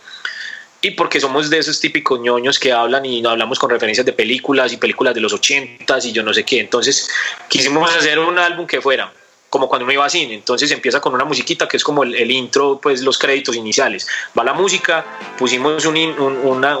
Y 0.87 0.91
porque 0.91 1.19
somos 1.19 1.49
de 1.49 1.57
esos 1.57 1.81
típicos 1.81 2.17
ñoños 2.21 2.57
que 2.57 2.71
hablan 2.71 3.03
y 3.03 3.21
no 3.21 3.29
hablamos 3.29 3.59
con 3.59 3.69
referencias 3.69 4.05
de 4.05 4.13
películas 4.13 4.71
y 4.71 4.77
películas 4.77 5.13
de 5.13 5.19
los 5.19 5.33
ochentas 5.33 6.05
y 6.05 6.13
yo 6.13 6.23
no 6.23 6.33
sé 6.33 6.45
qué. 6.45 6.61
Entonces 6.61 7.09
quisimos 7.49 7.93
hacer 7.93 8.17
un 8.19 8.39
álbum 8.39 8.65
que 8.65 8.79
fuera 8.79 9.11
como 9.49 9.67
cuando 9.67 9.83
uno 9.83 9.91
iba 9.91 10.05
a 10.05 10.09
cine. 10.09 10.33
Entonces 10.33 10.71
empieza 10.71 11.01
con 11.01 11.13
una 11.13 11.25
musiquita 11.25 11.67
que 11.67 11.75
es 11.75 11.83
como 11.83 12.03
el, 12.03 12.31
intro, 12.31 12.79
pues 12.81 13.01
los 13.01 13.17
créditos 13.17 13.57
iniciales. 13.57 14.07
Va 14.37 14.45
la 14.45 14.53
música, 14.53 15.03
pusimos 15.37 15.85
un, 15.85 15.97
una, 15.97 16.77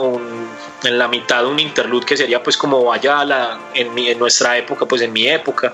en 0.85 0.97
la 0.97 1.09
mitad 1.09 1.45
un 1.45 1.59
interlude 1.59 2.05
que 2.05 2.15
sería 2.15 2.41
pues 2.41 2.55
como 2.55 2.85
vaya 2.85 3.25
la, 3.25 3.59
en, 3.73 3.97
en 3.97 4.17
nuestra 4.17 4.57
época, 4.57 4.85
pues 4.85 5.01
en 5.01 5.11
mi 5.11 5.27
época. 5.27 5.73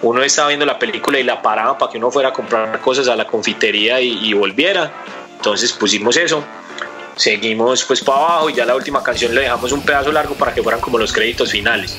Uno 0.00 0.22
estaba 0.22 0.48
viendo 0.48 0.64
la 0.64 0.78
película 0.78 1.18
y 1.18 1.24
la 1.24 1.42
paraba 1.42 1.76
para 1.76 1.92
que 1.92 1.98
uno 1.98 2.10
fuera 2.10 2.30
a 2.30 2.32
comprar 2.32 2.80
cosas 2.80 3.06
a 3.08 3.16
la 3.16 3.26
confitería 3.26 4.00
y, 4.00 4.30
y 4.30 4.32
volviera. 4.32 4.90
Entonces 5.36 5.74
pusimos 5.74 6.16
eso 6.16 6.42
seguimos 7.16 7.82
pues 7.84 8.02
para 8.02 8.18
abajo 8.18 8.50
y 8.50 8.54
ya 8.54 8.64
la 8.64 8.76
última 8.76 9.02
canción 9.02 9.34
le 9.34 9.42
dejamos 9.42 9.72
un 9.72 9.82
pedazo 9.82 10.12
largo 10.12 10.34
para 10.34 10.54
que 10.54 10.62
fueran 10.62 10.80
como 10.80 10.98
los 10.98 11.12
créditos 11.12 11.50
finales. 11.50 11.96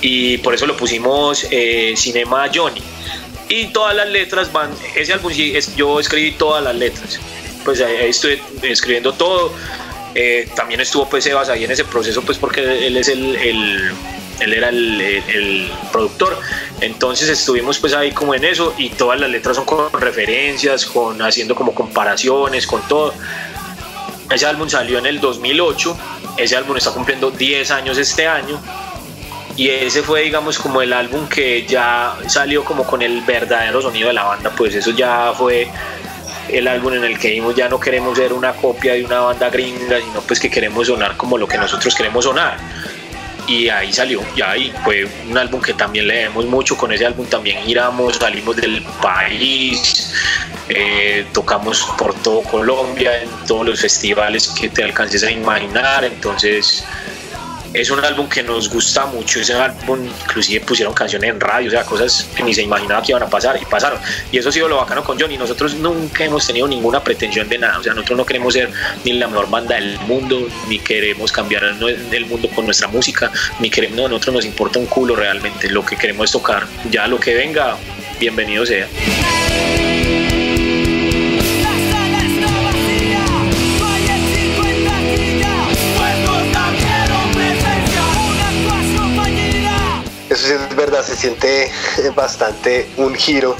Y 0.00 0.38
por 0.38 0.54
eso 0.54 0.66
lo 0.66 0.76
pusimos 0.76 1.46
eh, 1.50 1.94
Cinema 1.96 2.48
Johnny. 2.54 2.82
Y 3.48 3.68
todas 3.68 3.96
las 3.96 4.08
letras 4.08 4.52
van, 4.52 4.70
ese 4.94 5.14
álbum 5.14 5.32
yo 5.74 5.98
escribí 5.98 6.32
todas 6.32 6.62
las 6.62 6.74
letras, 6.74 7.18
pues 7.64 7.80
ahí, 7.80 8.10
estoy 8.10 8.38
escribiendo 8.60 9.14
todo, 9.14 9.54
eh, 10.14 10.46
también 10.54 10.80
estuvo 10.80 11.08
pues 11.08 11.24
Sebas 11.24 11.48
ahí 11.48 11.64
en 11.64 11.70
ese 11.70 11.84
proceso 11.84 12.20
pues 12.20 12.36
porque 12.36 12.86
él 12.86 12.98
es 12.98 13.08
el, 13.08 13.36
el 13.36 13.92
él 14.40 14.52
era 14.52 14.68
el, 14.68 15.00
el, 15.00 15.70
productor, 15.90 16.38
entonces 16.80 17.28
estuvimos 17.28 17.78
pues 17.78 17.94
ahí 17.94 18.12
como 18.12 18.34
en 18.34 18.44
eso 18.44 18.74
y 18.76 18.90
todas 18.90 19.18
las 19.18 19.30
letras 19.30 19.56
son 19.56 19.64
con 19.64 19.90
referencias, 19.92 20.84
con 20.84 21.20
haciendo 21.22 21.54
como 21.54 21.74
comparaciones, 21.74 22.66
con 22.66 22.86
todo. 22.86 23.14
Ese 24.30 24.46
álbum 24.46 24.68
salió 24.68 24.98
en 24.98 25.06
el 25.06 25.20
2008, 25.20 25.96
ese 26.36 26.56
álbum 26.56 26.76
está 26.76 26.90
cumpliendo 26.90 27.30
10 27.30 27.70
años 27.70 27.96
este 27.98 28.26
año 28.26 28.60
y 29.58 29.70
ese 29.70 30.02
fue 30.02 30.22
digamos 30.22 30.58
como 30.58 30.82
el 30.82 30.92
álbum 30.92 31.26
que 31.28 31.66
ya 31.66 32.16
salió 32.28 32.64
como 32.64 32.84
con 32.84 33.02
el 33.02 33.22
verdadero 33.22 33.82
sonido 33.82 34.06
de 34.06 34.14
la 34.14 34.22
banda 34.22 34.52
pues 34.56 34.72
eso 34.74 34.92
ya 34.92 35.32
fue 35.36 35.68
el 36.48 36.68
álbum 36.68 36.94
en 36.94 37.04
el 37.04 37.18
que 37.18 37.28
dijimos 37.28 37.56
ya 37.56 37.68
no 37.68 37.80
queremos 37.80 38.16
ser 38.16 38.32
una 38.32 38.52
copia 38.52 38.94
de 38.94 39.04
una 39.04 39.18
banda 39.18 39.50
gringa 39.50 39.98
sino 40.00 40.20
pues 40.20 40.38
que 40.38 40.48
queremos 40.48 40.86
sonar 40.86 41.16
como 41.16 41.36
lo 41.36 41.48
que 41.48 41.58
nosotros 41.58 41.92
queremos 41.92 42.24
sonar 42.24 42.56
y 43.48 43.68
ahí 43.70 43.92
salió, 43.92 44.20
ya 44.36 44.50
ahí 44.50 44.72
fue 44.84 45.08
un 45.28 45.38
álbum 45.38 45.60
que 45.60 45.72
también 45.72 46.06
leemos 46.06 46.44
mucho, 46.44 46.76
con 46.76 46.92
ese 46.92 47.06
álbum 47.06 47.26
también 47.26 47.62
giramos, 47.64 48.16
salimos 48.16 48.56
del 48.56 48.82
país, 49.00 50.12
eh, 50.68 51.24
tocamos 51.32 51.88
por 51.96 52.14
todo 52.16 52.42
Colombia, 52.42 53.22
en 53.22 53.30
todos 53.46 53.66
los 53.66 53.80
festivales 53.80 54.48
que 54.48 54.68
te 54.68 54.84
alcances 54.84 55.24
a 55.24 55.30
imaginar, 55.30 56.04
entonces 56.04 56.84
es 57.80 57.90
un 57.90 58.04
álbum 58.04 58.28
que 58.28 58.42
nos 58.42 58.68
gusta 58.68 59.06
mucho, 59.06 59.40
ese 59.40 59.54
álbum 59.54 60.04
inclusive 60.04 60.64
pusieron 60.64 60.94
canciones 60.94 61.30
en 61.30 61.40
radio, 61.40 61.68
o 61.68 61.70
sea, 61.70 61.84
cosas 61.84 62.28
que 62.34 62.42
ni 62.42 62.52
se 62.52 62.62
imaginaba 62.62 63.02
que 63.02 63.12
iban 63.12 63.22
a 63.22 63.30
pasar 63.30 63.58
y 63.60 63.64
pasaron. 63.64 63.98
Y 64.32 64.38
eso 64.38 64.48
ha 64.48 64.52
sido 64.52 64.68
lo 64.68 64.76
bacano 64.76 65.04
con 65.04 65.18
Johnny, 65.18 65.36
nosotros 65.36 65.74
nunca 65.74 66.24
hemos 66.24 66.46
tenido 66.46 66.66
ninguna 66.66 67.02
pretensión 67.02 67.48
de 67.48 67.58
nada, 67.58 67.78
o 67.78 67.82
sea, 67.82 67.94
nosotros 67.94 68.18
no 68.18 68.26
queremos 68.26 68.54
ser 68.54 68.70
ni 69.04 69.12
la 69.12 69.28
mejor 69.28 69.48
banda 69.48 69.76
del 69.76 69.98
mundo, 70.00 70.48
ni 70.68 70.78
queremos 70.78 71.30
cambiar 71.30 71.64
el 71.64 72.26
mundo 72.26 72.48
con 72.54 72.64
nuestra 72.64 72.88
música, 72.88 73.30
ni 73.60 73.70
queremos, 73.70 73.96
no, 73.96 74.06
a 74.06 74.08
nosotros 74.08 74.34
nos 74.34 74.44
importa 74.44 74.78
un 74.78 74.86
culo 74.86 75.14
realmente, 75.14 75.70
lo 75.70 75.84
que 75.84 75.96
queremos 75.96 76.24
es 76.24 76.32
tocar, 76.32 76.66
ya 76.90 77.06
lo 77.06 77.20
que 77.20 77.34
venga, 77.34 77.76
bienvenido 78.18 78.66
sea. 78.66 78.88
Es 90.50 90.76
verdad, 90.76 91.04
se 91.04 91.16
siente 91.16 91.70
bastante 92.14 92.88
un 92.96 93.14
giro. 93.14 93.56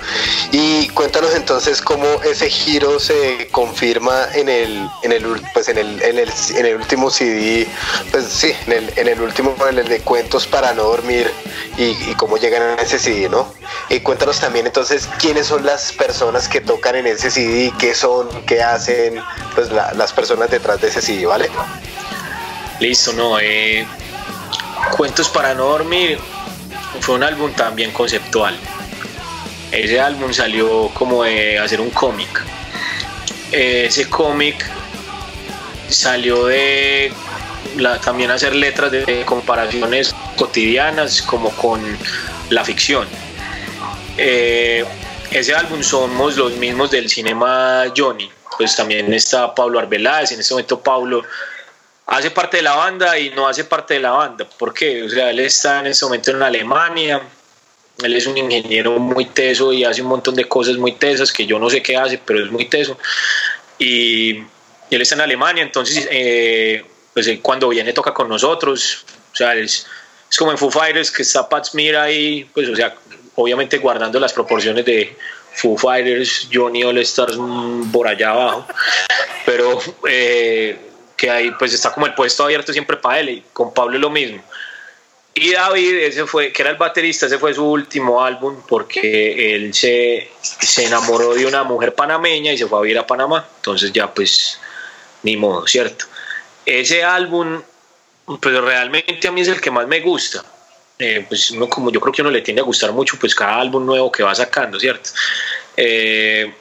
Y 0.53 0.88
cuéntanos 0.88 1.35
entonces 1.35 1.83
cómo 1.83 2.07
ese 2.22 2.51
giro 2.51 2.98
se 2.98 3.48
confirma 3.51 4.27
en 4.35 4.48
el, 4.48 4.88
en 5.03 5.12
el, 5.12 5.42
pues 5.53 5.68
en 5.68 5.79
el, 5.79 6.03
en 6.03 6.18
el, 6.18 6.33
en 6.57 6.66
el 6.66 6.77
último 6.77 7.11
CD, 7.11 7.66
pues 8.11 8.24
sí, 8.27 8.53
en 8.66 8.72
el, 8.72 8.92
en 8.96 9.09
el 9.09 9.20
último, 9.20 9.55
en 9.68 9.79
el 9.79 9.88
de 9.88 10.01
cuentos 10.01 10.46
para 10.46 10.72
no 10.72 10.85
dormir 10.85 11.31
y, 11.77 11.94
cómo 12.14 12.37
llegan 12.37 12.62
a 12.62 12.83
ese 12.83 12.98
CD, 12.98 13.29
¿no? 13.29 13.53
Y 13.88 14.01
cuéntanos 14.01 14.40
también 14.40 14.66
entonces 14.66 15.09
quiénes 15.18 15.46
son 15.46 15.64
las 15.64 15.92
personas 15.92 16.48
que 16.48 16.61
tocan 16.61 16.96
en 16.96 17.07
ese 17.07 17.31
CD, 17.31 17.72
qué 17.79 17.94
son, 17.94 18.29
qué 18.46 18.62
hacen, 18.62 19.22
pues 19.55 19.70
las 19.70 20.12
personas 20.12 20.51
detrás 20.51 20.81
de 20.81 20.88
ese 20.88 21.01
CD, 21.01 21.27
¿vale? 21.27 21.48
Listo, 22.81 23.12
no, 23.12 23.38
eh, 23.40 23.87
Cuentos 24.96 25.29
para 25.29 25.55
no 25.55 25.66
dormir 25.66 26.18
fue 27.01 27.14
un 27.16 27.22
álbum 27.22 27.53
también 27.53 27.90
conceptual. 27.92 28.57
Ese 29.70 30.01
álbum 30.01 30.33
salió 30.33 30.88
como 30.94 31.24
de 31.24 31.59
hacer 31.59 31.81
un 31.81 31.90
cómic. 31.90 32.29
Ese 33.53 34.09
cómic 34.09 34.64
salió 35.88 36.46
de 36.46 37.12
también 38.03 38.31
hacer 38.31 38.55
letras 38.55 38.90
de 38.90 39.24
comparaciones 39.24 40.14
cotidianas 40.37 41.22
como 41.22 41.51
con 41.51 41.81
la 42.51 42.64
ficción. 42.64 43.07
Eh, 44.16 44.85
ese 45.31 45.55
álbum 45.55 45.83
somos 45.83 46.37
los 46.37 46.53
mismos 46.55 46.90
del 46.90 47.09
cinema 47.09 47.85
Johnny. 47.96 48.31
Pues 48.57 48.74
también 48.74 49.12
está 49.14 49.55
Pablo 49.55 49.79
Arbeláez, 49.79 50.33
en 50.33 50.40
este 50.40 50.55
momento 50.55 50.81
Pablo 50.81 51.22
hace 52.09 52.31
parte 52.31 52.57
de 52.57 52.62
la 52.62 52.75
banda 52.75 53.18
y 53.18 53.31
no 53.31 53.47
hace 53.47 53.64
parte 53.64 53.94
de 53.94 54.01
la 54.01 54.11
banda. 54.11 54.49
¿Por 54.49 54.73
qué? 54.73 55.03
O 55.03 55.09
sea, 55.09 55.31
él 55.31 55.40
está 55.40 55.81
en 55.81 55.88
este 55.88 56.05
momento 56.07 56.31
en 56.31 56.42
Alemania, 56.42 57.23
él 58.03 58.16
es 58.16 58.27
un 58.27 58.38
ingeniero 58.38 58.99
muy 58.99 59.27
teso 59.27 59.73
y 59.73 59.85
hace 59.85 60.01
un 60.03 60.09
montón 60.09 60.35
de 60.35 60.47
cosas 60.47 60.77
muy 60.79 60.92
tesas 60.92 61.33
que 61.33 61.47
yo 61.47 61.59
no 61.59 61.68
sé 61.68 61.83
qué 61.83 61.97
hace, 61.97 62.18
pero 62.18 62.44
es 62.44 62.51
muy 62.51 62.64
teso. 62.64 62.97
Y, 63.79 64.42
él 64.90 65.03
está 65.03 65.16
en 65.16 65.21
Alemania, 65.21 65.62
entonces 65.62 66.09
eh, 66.11 66.83
pues 67.12 67.29
cuando 67.42 67.68
viene 67.68 67.92
toca 67.92 68.14
con 68.14 68.27
nosotros, 68.27 69.05
o 69.35 69.37
sea, 69.37 69.55
es, 69.55 69.87
es 70.31 70.37
como 70.38 70.51
en 70.51 70.57
Foo 70.57 70.71
Fighters 70.71 71.11
que 71.11 71.21
está 71.21 71.47
Pat 71.47 71.66
Smear 71.66 71.97
ahí, 71.97 72.49
pues 72.55 72.71
o 72.71 72.75
sea, 72.75 72.94
obviamente 73.35 73.77
guardando 73.77 74.18
las 74.18 74.33
proporciones 74.33 74.87
de 74.87 75.14
Foo 75.53 75.77
Fighters, 75.77 76.49
Johnny 76.51 76.85
All 76.85 76.97
Stars 76.99 77.37
mm, 77.37 77.92
por 77.92 78.09
allá 78.09 78.31
abajo, 78.31 78.66
pero... 79.44 79.79
Eh, 80.09 80.88
que 81.18 81.28
ahí 81.28 81.50
pues 81.59 81.74
está 81.74 81.92
como 81.92 82.07
el 82.07 82.14
puesto 82.14 82.44
abierto 82.44 82.72
siempre 82.72 82.96
para 82.96 83.18
él 83.18 83.28
y 83.28 83.44
con 83.52 83.74
Pablo 83.74 83.98
lo 83.98 84.09
mismo. 84.09 84.40
Y 85.35 85.52
David, 85.52 85.94
ese 85.96 86.26
fue, 86.26 86.52
que 86.52 86.62
era 86.62 86.70
el 86.70 86.76
baterista, 86.76 87.26
ese 87.26 87.38
fue 87.38 87.52
su 87.52 87.64
último 87.64 88.24
álbum 88.24 88.62
porque 88.66 89.54
él 89.54 89.74
se, 89.74 90.31
se 90.40 90.87
enamoró 90.87 91.35
de 91.35 91.44
una 91.44 91.64
mujer 91.64 91.94
panameña 91.94 92.52
y 92.52 92.59
se 92.59 92.66
fue 92.66 92.78
a 92.78 92.83
vivir 92.83 92.98
a 92.98 93.07
Panamá. 93.07 93.46
Entonces 93.57 93.92
ya 93.92 94.12
pues 94.12 94.61
ni 95.24 95.37
modo, 95.37 95.66
¿cierto? 95.66 96.07
Ese 96.64 97.02
álbum, 97.02 97.62
pues 98.40 98.61
realmente 98.61 99.26
a 99.26 99.33
mí 99.33 99.40
es 99.40 99.48
el 99.48 99.61
que 99.61 99.72
más 99.72 99.88
me 99.88 100.00
gusta. 100.00 100.44
Eh, 101.00 101.24
pues 101.28 101.50
uno 101.50 101.68
como 101.68 101.90
yo 101.90 102.00
creo 102.00 102.12
que 102.12 102.22
uno 102.22 102.31
le 102.31 102.42
tiende 102.42 102.62
a 102.62 102.64
gustar 102.64 102.92
mucho 102.92 103.16
pues 103.20 103.35
cada 103.35 103.61
álbum 103.61 103.85
nuevo 103.85 104.11
que 104.11 104.22
va 104.22 104.35
sacando, 104.35 104.78
¿cierto? 104.78 105.11
Eh, 105.76 106.52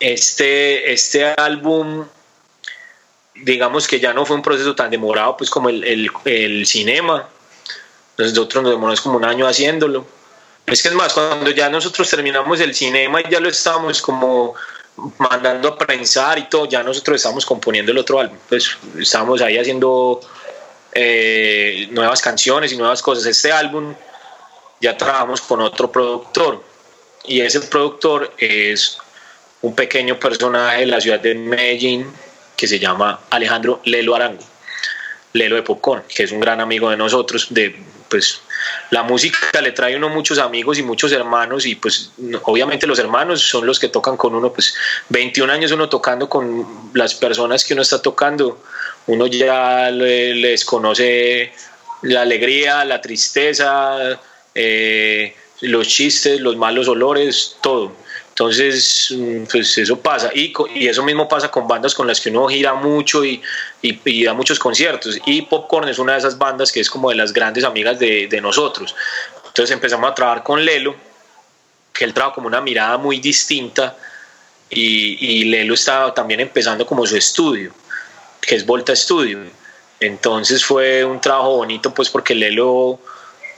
este, 0.00 0.92
este 0.92 1.24
álbum 1.24 2.06
digamos 3.34 3.86
que 3.86 4.00
ya 4.00 4.12
no 4.12 4.24
fue 4.24 4.36
un 4.36 4.42
proceso 4.42 4.74
tan 4.74 4.90
demorado 4.90 5.36
pues 5.36 5.50
como 5.50 5.68
el, 5.68 5.84
el, 5.84 6.10
el 6.24 6.66
cinema. 6.66 7.28
Nosotros 8.16 8.62
nos 8.62 8.72
demoramos 8.72 9.00
como 9.00 9.16
un 9.16 9.24
año 9.24 9.46
haciéndolo. 9.46 10.06
Es 10.66 10.82
que 10.82 10.88
es 10.88 10.94
más, 10.94 11.12
cuando 11.12 11.50
ya 11.50 11.68
nosotros 11.68 12.08
terminamos 12.08 12.60
el 12.60 12.74
cinema 12.74 13.20
y 13.20 13.30
ya 13.30 13.40
lo 13.40 13.48
estábamos 13.48 14.00
como 14.00 14.54
mandando 15.18 15.68
a 15.68 15.78
prensar 15.78 16.38
y 16.38 16.48
todo, 16.48 16.66
ya 16.66 16.82
nosotros 16.82 17.16
estábamos 17.16 17.44
componiendo 17.44 17.92
el 17.92 17.98
otro 17.98 18.20
álbum. 18.20 18.38
Pues 18.48 18.70
estábamos 18.98 19.42
ahí 19.42 19.58
haciendo 19.58 20.20
eh, 20.92 21.88
nuevas 21.90 22.22
canciones 22.22 22.72
y 22.72 22.76
nuevas 22.76 23.02
cosas. 23.02 23.26
Este 23.26 23.52
álbum 23.52 23.94
ya 24.80 24.96
trabajamos 24.96 25.40
con 25.40 25.60
otro 25.60 25.90
productor 25.90 26.62
y 27.24 27.40
ese 27.40 27.60
productor 27.60 28.32
es 28.38 28.98
un 29.60 29.74
pequeño 29.74 30.18
personaje 30.18 30.80
de 30.80 30.86
la 30.86 31.00
ciudad 31.00 31.20
de 31.20 31.34
Medellín 31.34 32.06
que 32.56 32.66
se 32.66 32.78
llama 32.78 33.20
Alejandro 33.30 33.80
Lelo 33.84 34.14
Arango, 34.14 34.44
Lelo 35.32 35.56
de 35.56 35.62
Popcorn, 35.62 36.04
que 36.08 36.24
es 36.24 36.32
un 36.32 36.40
gran 36.40 36.60
amigo 36.60 36.90
de 36.90 36.96
nosotros, 36.96 37.48
de 37.50 37.74
pues 38.08 38.40
la 38.90 39.02
música 39.02 39.60
le 39.60 39.72
trae 39.72 39.96
uno 39.96 40.08
muchos 40.08 40.38
amigos 40.38 40.78
y 40.78 40.82
muchos 40.82 41.12
hermanos 41.12 41.66
y 41.66 41.74
pues 41.74 42.12
obviamente 42.42 42.86
los 42.86 42.98
hermanos 42.98 43.42
son 43.42 43.66
los 43.66 43.78
que 43.78 43.88
tocan 43.88 44.16
con 44.16 44.34
uno, 44.34 44.52
pues 44.52 44.74
21 45.08 45.52
años 45.52 45.72
uno 45.72 45.88
tocando 45.88 46.28
con 46.28 46.90
las 46.94 47.14
personas 47.14 47.64
que 47.64 47.74
uno 47.74 47.82
está 47.82 48.00
tocando, 48.00 48.62
uno 49.06 49.26
ya 49.26 49.90
les 49.90 50.64
conoce 50.64 51.52
la 52.02 52.22
alegría, 52.22 52.84
la 52.84 53.00
tristeza, 53.00 54.20
eh, 54.54 55.34
los 55.60 55.88
chistes, 55.88 56.40
los 56.40 56.56
malos 56.56 56.88
olores, 56.88 57.56
todo. 57.62 57.92
Entonces, 58.34 59.14
mm, 59.16 59.44
pues 59.44 59.78
eso 59.78 59.96
pasa. 60.00 60.30
Y, 60.34 60.52
y, 60.74 60.88
eso 60.88 61.04
mismo 61.04 61.28
pasa 61.28 61.52
con 61.52 61.68
bandas 61.68 61.94
con 61.94 62.08
las 62.08 62.20
que 62.20 62.30
uno 62.30 62.48
gira 62.48 62.74
mucho 62.74 63.24
y, 63.24 63.40
y, 63.80 64.24
da 64.24 64.34
muchos 64.34 64.58
conciertos. 64.58 65.20
Y 65.24 65.42
Popcorn 65.42 65.88
es 65.88 66.00
una 66.00 66.14
de 66.14 66.18
esas 66.18 66.36
bandas 66.36 66.72
que 66.72 66.80
es 66.80 66.90
como 66.90 67.10
de 67.10 67.16
las 67.16 67.32
grandes 67.32 67.62
amigas 67.62 67.98
de, 68.00 68.26
de 68.26 68.40
nosotros. 68.40 68.94
Entonces 69.46 69.72
empezamos 69.72 70.10
a 70.10 70.14
trabajar 70.14 70.42
con 70.42 70.64
Lelo 70.64 70.96
que 71.92 72.04
él 72.04 72.12
trajo 72.12 72.34
como 72.34 72.48
una 72.48 72.60
mirada 72.60 72.98
muy 72.98 73.20
distinta 73.20 73.96
y, 74.68 75.44
Lelo 75.44 75.74
estaba 75.74 76.12
también 76.12 76.40
empezando 76.40 76.84
como 76.84 77.06
su 77.06 77.16
estudio, 77.16 77.72
que 78.40 78.56
es 78.56 78.66
Volta 78.66 78.96
Studio. 78.96 79.38
Entonces 80.00 80.64
fue 80.64 81.04
un 81.04 81.20
trabajo 81.20 81.58
bonito 81.58 81.94
pues 81.94 82.10
porque 82.10 82.34
Lelo 82.34 82.98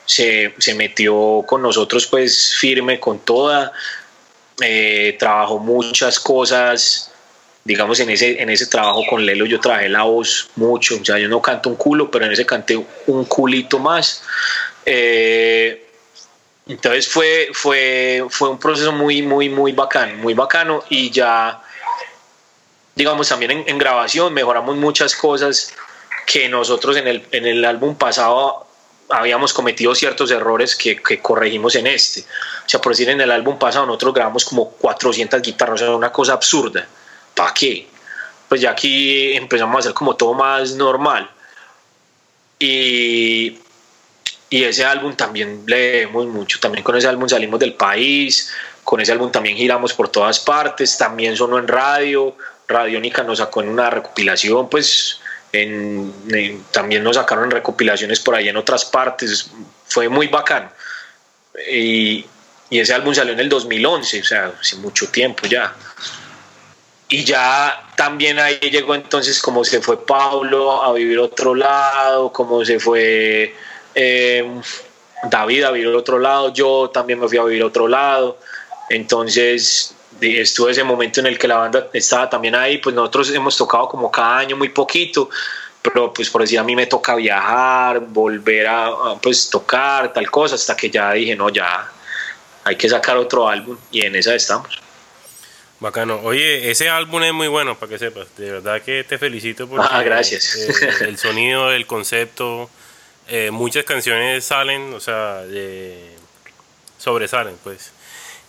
se, 0.05 0.55
se 0.59 0.75
metió 0.75 1.43
con 1.47 1.62
nosotros 1.62 2.07
pues 2.07 2.55
firme 2.57 3.01
con 3.01 3.21
toda, 3.21 3.73
eh, 4.62 5.16
trabajó 5.19 5.59
muchas 5.59 6.19
cosas, 6.19 7.12
digamos 7.64 8.01
en 8.01 8.11
ese, 8.11 8.40
en 8.40 8.49
ese 8.49 8.66
trabajo 8.66 9.03
con 9.09 9.27
Lelo 9.27 9.45
yo 9.45 9.61
trabajé 9.61 9.88
la 9.88 10.05
voz 10.05 10.49
mucho, 10.57 10.97
o 11.01 11.05
sea 11.05 11.19
yo 11.19 11.29
no 11.29 11.42
canto 11.42 11.69
un 11.69 11.77
culo, 11.77 12.11
pero 12.11 12.25
en 12.25 12.33
ese 12.33 12.47
canté 12.47 12.83
un 13.07 13.25
culito 13.27 13.79
más. 13.79 14.23
Eh, 14.85 15.87
entonces 16.69 17.09
fue, 17.09 17.51
fue, 17.53 18.25
fue 18.29 18.49
un 18.49 18.59
proceso 18.59 18.92
muy, 18.92 19.23
muy, 19.23 19.49
muy 19.49 19.73
bacano, 19.73 20.14
muy 20.16 20.35
bacano 20.35 20.83
y 20.88 21.11
ya, 21.11 21.62
digamos, 22.95 23.29
también 23.29 23.64
en, 23.66 23.79
grabación 23.79 24.35
mejoramos 24.35 24.77
muchas 24.77 25.14
cosas 25.14 25.73
que 26.27 26.49
nosotros 26.49 26.97
en 26.97 27.07
el, 27.07 27.27
en 27.31 27.47
el 27.47 27.64
álbum 27.64 27.95
pasado 27.95 28.65
habíamos 29.09 29.53
cometido 29.53 29.95
ciertos 29.95 30.31
errores 30.31 30.75
que, 30.75 31.01
que, 31.03 31.21
corregimos 31.21 31.75
en 31.77 31.87
este. 31.87 32.21
O 32.21 32.69
sea, 32.69 32.81
por 32.81 32.92
decir, 32.92 33.09
en 33.09 33.21
el 33.21 33.31
álbum 33.31 33.59
pasado 33.59 33.87
nosotros 33.87 34.14
grabamos 34.14 34.45
como 34.45 34.71
400 34.71 35.42
guitarras, 35.42 35.83
o 35.83 35.85
sea, 35.87 35.97
una 35.97 36.12
cosa 36.12 36.33
absurda. 36.33 36.87
¿Para 37.35 37.53
qué? 37.55 37.87
Pues 38.49 38.61
ya 38.61 38.71
aquí 38.71 39.33
empezamos 39.35 39.77
a 39.77 39.79
hacer 39.81 39.95
como 39.95 40.16
todo 40.16 40.35
más 40.35 40.73
normal. 40.73 41.31
Y 42.59 43.59
y 44.49 44.62
ese 44.62 44.85
álbum 44.85 45.14
también 45.14 45.64
leemos 45.66 46.27
mucho, 46.27 46.61
también 46.61 46.85
con 46.85 46.97
ese 46.97 47.09
álbum 47.09 47.29
salimos 47.29 47.59
del 47.59 47.75
país, 47.75 48.53
con 48.85 49.01
ese 49.01 49.11
álbum 49.11 49.33
también 49.33 49.57
giramos 49.57 49.92
por 49.92 50.09
todas 50.09 50.38
partes, 50.38 50.97
también 50.97 51.37
sonó 51.37 51.59
en 51.59 51.66
radio, 51.66 52.37
Radiónica 52.69 53.23
nos 53.25 53.38
sacó 53.38 53.62
en 53.62 53.69
una 53.69 53.90
recopilación, 53.90 54.69
pues 54.69 55.21
en, 55.62 56.64
también 56.71 57.03
nos 57.03 57.16
sacaron 57.16 57.45
en 57.45 57.51
recopilaciones 57.51 58.21
por 58.21 58.35
ahí 58.35 58.49
en 58.49 58.57
otras 58.57 58.85
partes, 58.85 59.51
fue 59.87 60.09
muy 60.09 60.29
bacán. 60.29 60.71
Y, 61.71 62.25
y 62.71 62.81
ese 62.81 62.95
álbum 62.95 63.14
salió 63.14 63.33
en 63.33 63.40
el 63.40 63.49
2011, 63.49 64.21
o 64.21 64.25
sea, 64.25 64.53
hace 64.61 64.77
mucho 64.77 65.09
tiempo 65.09 65.47
ya. 65.47 65.75
Y 67.09 67.25
ya 67.25 67.88
también 67.97 68.38
ahí 68.38 68.59
llegó 68.59 68.95
entonces 68.95 69.40
como 69.40 69.64
se 69.64 69.81
fue 69.81 70.05
Pablo 70.05 70.83
a 70.83 70.92
vivir 70.92 71.19
otro 71.19 71.55
lado, 71.55 72.33
como 72.33 72.64
se 72.64 72.81
fue 72.81 73.55
eh, 73.95 74.45
David 75.31 75.64
a 75.64 75.71
vivir 75.71 75.95
otro 75.95 76.19
lado, 76.19 76.53
yo 76.53 76.90
también 76.92 77.21
me 77.21 77.29
fui 77.29 77.38
a 77.38 77.45
vivir 77.45 77.62
otro 77.62 77.88
lado. 77.88 78.38
Entonces 78.90 79.95
estuve 80.20 80.72
ese 80.72 80.85
momento 80.85 81.20
en 81.20 81.26
el 81.26 81.38
que 81.38 81.48
la 81.48 81.57
banda 81.57 81.88
estaba 81.92 82.29
también 82.29 82.55
ahí, 82.55 82.79
pues 82.79 82.94
nosotros 82.94 83.31
hemos 83.35 83.57
tocado 83.57 83.88
como 83.88 84.11
cada 84.11 84.38
año 84.38 84.57
muy 84.57 84.68
poquito, 84.68 85.29
pero 85.83 86.12
pues 86.12 86.31
por 86.31 86.42
decir 86.42 86.59
a 86.59 86.64
mí 86.64 86.74
me 86.74 86.87
toca 86.87 87.14
viajar, 87.14 88.00
volver 88.00 88.66
a, 88.66 89.14
pues 89.22 89.48
tocar 89.50 90.12
tal 90.12 90.31
cosa, 90.31 90.55
hasta 90.55 90.76
que 90.76 90.90
ya 90.90 91.12
dije, 91.12 91.37
no, 91.37 91.48
ya 91.48 91.90
hay 92.64 92.76
que 92.76 92.88
sacar 92.88 93.16
otro 93.16 93.48
álbum 93.48 93.76
y 93.90 94.05
en 94.05 94.16
esa 94.16 94.35
estamos. 94.35 94.81
Bacano. 95.79 96.20
Oye, 96.22 96.70
ese 96.70 96.88
álbum 96.88 97.22
es 97.22 97.33
muy 97.33 97.48
bueno, 97.48 97.79
para 97.79 97.90
que 97.90 97.98
sepas. 97.98 98.35
De 98.37 98.50
verdad 98.50 98.81
que 98.81 99.05
te 99.05 99.18
felicito 99.18 99.68
por 99.68 99.81
ah, 99.83 100.02
gracias. 100.02 100.57
Eh, 100.57 100.90
el 101.00 101.18
sonido, 101.18 101.70
el 101.70 101.87
concepto, 101.87 102.70
eh, 103.29 103.50
muchas 103.50 103.85
canciones 103.85 104.44
salen, 104.44 104.94
o 104.94 105.00
sea, 105.00 105.42
sobresalen, 106.98 107.57
pues. 107.62 107.92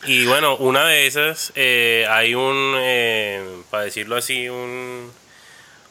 Y 0.06 0.26
bueno, 0.26 0.56
una 0.58 0.86
de 0.88 1.08
esas, 1.08 1.52
eh, 1.56 2.06
hay 2.10 2.36
un, 2.36 2.76
eh, 2.78 3.44
para 3.70 3.84
decirlo 3.84 4.16
así, 4.16 4.48
un, 4.48 5.12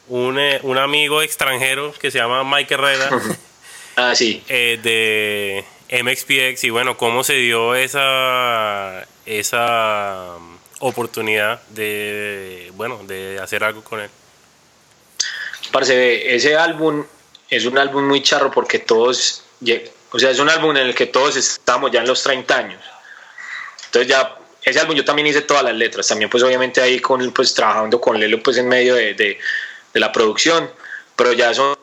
un, 0.09 0.79
amigo 0.79 1.23
extranjero 1.23 1.93
que 1.95 2.11
se 2.11 2.19
llama 2.19 2.45
Mike 2.45 2.75
Herrera. 2.75 3.11
ah, 3.97 4.15
sí. 4.15 4.43
de 4.49 5.65
MXPX 5.91 6.65
y 6.65 6.71
bueno, 6.71 6.97
cómo 6.97 7.25
se 7.25 7.35
dio 7.35 7.75
esa, 7.75 9.07
esa 9.25 10.37
oportunidad 10.81 11.61
de, 11.69 12.71
bueno, 12.75 13.01
de 13.05 13.39
hacer 13.41 13.65
algo 13.65 13.83
con 13.83 14.01
él. 14.01 14.11
Parce, 15.73 16.35
ese 16.35 16.57
álbum 16.57 17.05
es 17.51 17.65
un 17.65 17.79
álbum 17.79 18.07
muy 18.07 18.23
charro 18.23 18.51
porque 18.51 18.79
todos, 18.79 19.45
o 20.11 20.19
sea, 20.19 20.31
es 20.31 20.39
un 20.39 20.49
álbum 20.49 20.77
en 20.77 20.89
el 20.89 20.95
que 20.95 21.07
todos 21.07 21.37
estamos 21.37 21.91
ya 21.91 22.01
en 22.01 22.07
los 22.07 22.23
30 22.23 22.57
años. 22.57 22.83
Entonces 23.97 24.15
ya, 24.15 24.37
ese 24.63 24.79
álbum 24.79 24.95
yo 24.95 25.05
también 25.07 25.27
hice 25.27 25.41
todas 25.41 25.63
las 25.63 25.75
letras, 25.75 26.07
también 26.07 26.29
pues 26.29 26.43
obviamente 26.43 26.83
ahí 26.83 27.01
con, 27.01 27.33
pues 27.33 27.55
trabajando 27.55 27.99
con 27.99 28.21
Lelo 28.21 28.43
pues 28.43 28.59
en 28.59 28.69
medio 28.69 28.95
de, 28.95 29.15
de, 29.15 29.39
la 29.95 30.13
producción, 30.13 30.71
pero 31.17 31.33
ya 31.33 31.55
son 31.55 31.75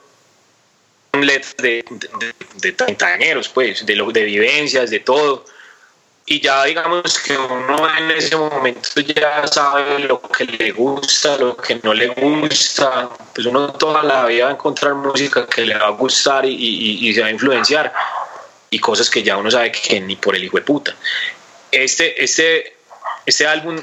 letras 1.13 1.55
de, 1.57 1.83
de, 2.19 2.33
de 2.57 2.71
treintañeros 2.73 3.49
pues, 3.49 3.83
de, 3.83 3.95
lo, 3.95 4.11
de 4.11 4.25
vivencias, 4.25 4.91
de 4.91 4.99
todo. 4.99 5.43
Y 6.27 6.39
ya 6.39 6.63
digamos 6.65 7.17
que 7.17 7.35
uno 7.35 7.97
en 7.97 8.11
ese 8.11 8.37
momento 8.37 9.01
ya 9.01 9.47
sabe 9.47 9.97
lo 9.99 10.21
que 10.21 10.45
le 10.45 10.71
gusta, 10.71 11.35
lo 11.37 11.57
que 11.57 11.79
no 11.81 11.95
le 11.95 12.09
gusta, 12.09 13.09
pues 13.33 13.47
uno 13.47 13.73
toda 13.73 14.03
la 14.03 14.27
vida 14.27 14.45
va 14.45 14.49
a 14.51 14.53
encontrar 14.53 14.93
música 14.93 15.47
que 15.47 15.61
le 15.61 15.75
va 15.75 15.87
a 15.87 15.89
gustar 15.89 16.45
y, 16.45 17.11
se 17.11 17.21
va 17.21 17.27
a 17.27 17.31
influenciar. 17.31 17.91
Y 18.69 18.77
cosas 18.77 19.09
que 19.09 19.23
ya 19.23 19.35
uno 19.35 19.49
sabe 19.49 19.71
que 19.71 19.99
ni 19.99 20.15
por 20.15 20.35
el 20.35 20.43
hijo 20.43 20.57
de 20.57 20.63
puta. 20.63 20.95
Este, 21.75 22.23
este, 22.23 22.75
este 23.25 23.47
álbum 23.47 23.79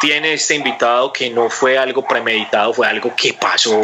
tiene 0.00 0.34
este 0.34 0.54
invitado 0.54 1.12
que 1.12 1.30
no 1.30 1.50
fue 1.50 1.78
algo 1.78 2.06
premeditado, 2.06 2.72
fue 2.72 2.86
algo 2.86 3.14
que 3.16 3.34
pasó. 3.34 3.82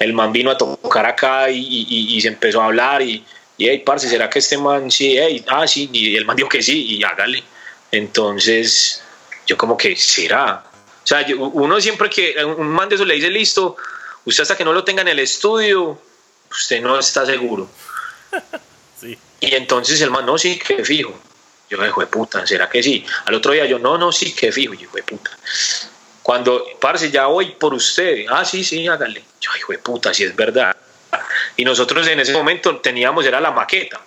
El 0.00 0.12
man 0.12 0.32
vino 0.32 0.50
a 0.50 0.58
tocar 0.58 1.06
acá 1.06 1.50
y 1.50 2.20
se 2.20 2.28
empezó 2.28 2.60
a 2.60 2.66
hablar 2.66 3.02
y 3.02 3.24
y 3.56 3.68
hey, 3.68 3.82
parce, 3.84 4.08
¿será 4.08 4.28
que 4.28 4.40
este 4.40 4.58
man 4.58 4.90
sí? 4.90 5.16
Hey, 5.16 5.44
ah, 5.48 5.66
sí, 5.66 5.88
y 5.92 6.16
el 6.16 6.24
man 6.24 6.36
dijo 6.36 6.48
que 6.48 6.62
sí, 6.62 6.96
y 6.96 7.04
hágale. 7.04 7.42
Entonces, 7.92 9.02
yo 9.46 9.56
como 9.56 9.76
que, 9.76 9.94
¿será? 9.96 10.64
O 11.02 11.06
sea, 11.06 11.24
uno 11.36 11.80
siempre 11.80 12.10
que 12.10 12.34
un 12.44 12.68
man 12.68 12.88
de 12.88 12.96
eso 12.96 13.04
le 13.04 13.14
dice, 13.14 13.30
listo, 13.30 13.76
usted 14.24 14.42
hasta 14.42 14.56
que 14.56 14.64
no 14.64 14.72
lo 14.72 14.82
tenga 14.82 15.02
en 15.02 15.08
el 15.08 15.20
estudio, 15.20 16.00
usted 16.50 16.80
no 16.80 16.98
está 16.98 17.24
seguro. 17.26 17.68
sí. 19.00 19.16
Y 19.40 19.54
entonces 19.54 20.00
el 20.00 20.10
man, 20.10 20.26
no, 20.26 20.36
sí, 20.36 20.58
que 20.58 20.84
fijo. 20.84 21.16
Yo, 21.70 21.84
hijo 21.84 22.00
de 22.00 22.06
puta, 22.06 22.46
¿será 22.46 22.68
que 22.68 22.82
sí? 22.82 23.04
Al 23.24 23.34
otro 23.34 23.52
día 23.52 23.64
yo, 23.66 23.78
no, 23.78 23.96
no, 23.96 24.12
sí, 24.12 24.34
que 24.34 24.52
fijo, 24.52 24.74
hijo 24.74 24.96
de 24.96 25.02
puta. 25.02 25.30
Cuando, 26.22 26.64
parce, 26.80 27.10
ya 27.10 27.26
voy 27.26 27.52
por 27.52 27.74
usted. 27.74 28.26
Ah, 28.28 28.44
sí, 28.44 28.64
sí, 28.64 28.86
hágale. 28.86 29.24
Yo, 29.40 29.50
hijo 29.58 29.72
de 29.72 29.78
puta, 29.78 30.12
si 30.12 30.24
es 30.24 30.34
verdad. 30.34 30.76
Y 31.56 31.64
nosotros 31.64 32.06
en 32.08 32.20
ese 32.20 32.32
momento 32.32 32.78
teníamos, 32.78 33.24
era 33.24 33.40
la 33.40 33.50
maqueta. 33.50 34.00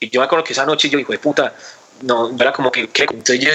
Y 0.00 0.10
yo 0.10 0.20
me 0.20 0.26
acuerdo 0.26 0.44
que 0.44 0.52
esa 0.52 0.66
noche 0.66 0.88
yo, 0.88 0.98
hijo 0.98 1.12
de 1.12 1.18
puta, 1.18 1.54
no, 2.02 2.34
era 2.38 2.52
como 2.52 2.70
que, 2.70 2.88
que 2.88 3.04
entonces 3.04 3.40
yo 3.40 3.50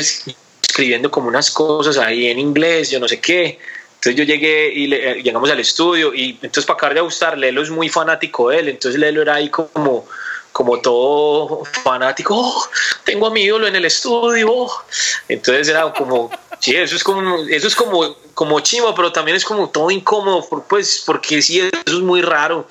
escribiendo 0.61 1.11
como 1.11 1.27
unas 1.27 1.51
cosas 1.51 1.97
ahí 1.97 2.27
en 2.27 2.39
inglés, 2.39 2.89
yo 2.89 2.99
no 2.99 3.07
sé 3.07 3.19
qué. 3.19 3.59
Entonces 3.95 4.15
yo 4.15 4.23
llegué 4.23 4.71
y 4.71 4.87
le, 4.87 5.11
eh, 5.11 5.21
llegamos 5.21 5.49
al 5.49 5.59
estudio 5.59 6.13
y 6.13 6.39
entonces 6.41 6.65
para 6.65 6.77
acabar 6.77 6.95
de 6.95 7.01
gustar, 7.01 7.37
Lelo 7.37 7.61
es 7.61 7.69
muy 7.69 7.89
fanático 7.89 8.49
de 8.49 8.59
él, 8.59 8.69
entonces 8.69 8.97
Lelo 8.97 9.21
era 9.21 9.35
ahí 9.35 9.49
como, 9.49 10.07
como 10.51 10.79
todo 10.81 11.63
fanático, 11.83 12.35
oh, 12.35 12.65
tengo 13.03 13.27
a 13.27 13.31
mi 13.31 13.41
ídolo 13.41 13.67
en 13.67 13.75
el 13.75 13.85
estudio, 13.85 14.51
oh". 14.51 14.83
entonces 15.27 15.67
era 15.67 15.91
como, 15.93 16.31
sí, 16.59 16.75
eso 16.75 16.95
es 16.95 17.03
como, 17.03 17.37
eso 17.47 17.67
es 17.67 17.75
como 17.75 18.15
como 18.39 18.61
chimo, 18.61 18.95
pero 18.95 19.11
también 19.11 19.35
es 19.35 19.43
como 19.43 19.69
todo 19.69 19.91
incómodo, 19.91 20.47
pues, 20.69 21.03
porque 21.05 21.41
sí, 21.41 21.59
eso 21.59 21.71
es 21.85 21.93
muy 21.95 22.21
raro. 22.21 22.65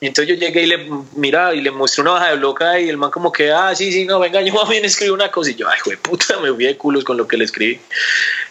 Entonces 0.00 0.34
yo 0.34 0.40
llegué 0.40 0.62
y 0.62 0.66
le, 0.66 0.90
mira, 1.14 1.52
y 1.54 1.60
le 1.60 1.70
mostré 1.70 2.00
una 2.00 2.12
baja 2.12 2.30
de 2.30 2.36
bloca 2.36 2.80
y 2.80 2.88
el 2.88 2.96
man 2.96 3.10
como 3.10 3.30
que, 3.30 3.52
ah, 3.52 3.74
sí, 3.74 3.92
sí, 3.92 4.06
no, 4.06 4.18
venga, 4.18 4.40
yo 4.40 4.54
también 4.54 4.82
escribí 4.86 5.10
una 5.10 5.30
cosa. 5.30 5.50
Y 5.50 5.56
yo, 5.56 5.68
ay, 5.68 5.78
de 5.84 5.98
puta, 5.98 6.38
me 6.40 6.50
fui 6.54 6.64
de 6.64 6.78
culos 6.78 7.04
con 7.04 7.18
lo 7.18 7.28
que 7.28 7.36
le 7.36 7.44
escribí. 7.44 7.78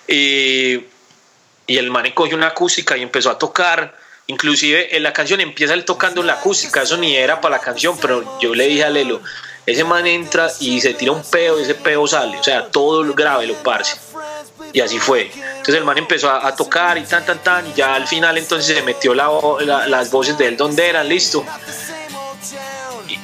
Y, 0.08 0.86
y 1.66 1.78
el 1.78 1.90
man 1.90 2.06
cogió 2.14 2.38
una 2.38 2.50
acústica 2.50 2.96
y 2.96 3.02
empezó 3.02 3.32
a 3.32 3.40
tocar. 3.40 3.98
Inclusive 4.28 4.96
en 4.96 5.04
la 5.04 5.14
canción 5.14 5.40
empieza 5.40 5.74
él 5.74 5.86
tocando 5.86 6.24
la 6.24 6.34
acústica, 6.34 6.82
eso 6.82 6.98
ni 6.98 7.16
era 7.16 7.42
para 7.42 7.58
la 7.58 7.62
canción, 7.62 7.98
pero 8.02 8.40
yo 8.40 8.56
le 8.56 8.68
dije 8.68 8.84
a 8.84 8.90
Lelo, 8.90 9.22
ese 9.66 9.84
man 9.84 10.06
entra 10.06 10.52
y 10.60 10.80
se 10.82 10.94
tira 10.94 11.12
un 11.12 11.24
peo 11.24 11.60
y 11.60 11.64
ese 11.64 11.76
peo 11.76 12.08
sale, 12.08 12.38
o 12.38 12.44
sea, 12.44 12.68
todo 12.68 13.14
grave 13.14 13.48
lo 13.48 13.56
parce. 13.56 13.98
Y 14.74 14.82
así 14.82 15.00
fue. 15.00 15.32
Entonces 15.34 15.76
el 15.76 15.84
man 15.84 15.98
empezó 15.98 16.30
a, 16.30 16.56
tocar 16.56 16.98
y 16.98 17.04
tan, 17.04 17.26
tan, 17.26 17.40
tan, 17.40 17.68
y 17.68 17.74
ya 17.74 17.96
al 17.96 18.08
final 18.08 18.38
entonces 18.38 18.76
se 18.76 18.84
metió 18.84 19.14
las 19.14 20.12
voces 20.12 20.38
de 20.38 20.48
él 20.48 20.58
donde 20.58 20.88
eran, 20.88 21.08
listo. 21.08 21.46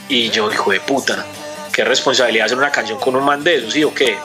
Y, 0.07 0.29
yo, 0.29 0.51
hijo 0.51 0.71
de 0.71 0.79
puta, 0.81 1.25
qué 1.71 1.83
responsabilidad 1.83 2.45
hacer 2.45 2.57
una 2.57 2.71
canción 2.71 2.99
con 2.99 3.15
un 3.15 3.23
man 3.23 3.43
de 3.43 3.55
eso, 3.55 3.71
¿sí 3.71 3.83
o 3.83 3.93
qué? 3.93 4.17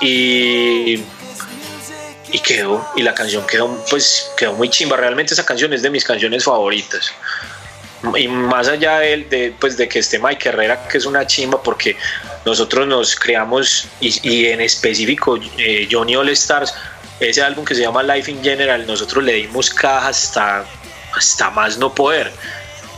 Y, 0.00 1.02
y 2.32 2.38
quedó, 2.40 2.86
y 2.96 3.02
la 3.02 3.14
canción 3.14 3.46
quedó, 3.46 3.84
pues, 3.90 4.30
quedó 4.36 4.52
muy 4.54 4.68
chimba. 4.68 4.96
Realmente 4.96 5.34
esa 5.34 5.44
canción 5.44 5.72
es 5.72 5.82
de 5.82 5.90
mis 5.90 6.04
canciones 6.04 6.44
favoritas. 6.44 7.12
y 8.16 8.28
más 8.28 8.68
allá 8.68 8.98
de, 8.98 9.24
de, 9.24 9.54
pues 9.58 9.76
de 9.76 9.88
que 9.88 10.00
esté 10.00 10.18
Mike 10.18 10.48
Herrera, 10.48 10.86
que 10.88 10.98
es 10.98 11.06
una 11.06 11.26
chimba, 11.26 11.62
porque 11.62 11.96
nosotros 12.44 12.86
nos 12.86 13.16
creamos, 13.16 13.88
y, 14.00 14.46
en 14.46 14.60
específico 14.60 15.38
eh, 15.58 15.88
Johnny 15.90 16.14
All 16.16 16.28
Stars, 16.30 16.74
ese 17.20 17.42
álbum 17.42 17.64
que 17.64 17.74
se 17.74 17.82
llama 17.82 18.02
Life 18.02 18.30
in 18.30 18.42
General, 18.42 18.86
nosotros 18.86 19.24
le 19.24 19.32
dimos 19.34 19.70
caja 19.70 20.08
hasta, 20.08 20.64
hasta 21.14 21.50
más 21.50 21.78
no 21.78 21.94
poder. 21.94 22.30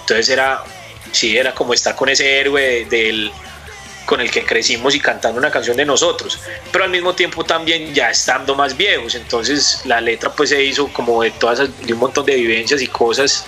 Entonces 0.01 0.29
era, 0.29 0.65
sí, 1.13 1.37
era 1.37 1.55
como 1.55 1.75
estar 1.75 1.95
con 1.95 2.09
ese 2.09 2.41
héroe 2.41 2.87
del 2.91 3.31
con 4.09 4.23
el 4.23 4.31
que 4.31 4.43
crecimos 4.43 4.95
y 4.95 5.01
cantando 5.01 5.39
una 5.39 5.51
canción 5.51 5.77
de 5.77 5.85
nosotros, 5.85 6.41
pero 6.73 6.85
al 6.85 6.91
mismo 6.91 7.15
tiempo 7.15 7.45
también 7.45 7.95
ya 7.95 8.09
estando 8.09 8.55
más 8.55 8.75
viejos, 8.75 9.15
entonces 9.15 9.83
la 9.85 10.01
letra 10.01 10.33
pues 10.33 10.49
se 10.49 10.65
hizo 10.65 10.89
como 10.89 11.23
de 11.23 11.31
todas 11.33 11.59
de 11.59 11.93
un 11.93 11.99
montón 11.99 12.25
de 12.25 12.35
vivencias 12.37 12.81
y 12.81 12.87
cosas. 12.87 13.45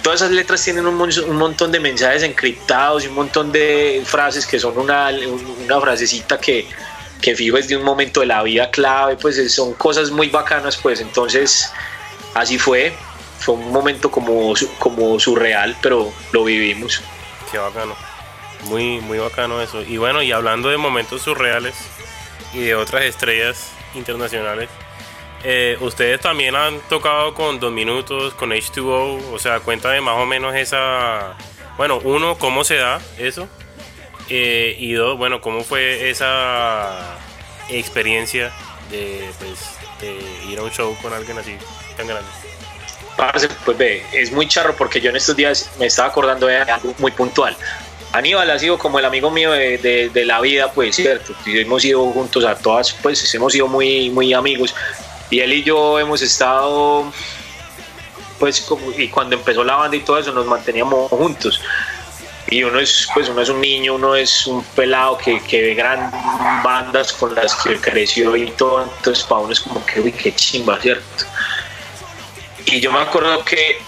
Todas 0.00 0.20
esas 0.20 0.30
letras 0.30 0.62
tienen 0.62 0.86
un, 0.86 1.00
un, 1.00 1.36
montón 1.36 1.72
de 1.72 1.80
mensajes 1.80 2.22
encriptados 2.22 3.02
y 3.02 3.08
un 3.08 3.14
montón 3.14 3.50
de 3.50 4.02
frases 4.04 4.46
que 4.46 4.60
son 4.60 4.78
una, 4.78 5.10
una 5.64 5.80
frasecita 5.80 6.38
que, 6.38 6.68
que 7.20 7.34
fijo 7.34 7.56
es 7.56 7.66
de 7.66 7.76
un 7.76 7.82
momento 7.82 8.20
de 8.20 8.26
la 8.26 8.40
vida 8.44 8.70
clave, 8.70 9.16
pues 9.16 9.52
son 9.52 9.74
cosas 9.74 10.12
muy 10.12 10.28
bacanas, 10.28 10.76
pues. 10.76 11.00
Entonces 11.00 11.72
así 12.34 12.56
fue, 12.56 12.92
fue 13.40 13.56
un 13.56 13.72
momento 13.72 14.12
como, 14.12 14.54
como 14.78 15.18
surreal, 15.18 15.76
pero 15.82 16.12
lo 16.30 16.44
vivimos. 16.44 17.02
Qué 17.50 17.58
bacano, 17.58 17.96
muy, 18.64 19.00
muy 19.00 19.18
bacano 19.18 19.60
eso. 19.60 19.82
Y 19.82 19.96
bueno, 19.96 20.22
y 20.22 20.32
hablando 20.32 20.68
de 20.68 20.76
momentos 20.76 21.22
surreales 21.22 21.74
y 22.52 22.60
de 22.60 22.74
otras 22.74 23.04
estrellas 23.04 23.72
internacionales, 23.94 24.68
eh, 25.44 25.76
ustedes 25.80 26.20
también 26.20 26.54
han 26.54 26.80
tocado 26.88 27.34
con 27.34 27.58
Dos 27.58 27.72
Minutos, 27.72 28.34
con 28.34 28.50
H2O, 28.50 29.32
o 29.32 29.38
sea, 29.38 29.60
cuéntame 29.60 30.00
más 30.00 30.16
o 30.16 30.26
menos 30.26 30.54
esa... 30.54 31.36
Bueno, 31.76 32.00
uno, 32.04 32.38
¿cómo 32.38 32.64
se 32.64 32.76
da 32.76 33.00
eso? 33.18 33.48
Eh, 34.28 34.76
y 34.78 34.92
dos, 34.92 35.18
bueno, 35.18 35.40
¿cómo 35.40 35.64
fue 35.64 36.10
esa 36.10 37.18
experiencia 37.68 38.52
de, 38.90 39.28
pues, 39.38 39.76
de 40.00 40.18
ir 40.50 40.58
a 40.58 40.62
un 40.62 40.70
show 40.70 40.96
con 41.02 41.12
alguien 41.12 41.38
así 41.38 41.56
tan 41.96 42.06
grande? 42.06 42.28
pues 43.64 43.78
ve, 43.78 44.04
es 44.12 44.32
muy 44.32 44.48
charro 44.48 44.74
porque 44.74 45.00
yo 45.00 45.10
en 45.10 45.16
estos 45.16 45.36
días 45.36 45.70
me 45.78 45.86
estaba 45.86 46.08
acordando 46.08 46.46
de 46.46 46.58
algo 46.58 46.94
muy 46.98 47.12
puntual. 47.12 47.56
Aníbal 48.12 48.50
ha 48.50 48.58
sido 48.58 48.76
como 48.78 48.98
el 48.98 49.04
amigo 49.06 49.30
mío 49.30 49.52
de, 49.52 50.10
de, 50.12 50.24
la 50.24 50.40
vida, 50.40 50.70
pues 50.72 50.96
cierto, 50.96 51.34
hemos 51.46 51.82
ido 51.84 52.04
juntos 52.10 52.44
a 52.44 52.54
todas, 52.54 52.92
pues 52.92 53.34
hemos 53.34 53.52
sido 53.54 53.68
muy, 53.68 54.10
muy 54.10 54.34
amigos, 54.34 54.74
y 55.30 55.40
él 55.40 55.52
y 55.54 55.62
yo 55.62 55.98
hemos 55.98 56.20
estado, 56.20 57.10
pues, 58.38 58.60
como, 58.60 58.92
y 58.92 59.08
cuando 59.08 59.34
empezó 59.34 59.64
la 59.64 59.76
banda 59.76 59.96
y 59.96 60.00
todo 60.00 60.18
eso, 60.18 60.30
nos 60.30 60.44
manteníamos 60.44 61.08
juntos. 61.10 61.58
Y 62.50 62.62
uno 62.64 62.80
es, 62.80 63.08
pues, 63.14 63.30
uno 63.30 63.40
es 63.40 63.48
un 63.48 63.62
niño, 63.62 63.94
uno 63.94 64.14
es 64.14 64.46
un 64.46 64.62
pelado 64.62 65.16
que, 65.16 65.40
que 65.42 65.62
ve 65.62 65.74
grandes 65.74 66.20
bandas 66.62 67.14
con 67.14 67.34
las 67.34 67.54
que 67.54 67.76
creció 67.76 68.36
y 68.36 68.50
todo, 68.50 68.82
entonces 68.82 69.24
para 69.24 69.40
uno 69.40 69.54
es 69.54 69.60
como 69.60 69.86
que, 69.86 70.00
uy, 70.00 70.12
qué 70.12 70.34
chimba, 70.34 70.78
¿cierto? 70.78 71.24
Y 72.66 72.78
yo 72.78 72.92
me 72.92 72.98
acuerdo 72.98 73.42
que 73.42 73.78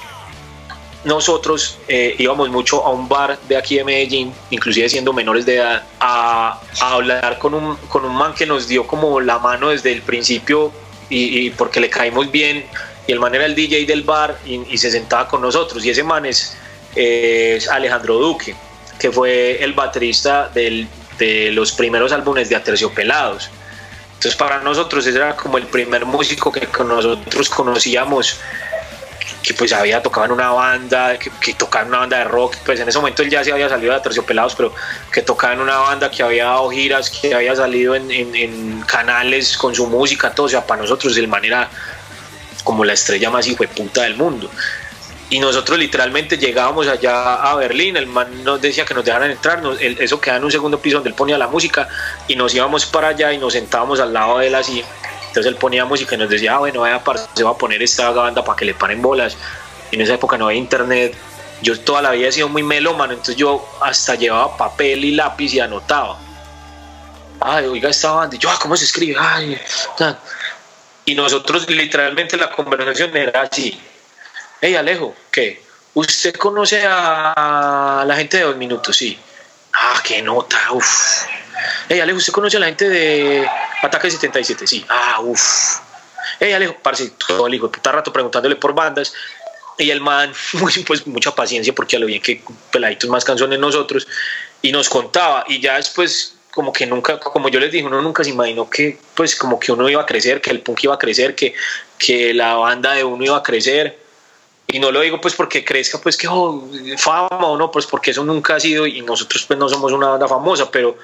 nosotros 1.05 1.79
eh, 1.89 2.15
íbamos 2.19 2.49
mucho 2.49 2.85
a 2.85 2.91
un 2.91 3.09
bar 3.09 3.39
de 3.49 3.57
aquí 3.57 3.77
de 3.77 3.85
Medellín, 3.85 4.33
inclusive 4.51 4.89
siendo 4.89 5.13
menores 5.13 5.45
de 5.47 5.57
edad, 5.57 5.83
a, 6.01 6.61
a 6.81 6.93
hablar 6.93 7.39
con 7.39 7.55
un, 7.55 7.77
con 7.89 8.05
un 8.05 8.15
man 8.15 8.35
que 8.35 8.47
nos 8.47 8.69
dio 8.69 8.87
como 8.87 9.21
la 9.21 9.39
mano 9.39 9.71
desde 9.71 9.93
el 9.93 10.03
principio 10.03 10.73
y, 11.09 11.51
porque 11.51 11.81
le 11.81 11.91
caímos 11.91 12.31
bien 12.31 12.65
y 13.07 13.13
el 13.13 13.21
man 13.21 13.35
era 13.35 13.45
el 13.45 13.55
DJ 13.55 13.85
del 13.87 14.03
bar 14.03 14.39
y, 14.47 14.79
se 14.79 14.91
sentaba 14.91 15.29
con 15.29 15.43
nosotros. 15.43 15.85
Y 15.85 15.91
ese 15.91 16.03
man 16.03 16.25
es, 16.27 16.57
Alejandro 17.71 18.19
Duque 18.19 18.55
que 18.99 19.11
fue 19.11 19.63
el 19.63 19.73
baterista 19.73 20.49
del, 20.49 20.87
de 21.19 21.51
los 21.51 21.73
primeros 21.73 22.13
álbumes 22.13 22.49
de 22.49 22.57
Aterciopelados. 22.57 23.51
Entonces 24.15 24.37
para 24.37 24.61
nosotros 24.61 25.07
ese 25.07 25.19
era 25.19 25.37
como 25.37 25.59
el 25.59 25.67
primer 25.67 26.07
músico 26.07 26.51
que 26.53 26.67
nosotros 26.85 27.51
conocíamos 27.51 28.39
que 29.45 29.53
pues 29.53 29.73
había 29.75 30.03
tocado 30.03 30.25
en 30.25 30.33
una 30.33 30.51
banda, 30.51 31.19
que, 31.19 31.53
tocaba 31.53 31.83
en 31.83 31.89
una 31.91 31.99
banda 31.99 32.19
de 32.19 32.25
rock, 32.25 32.57
pues 32.65 32.81
en 32.81 32.89
ese 32.89 32.99
momento 32.99 33.23
él 33.23 33.29
ya 33.29 33.45
se 33.45 33.53
había 33.53 33.69
salido 33.69 33.93
de 33.93 34.01
Terciopelados, 34.01 34.55
pero 34.55 34.73
que 35.13 35.21
tocaba 35.21 35.53
en 35.53 35.61
una 35.61 35.77
banda 35.77 36.11
que 36.11 36.23
había 36.23 36.47
dado 36.47 36.71
giras, 36.71 37.11
que 37.11 37.35
había 37.35 37.55
salido 37.55 37.95
en, 37.95 38.11
en, 38.11 38.81
canales 38.87 39.59
con 39.59 39.75
su 39.75 39.87
música, 39.87 40.35
todo, 40.35 40.47
o 40.47 40.49
sea, 40.49 40.67
para 40.67 40.81
nosotros 40.81 41.15
el 41.19 41.29
man 41.29 41.45
era 41.45 41.69
como 42.65 42.87
la 42.87 42.95
estrella 42.95 43.29
más 43.29 43.47
hijo 43.47 43.63
de 43.63 43.69
puta 43.69 44.03
del 44.03 44.17
mundo. 44.17 44.51
Y 45.29 45.39
nosotros 45.41 45.79
literalmente 45.79 46.39
llegábamos 46.39 46.87
allá 46.87 47.35
a 47.35 47.55
Berlín, 47.57 47.99
el 47.99 48.07
man 48.07 48.45
nos 48.45 48.63
decía 48.63 48.87
que 48.87 48.95
nos 48.95 49.05
dejaran 49.05 49.31
entrar, 49.31 49.63
eso 49.79 50.21
queda 50.21 50.37
en 50.37 50.45
un 50.45 50.53
segundo 50.53 50.79
piso 50.79 50.97
donde 50.97 51.11
él 51.11 51.15
ponía 51.15 51.37
la 51.37 51.49
música, 51.49 51.87
y 52.29 52.37
nos 52.37 52.55
íbamos 52.55 52.87
para 52.87 53.09
allá 53.09 53.31
y 53.31 53.37
nos 53.37 53.53
sentábamos 53.53 54.01
al 54.01 54.15
lado 54.15 54.39
de 54.39 54.47
él 54.47 54.55
así 54.55 54.83
entonces 55.35 55.51
él 55.51 55.59
ponía 55.59 55.85
música 55.85 56.15
y 56.15 56.19
nos 56.19 56.31
decía, 56.31 56.55
ah, 56.55 56.59
bueno, 56.59 56.83
vaya, 56.83 57.03
se 57.35 57.43
va 57.43 57.51
a 57.51 57.59
poner 57.59 57.83
esta 57.83 58.09
banda 58.11 58.45
para 58.45 58.57
que 58.57 58.65
le 58.65 58.73
paren 58.73 59.03
bolas. 59.03 59.37
En 59.91 60.01
esa 60.01 60.15
época 60.15 60.39
no 60.39 60.47
había 60.47 60.59
internet. 60.59 61.13
Yo 61.61 61.77
toda 61.81 62.03
la 62.03 62.13
vida 62.13 62.29
he 62.29 62.33
sido 62.33 62.49
muy 62.49 62.63
melómano, 62.63 63.15
entonces 63.15 63.35
yo 63.35 63.69
hasta 63.81 64.15
llevaba 64.15 64.57
papel 64.57 65.05
y 65.05 65.11
lápiz 65.11 65.53
y 65.53 65.59
anotaba. 65.59 66.17
Ay, 67.41 67.67
oiga 67.67 67.91
esta 67.91 68.13
banda. 68.13 68.37
Yo, 68.37 68.49
ah, 68.49 68.57
¿cómo 68.63 68.77
se 68.77 68.85
escribe? 68.85 69.17
Ay, 69.19 69.61
y 71.05 71.17
nosotros 71.17 71.69
literalmente 71.69 72.37
la 72.37 72.53
conversación 72.53 73.17
era 73.17 73.43
así. 73.43 73.77
Hey 74.61 74.77
Alejo, 74.77 75.17
¿qué? 75.33 75.61
¿Usted 75.95 76.37
conoce 76.37 76.85
a 76.87 78.05
la 78.07 78.15
gente 78.15 78.37
de 78.37 78.45
dos 78.45 78.57
minutos? 78.57 78.97
Sí. 78.97 79.19
Ah, 79.73 80.01
qué 80.05 80.23
nota, 80.23 80.59
uff. 80.71 81.25
Hey 81.89 81.99
Alejo, 81.99 82.19
¿usted 82.19 82.33
conoce 82.33 82.57
a 82.57 82.61
la 82.61 82.67
gente 82.67 82.89
de 82.89 83.49
Ataque 83.85 84.11
77? 84.11 84.67
Sí. 84.67 84.85
Ah, 84.89 85.21
uff. 85.21 85.81
Hey 86.41 86.53
Alejo, 86.53 86.77
parce, 86.83 87.11
todo 87.11 87.47
el 87.47 87.55
hijo 87.55 87.69
de 87.69 87.73
puta 87.75 87.93
rato 87.93 88.13
preguntándole 88.13 88.57
por 88.57 88.75
bandas. 88.75 89.13
Y 89.79 89.91
el 89.91 90.01
man, 90.01 90.33
pues 90.87 91.07
mucha 91.07 91.35
paciencia 91.35 91.75
porque 91.75 91.97
a 91.97 91.99
lo 91.99 92.07
bien 92.07 92.23
que 92.23 92.43
peladitos 92.71 93.11
más 93.11 93.25
canciones 93.25 93.59
nosotros. 93.59 94.07
Y 94.63 94.73
nos 94.73 94.89
contaba. 94.89 95.45
Y 95.49 95.61
ya 95.61 95.77
después, 95.77 96.35
como 96.53 96.73
que 96.73 96.87
nunca, 96.87 97.19
como 97.21 97.49
yo 97.49 97.61
les 97.61 97.73
dije, 97.73 97.85
uno 97.85 98.01
nunca 98.01 98.25
se 98.25 98.31
imaginó 98.31 98.71
que, 98.71 98.99
pues 99.15 99.37
como 99.37 99.61
que 99.61 99.73
uno 99.73 99.89
iba 99.89 100.03
a 100.03 100.07
crecer, 100.07 100.41
que 100.41 100.51
el 100.51 100.61
punk 100.61 100.85
iba 100.85 100.95
a 100.95 100.99
crecer, 100.99 101.35
que, 101.35 101.55
que 101.99 102.33
la 102.33 102.55
banda 102.55 102.93
de 102.95 103.05
uno 103.05 103.25
iba 103.25 103.37
a 103.37 103.43
crecer 103.43 104.05
y 104.67 104.79
no 104.79 104.91
lo 104.91 105.01
digo 105.03 105.21
pues 105.21 105.35
porque 105.35 105.65
crezca 105.65 105.99
pues 105.99 106.17
que 106.17 106.27
oh, 106.27 106.69
fama 106.97 107.47
o 107.47 107.57
no, 107.57 107.71
pues 107.71 107.87
porque 107.87 108.13
eso 108.13 108.25
nunca 108.25 108.57
ha 108.57 108.61
sido 108.61 108.87
y 108.87 109.03
nosotros 109.03 109.45
pues 109.47 109.59
no 109.59 109.69
somos 109.69 109.93
una 109.93 110.09
banda 110.09 110.27
famosa, 110.27 110.71
pero, 110.71 110.97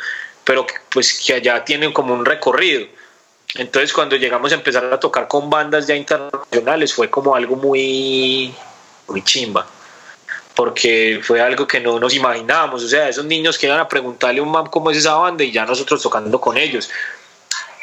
pero 0.44 0.66
pues 0.90 1.20
que 1.24 1.34
allá 1.34 1.64
tienen 1.64 1.92
como 1.92 2.14
un 2.14 2.24
recorrido. 2.24 2.86
Entonces 3.54 3.92
cuando 3.92 4.16
llegamos 4.16 4.52
a 4.52 4.54
empezar 4.54 4.84
a 4.84 5.00
tocar 5.00 5.26
con 5.26 5.50
bandas 5.50 5.86
ya 5.86 5.94
internacionales 5.94 6.94
fue 6.94 7.10
como 7.10 7.34
algo 7.34 7.56
muy, 7.56 8.54
muy 9.08 9.24
chimba, 9.24 9.66
porque 10.54 11.20
fue 11.22 11.40
algo 11.40 11.66
que 11.66 11.80
no 11.80 11.98
nos 11.98 12.14
imaginábamos, 12.14 12.84
o 12.84 12.88
sea, 12.88 13.08
esos 13.08 13.24
niños 13.24 13.58
que 13.58 13.66
iban 13.66 13.80
a 13.80 13.88
preguntarle 13.88 14.40
a 14.40 14.42
un 14.42 14.52
man 14.52 14.66
cómo 14.66 14.90
es 14.90 14.98
esa 14.98 15.14
banda 15.14 15.42
y 15.42 15.50
ya 15.50 15.66
nosotros 15.66 16.00
tocando 16.00 16.40
con 16.40 16.56
ellos 16.56 16.90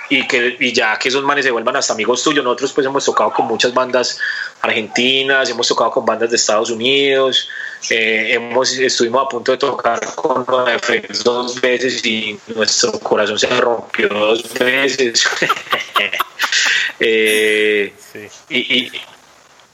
y 0.10 0.28
que 0.28 0.56
y 0.60 0.74
ya 0.74 0.98
que 0.98 1.10
esos 1.10 1.24
manes 1.24 1.46
se 1.46 1.52
vuelvan 1.52 1.76
hasta 1.76 1.94
amigos 1.94 2.24
tuyos. 2.24 2.44
Nosotros 2.44 2.74
pues 2.74 2.88
hemos 2.88 3.06
tocado 3.06 3.32
con 3.32 3.48
muchas 3.48 3.74
bandas 3.74 4.20
argentinas, 4.62 5.50
hemos 5.50 5.68
tocado 5.68 5.92
con 5.92 6.06
bandas 6.06 6.30
de 6.30 6.36
Estados 6.36 6.70
Unidos, 6.70 7.50
eh, 7.90 8.34
hemos, 8.34 8.74
estuvimos 8.74 9.26
a 9.26 9.30
punto 9.30 9.52
de 9.52 9.58
tocar 9.58 10.00
con 10.16 10.46
NoFX 10.48 11.24
dos 11.24 11.62
veces 11.62 12.06
y 12.06 12.40
nuestro 12.48 12.94
corazón 13.00 13.38
se 13.38 13.48
rompió 13.48 14.10
dos 14.10 14.54
veces. 14.54 15.28
Eh, 17.00 17.94
y, 18.50 18.58
y, 18.58 18.92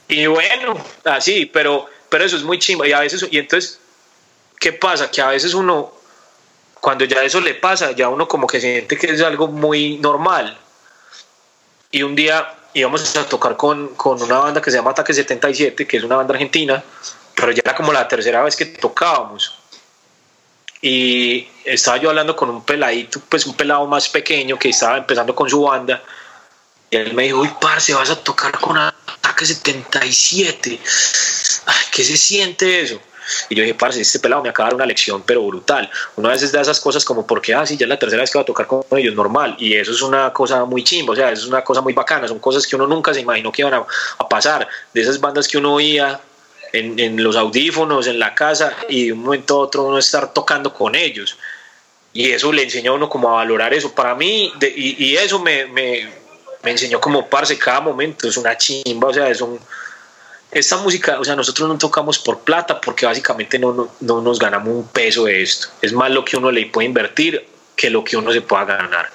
y, 0.08 0.26
bueno, 0.26 0.76
así, 1.04 1.46
pero, 1.46 1.86
pero 2.10 2.22
eso 2.22 2.36
es 2.36 2.42
muy 2.42 2.58
chimba. 2.58 2.86
Y 2.86 2.92
a 2.92 3.00
veces, 3.00 3.26
y 3.30 3.38
entonces, 3.38 3.80
¿qué 4.60 4.74
pasa? 4.74 5.10
Que 5.10 5.22
a 5.22 5.28
veces 5.28 5.54
uno 5.54 5.94
cuando 6.84 7.06
ya 7.06 7.24
eso 7.24 7.40
le 7.40 7.54
pasa, 7.54 7.92
ya 7.92 8.10
uno 8.10 8.28
como 8.28 8.46
que 8.46 8.60
siente 8.60 8.98
que 8.98 9.06
es 9.06 9.22
algo 9.22 9.48
muy 9.48 9.96
normal. 9.96 10.58
Y 11.90 12.02
un 12.02 12.14
día 12.14 12.46
íbamos 12.74 13.16
a 13.16 13.24
tocar 13.24 13.56
con, 13.56 13.94
con 13.94 14.20
una 14.20 14.38
banda 14.38 14.60
que 14.60 14.70
se 14.70 14.76
llama 14.76 14.90
Ataque 14.90 15.14
77, 15.14 15.86
que 15.86 15.96
es 15.96 16.04
una 16.04 16.16
banda 16.16 16.34
argentina, 16.34 16.82
pero 17.34 17.52
ya 17.52 17.62
era 17.64 17.74
como 17.74 17.92
la 17.92 18.06
tercera 18.06 18.42
vez 18.42 18.56
que 18.56 18.66
tocábamos. 18.66 19.54
Y 20.82 21.48
estaba 21.64 21.96
yo 21.96 22.10
hablando 22.10 22.36
con 22.36 22.50
un 22.50 22.62
peladito, 22.62 23.20
pues 23.28 23.46
un 23.46 23.54
pelado 23.54 23.86
más 23.86 24.08
pequeño 24.08 24.58
que 24.58 24.68
estaba 24.68 24.98
empezando 24.98 25.34
con 25.34 25.48
su 25.48 25.62
banda. 25.62 26.02
Y 26.90 26.96
él 26.96 27.14
me 27.14 27.22
dijo, 27.22 27.38
uy, 27.38 27.50
parce, 27.60 27.94
vas 27.94 28.10
a 28.10 28.16
tocar 28.16 28.58
con 28.58 28.76
Ataque 28.76 29.46
77. 29.46 30.78
Ay, 31.66 31.74
¿Qué 31.90 32.04
se 32.04 32.16
siente 32.16 32.82
eso? 32.82 33.00
Y 33.48 33.54
yo 33.54 33.62
dije, 33.62 33.74
parce, 33.74 34.00
este 34.00 34.18
pelado 34.18 34.42
me 34.42 34.48
acaba 34.48 34.68
de 34.68 34.70
dar 34.72 34.76
una 34.76 34.86
lección, 34.86 35.22
pero 35.24 35.42
brutal. 35.42 35.90
Una 36.16 36.30
vez 36.30 36.52
da 36.52 36.60
esas 36.60 36.80
cosas 36.80 37.04
como, 37.04 37.26
porque, 37.26 37.54
ah, 37.54 37.66
sí, 37.66 37.76
ya 37.76 37.84
es 37.84 37.88
la 37.88 37.98
tercera 37.98 38.22
vez 38.22 38.30
que 38.30 38.38
va 38.38 38.42
a 38.42 38.46
tocar 38.46 38.66
con 38.66 38.84
ellos, 38.96 39.14
normal. 39.14 39.56
Y 39.58 39.74
eso 39.74 39.92
es 39.92 40.02
una 40.02 40.32
cosa 40.32 40.64
muy 40.64 40.84
chimba, 40.84 41.12
o 41.12 41.16
sea, 41.16 41.30
es 41.30 41.44
una 41.46 41.62
cosa 41.62 41.80
muy 41.80 41.92
bacana. 41.92 42.28
Son 42.28 42.38
cosas 42.38 42.66
que 42.66 42.76
uno 42.76 42.86
nunca 42.86 43.12
se 43.14 43.20
imaginó 43.20 43.52
que 43.52 43.62
iban 43.62 43.74
a, 43.74 43.84
pasar. 44.28 44.66
De 44.92 45.00
esas 45.00 45.20
bandas 45.20 45.46
que 45.46 45.58
uno 45.58 45.74
oía 45.74 46.20
en, 46.72 47.22
los 47.22 47.36
audífonos, 47.36 48.06
en 48.06 48.18
la 48.18 48.34
casa, 48.34 48.72
y 48.88 49.06
de 49.06 49.12
un 49.12 49.20
momento 49.20 49.56
a 49.56 49.58
otro 49.58 49.84
uno 49.84 49.98
estar 49.98 50.32
tocando 50.32 50.72
con 50.72 50.94
ellos. 50.94 51.36
Y 52.12 52.30
eso 52.30 52.52
le 52.52 52.62
enseñó 52.62 52.92
a 52.92 52.94
uno 52.94 53.08
como 53.08 53.28
a 53.30 53.34
valorar 53.34 53.74
eso. 53.74 53.92
Para 53.94 54.14
mí, 54.14 54.52
y, 54.60 55.16
eso 55.16 55.38
me, 55.38 55.66
me, 55.66 56.08
me, 56.62 56.70
enseñó 56.70 57.00
como 57.00 57.28
parce 57.28 57.58
cada 57.58 57.80
momento, 57.80 58.28
es 58.28 58.36
una 58.36 58.56
chimba, 58.56 59.08
o 59.08 59.14
sea, 59.14 59.28
es 59.28 59.40
un... 59.40 59.58
Esta 60.54 60.76
música, 60.76 61.18
o 61.18 61.24
sea, 61.24 61.36
nosotros 61.36 61.68
no 61.68 61.76
tocamos 61.76 62.18
por 62.18 62.40
plata 62.40 62.80
porque 62.80 63.06
básicamente 63.06 63.58
no, 63.58 63.72
no, 63.72 63.90
no 64.00 64.22
nos 64.22 64.38
ganamos 64.38 64.68
un 64.68 64.88
peso 64.88 65.24
de 65.24 65.42
esto. 65.42 65.68
Es 65.82 65.92
más 65.92 66.10
lo 66.10 66.24
que 66.24 66.36
uno 66.36 66.50
le 66.50 66.66
puede 66.66 66.86
invertir 66.86 67.44
que 67.76 67.90
lo 67.90 68.04
que 68.04 68.16
uno 68.16 68.32
se 68.32 68.40
pueda 68.40 68.64
ganar. 68.64 69.10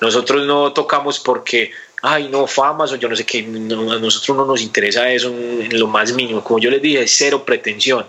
Nosotros 0.00 0.46
no 0.46 0.72
tocamos 0.72 1.18
porque 1.18 1.72
ay, 2.02 2.28
no, 2.28 2.46
famas 2.46 2.92
o 2.92 2.96
yo 2.96 3.08
no 3.08 3.16
sé 3.16 3.24
qué, 3.24 3.40
a 3.40 3.98
nosotros 3.98 4.36
no 4.36 4.44
nos 4.44 4.62
interesa 4.62 5.10
eso 5.10 5.28
en, 5.28 5.78
lo 5.78 5.88
más 5.88 6.12
mínimo, 6.12 6.42
como 6.42 6.58
yo 6.58 6.70
les 6.70 6.80
dije, 6.82 7.06
cero 7.06 7.44
pretensión. 7.44 8.06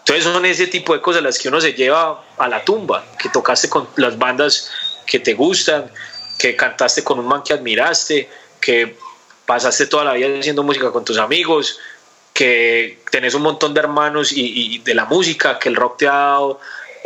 Entonces 0.00 0.24
son 0.24 0.44
ese 0.44 0.68
tipo 0.68 0.94
de 0.94 1.00
cosas 1.00 1.22
las 1.22 1.38
que 1.38 1.48
uno 1.48 1.60
se 1.60 1.72
lleva 1.72 2.24
a 2.38 2.48
la 2.48 2.64
tumba, 2.64 3.04
que 3.18 3.28
tocaste 3.28 3.68
con 3.68 3.88
las 3.96 4.16
bandas 4.16 4.70
que 5.06 5.18
te 5.18 5.34
gustan, 5.34 5.90
que 6.38 6.54
cantaste 6.54 7.02
con 7.02 7.18
un 7.18 7.26
man 7.26 7.42
que 7.42 7.52
admiraste, 7.52 8.28
que 8.60 8.96
pasaste 9.46 9.86
toda 9.86 10.04
la 10.04 10.12
vida 10.12 10.28
haciendo 10.38 10.62
música 10.62 10.92
con 10.92 11.04
tus 11.04 11.18
amigos, 11.18 11.78
que 12.36 12.98
tenés 13.10 13.34
un 13.34 13.42
montón 13.42 13.72
de 13.72 13.80
hermanos 13.80 14.30
y 14.32 14.78
de 14.78 14.94
la 14.94 15.06
música, 15.06 15.58
que 15.58 15.70
el 15.70 15.76
rock 15.76 15.98
te 15.98 16.08
ha 16.08 16.12
dado 16.12 16.60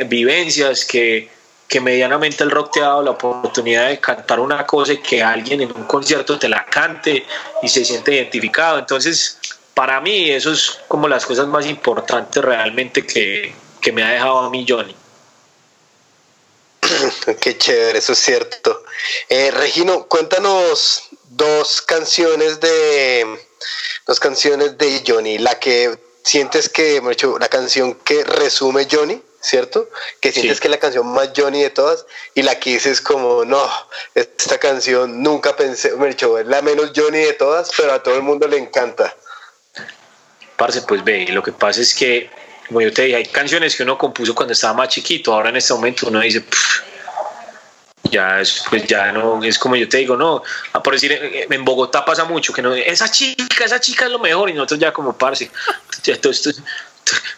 vivencias, 0.07 0.85
que 0.85 1.29
que 1.71 1.81
medianamente 1.81 2.43
el 2.43 2.51
rock 2.51 2.73
te 2.73 2.81
ha 2.81 2.87
dado 2.87 3.03
la 3.05 3.13
oportunidad 3.13 3.89
de 3.89 4.01
cantar 4.01 4.41
una 4.41 4.67
cosa 4.67 4.93
y 4.93 4.99
que 4.99 5.23
alguien 5.23 5.61
en 5.61 5.71
un 5.71 5.85
concierto 5.85 6.37
te 6.37 6.49
la 6.49 6.67
cante 6.67 7.25
y 7.63 7.69
se 7.69 7.85
siente 7.85 8.13
identificado. 8.13 8.81
Entonces, 8.81 9.39
para 9.73 10.01
mí 10.01 10.31
eso 10.31 10.53
es 10.53 10.81
como 10.89 11.07
las 11.07 11.25
cosas 11.25 11.47
más 11.47 11.67
importantes 11.67 12.45
realmente 12.45 13.07
que, 13.07 13.55
me 13.93 14.03
ha 14.03 14.11
dejado 14.11 14.39
a 14.41 14.51
mí 14.51 14.67
Johnny. 14.69 14.97
Qué 17.41 17.57
chévere, 17.57 18.01
eso 18.01 18.15
es 18.15 18.19
cierto. 18.19 18.83
Eh, 19.29 19.53
Regino, 19.53 20.09
cuéntanos 20.09 21.05
dos 21.29 21.83
canciones 21.83 22.59
de 22.59 23.39
dos 24.11 24.19
canciones 24.19 24.77
de 24.77 25.05
Johnny, 25.07 25.39
la 25.39 25.61
que 25.61 25.97
sientes 26.25 26.69
que, 26.69 27.01
la 27.39 27.49
canción 27.49 27.95
que 27.95 28.25
resume 28.25 28.89
Johnny 28.91 29.23
¿cierto? 29.41 29.89
Que 30.21 30.33
sientes 30.33 30.59
que 30.59 30.67
es 30.67 30.71
la 30.73 30.81
canción 30.81 31.07
más 31.07 31.31
Johnny 31.35 31.63
de 31.63 31.71
todas 31.71 32.05
y 32.35 32.43
la 32.43 32.59
que 32.59 32.71
dices 32.71 33.01
como, 33.01 33.45
no, 33.45 33.71
esta 34.17 34.59
canción 34.59 35.23
nunca 35.23 35.55
pensé, 35.55 35.93
me 35.93 36.09
dicho, 36.09 36.37
es 36.39 36.47
la 36.47 36.61
menos 36.61 36.91
Johnny 36.95 37.21
de 37.21 37.35
todas, 37.35 37.71
pero 37.77 37.93
a 37.93 38.03
todo 38.03 38.17
el 38.17 38.23
mundo 38.23 38.49
le 38.49 38.59
encanta. 38.59 39.15
Parce, 40.57 40.83
pues 40.83 41.05
ve, 41.05 41.29
lo 41.29 41.45
que 41.45 41.53
pasa 41.53 41.81
es 41.81 41.95
que, 41.95 42.29
como 42.67 42.81
yo 42.81 42.93
te 42.93 43.03
dije, 43.03 43.17
hay 43.17 43.27
canciones 43.27 43.77
que 43.77 43.85
uno 43.85 43.97
compuso 43.97 44.35
cuando 44.35 44.55
estaba 44.55 44.75
más 44.75 44.89
chiquito, 44.89 45.33
ahora 45.33 45.51
en 45.51 45.57
este 45.57 45.73
momento 45.73 46.09
uno 46.09 46.21
dice, 46.21 46.43
ya 48.05 48.41
es, 48.41 48.65
pues 48.69 48.87
ya 48.87 49.13
no, 49.13 49.43
es 49.43 49.59
como 49.59 49.77
yo 49.77 49.89
te 49.89 49.99
digo, 49.99 50.17
no, 50.17 50.43
ah, 50.73 50.83
por 50.83 50.95
decir, 50.95 51.13
en 51.51 51.65
Bogotá 51.65 52.05
pasa 52.05 52.25
mucho, 52.25 52.53
que 52.53 52.63
no, 52.63 52.75
esa 52.75 53.11
chica, 53.11 53.65
esa 53.65 53.81
chica 53.81 54.07
es 54.07 54.11
lo 54.11 54.19
mejor, 54.19 54.51
y 54.51 54.55
nosotros 54.55 54.81
ya 54.81 54.93
como 54.93 55.17
parce, 55.17 55.51
ya 56.03 56.21
todo 56.21 56.33
esto 56.33 56.51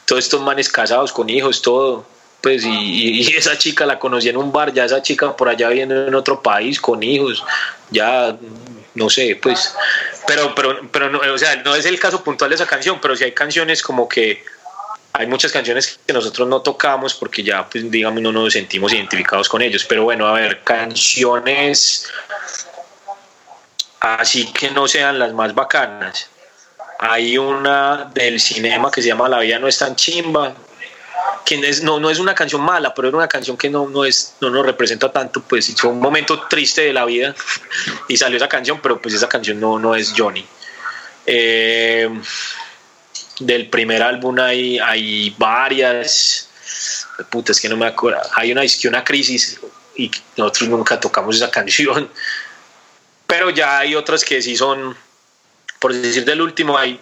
todos 0.05 0.25
estos 0.25 0.41
manes 0.41 0.69
casados 0.69 1.13
con 1.13 1.31
hijos, 1.31 1.63
todo. 1.63 2.05
Pues, 2.41 2.65
y, 2.65 3.35
esa 3.37 3.57
chica 3.57 3.87
la 3.87 4.01
conocí 4.01 4.29
en 4.29 4.37
un 4.37 4.51
bar, 4.51 4.73
ya 4.73 4.85
esa 4.85 5.01
chica 5.01 5.37
por 5.37 5.49
allá 5.49 5.69
viene 5.69 6.09
en 6.09 6.15
otro 6.15 6.43
país 6.43 6.81
con 6.81 7.03
hijos, 7.03 7.45
ya 7.91 8.37
no 8.95 9.09
sé, 9.09 9.39
pues, 9.41 9.75
pero, 10.27 10.53
pero, 10.55 10.81
pero 10.91 11.09
no, 11.09 11.21
o 11.21 11.39
sea, 11.39 11.57
no 11.63 11.75
es 11.77 11.87
el 11.87 12.01
caso 12.01 12.25
puntual 12.25 12.51
de 12.51 12.57
esa 12.57 12.67
canción, 12.67 12.99
pero 13.01 13.15
sí 13.15 13.23
hay 13.25 13.33
canciones 13.33 13.81
como 13.81 14.09
que 14.09 14.45
hay 15.13 15.27
muchas 15.27 15.53
canciones 15.53 15.99
que 16.07 16.13
nosotros 16.13 16.49
no 16.49 16.63
tocamos 16.63 17.15
porque 17.15 17.43
ya, 17.43 17.69
pues, 17.69 17.91
digamos, 17.91 18.23
no 18.23 18.33
nos 18.33 18.53
sentimos 18.53 18.93
identificados 18.93 19.49
con 19.49 19.61
ellos, 19.61 19.85
pero 19.85 20.05
bueno, 20.05 20.27
a 20.27 20.33
ver, 20.33 20.63
canciones 20.63 22.11
así 24.03 24.53
que 24.53 24.71
no 24.71 24.89
sean 24.89 25.19
las 25.19 25.33
más 25.33 25.55
bacanas. 25.55 26.29
Hay 26.99 27.39
una 27.39 28.11
del 28.15 28.41
cinema 28.41 28.91
que 28.91 29.03
se 29.03 29.09
llama 29.09 29.29
La 29.29 29.41
vida 29.41 29.59
no 29.59 29.69
es 29.69 29.79
tan 29.79 29.97
chimba, 29.97 30.55
que 31.45 31.61
no, 31.83 32.01
no 32.01 32.11
es 32.11 32.19
una 32.19 32.35
canción 32.35 32.63
mala, 32.63 32.95
pero 32.95 33.09
era 33.09 33.17
una 33.17 33.29
canción 33.29 33.57
que 33.57 33.69
no, 33.69 33.89
no, 33.89 34.05
es, 34.05 34.35
no 34.41 34.51
nos 34.51 34.65
representa 34.65 35.11
tanto, 35.11 35.43
pues 35.43 35.75
fue 35.77 35.91
un 35.91 36.01
momento 36.01 36.47
triste 36.49 36.83
de 36.83 36.93
la 36.93 37.05
vida 37.05 37.35
y 38.09 38.17
salió 38.17 38.37
esa 38.37 38.49
canción, 38.49 38.81
pero 38.83 39.01
pues 39.01 39.15
esa 39.15 39.29
canción 39.29 39.61
no, 39.61 39.79
no 39.79 39.95
es 39.95 40.13
Johnny. 40.17 40.45
Eh, 41.27 42.09
del 43.41 43.69
primer 43.69 44.03
álbum 44.03 44.39
hay, 44.39 44.79
hay 44.79 45.35
varias, 45.39 46.49
puta, 47.31 47.53
es 47.53 47.61
que 47.61 47.69
no 47.69 47.77
me 47.77 47.87
acuerdo, 47.87 48.21
hay 48.35 48.53
una, 48.53 48.63
una 48.89 49.05
crisis 49.05 49.61
y 49.97 50.11
nosotros 50.37 50.69
nunca 50.69 50.99
tocamos 50.99 51.37
esa 51.37 51.51
canción, 51.59 52.11
pero 53.27 53.51
ya 53.51 53.79
hay 53.79 53.95
otras 53.95 54.25
que 54.25 54.41
sí 54.43 54.57
son 54.57 54.97
por 55.83 55.93
decir 55.93 56.25
del 56.25 56.41
último, 56.41 56.79
hay 56.79 57.01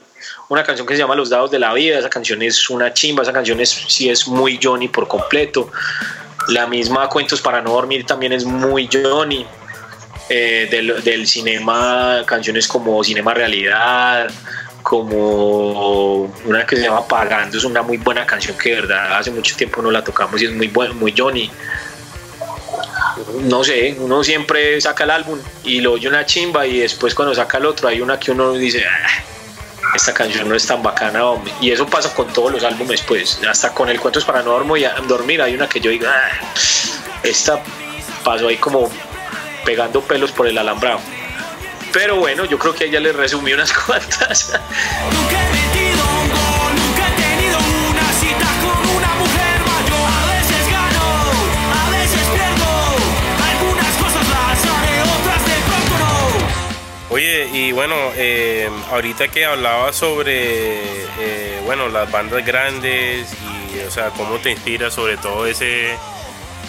una 0.48 0.64
canción 0.64 0.86
que 0.86 0.94
se 0.94 1.00
llama 1.00 1.14
Los 1.14 1.28
Dados 1.28 1.50
de 1.50 1.58
la 1.58 1.74
Vida, 1.74 1.98
esa 1.98 2.08
canción 2.08 2.40
es 2.40 2.70
una 2.70 2.94
chimba, 2.94 3.22
esa 3.22 3.32
canción 3.32 3.60
es, 3.60 3.68
sí 3.68 4.08
es 4.08 4.26
muy 4.26 4.58
Johnny 4.60 4.88
por 4.88 5.06
completo. 5.06 5.70
La 6.48 6.66
misma 6.66 7.10
Cuentos 7.10 7.42
para 7.42 7.60
no 7.60 7.72
dormir 7.72 8.06
también 8.06 8.32
es 8.32 8.46
muy 8.46 8.88
Johnny. 8.90 9.46
Eh, 10.32 10.68
del, 10.70 11.02
del, 11.02 11.26
cinema, 11.26 12.22
canciones 12.24 12.68
como 12.68 13.02
Cinema 13.02 13.34
Realidad, 13.34 14.30
como 14.82 16.32
una 16.44 16.66
que 16.66 16.76
se 16.76 16.82
llama 16.82 17.06
Pagando, 17.06 17.58
es 17.58 17.64
una 17.64 17.82
muy 17.82 17.96
buena 17.96 18.26
canción 18.26 18.56
que 18.56 18.70
de 18.70 18.80
verdad 18.82 19.18
hace 19.18 19.30
mucho 19.30 19.56
tiempo 19.56 19.82
no 19.82 19.90
la 19.90 20.02
tocamos 20.02 20.40
y 20.40 20.46
es 20.46 20.52
muy, 20.52 20.68
buen, 20.68 20.96
muy 20.98 21.14
Johnny 21.16 21.50
no 23.42 23.64
sé, 23.64 23.96
uno 23.98 24.22
siempre 24.24 24.80
saca 24.80 25.04
el 25.04 25.10
álbum 25.10 25.38
y 25.64 25.80
lo 25.80 25.92
oye 25.92 26.08
una 26.08 26.26
chimba 26.26 26.66
y 26.66 26.80
después 26.80 27.14
cuando 27.14 27.34
saca 27.34 27.58
el 27.58 27.66
otro 27.66 27.88
hay 27.88 28.00
una 28.00 28.18
que 28.18 28.30
uno 28.30 28.52
dice, 28.52 28.84
ah, 28.84 29.22
esta 29.94 30.14
canción 30.14 30.48
no 30.48 30.54
es 30.54 30.66
tan 30.66 30.82
bacana. 30.82 31.22
Y 31.60 31.70
eso 31.70 31.86
pasa 31.86 32.14
con 32.14 32.32
todos 32.32 32.52
los 32.52 32.64
álbumes, 32.64 33.02
pues, 33.02 33.40
hasta 33.48 33.72
con 33.72 33.88
el 33.88 34.00
Cuentos 34.00 34.24
para 34.24 34.42
no 34.42 34.52
dormir 34.52 35.42
hay 35.42 35.54
una 35.54 35.68
que 35.68 35.80
yo 35.80 35.90
digo, 35.90 36.06
ah, 36.08 36.30
esta 37.22 37.60
pasó 38.24 38.48
ahí 38.48 38.56
como 38.56 38.90
pegando 39.64 40.00
pelos 40.00 40.32
por 40.32 40.46
el 40.46 40.58
alambrado. 40.58 41.00
Pero 41.92 42.16
bueno, 42.16 42.44
yo 42.44 42.58
creo 42.58 42.74
que 42.74 42.84
ella 42.84 43.00
le 43.00 43.12
resumí 43.12 43.52
unas 43.52 43.72
cuantas. 43.72 44.52
Oye, 57.12 57.48
y 57.52 57.72
bueno, 57.72 57.96
eh, 58.14 58.70
ahorita 58.92 59.26
que 59.28 59.44
hablaba 59.44 59.92
sobre, 59.92 60.78
eh, 61.18 61.60
bueno, 61.64 61.88
las 61.88 62.10
bandas 62.10 62.46
grandes 62.46 63.26
y, 63.74 63.80
o 63.80 63.90
sea, 63.90 64.10
cómo 64.10 64.38
te 64.38 64.52
inspira 64.52 64.92
sobre 64.92 65.16
todo 65.16 65.44
ese, 65.44 65.96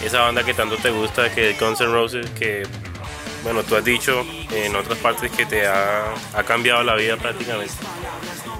esa 0.04 0.22
banda 0.22 0.42
que 0.42 0.52
tanto 0.52 0.76
te 0.78 0.90
gusta, 0.90 1.32
que 1.32 1.50
es 1.50 1.60
Guns 1.60 1.80
N' 1.80 1.92
Roses, 1.92 2.28
que, 2.30 2.64
bueno, 3.42 3.62
tú 3.62 3.76
has 3.76 3.84
dicho 3.84 4.24
en 4.50 4.74
otras 4.76 4.98
partes 4.98 5.30
que 5.30 5.46
te 5.46 5.66
ha, 5.66 6.14
cambiado 6.46 6.82
la 6.82 6.94
vida 6.94 7.16
prácticamente. 7.16 7.74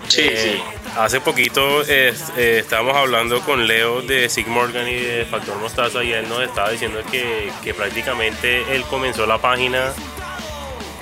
Sí, 0.09 0.23
eh, 0.23 0.55
sí. 0.57 0.63
Hace 0.99 1.21
poquito 1.21 1.83
estábamos 1.83 2.97
hablando 2.97 3.41
con 3.41 3.67
Leo 3.67 4.03
de 4.03 4.29
Sig 4.29 4.47
Morgan 4.47 4.87
y 4.87 4.97
de 4.97 5.25
Factor 5.25 5.57
Mostaza 5.59 6.05
y 6.05 6.13
él 6.13 6.29
nos 6.29 6.43
estaba 6.43 6.71
diciendo 6.71 7.01
que, 7.11 7.51
que 7.65 7.73
prácticamente 7.73 8.75
él 8.75 8.83
comenzó 8.85 9.27
la 9.27 9.39
página 9.39 9.93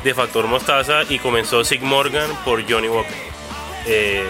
de 0.05 0.15
Factor 0.15 0.47
Mostaza 0.47 1.03
y 1.09 1.19
comenzó 1.19 1.65
Sig 1.65 1.83
Morgan 1.83 2.31
por 2.45 2.63
Johnny 2.71 2.89
Walker. 2.89 3.15
Eh, 3.87 4.25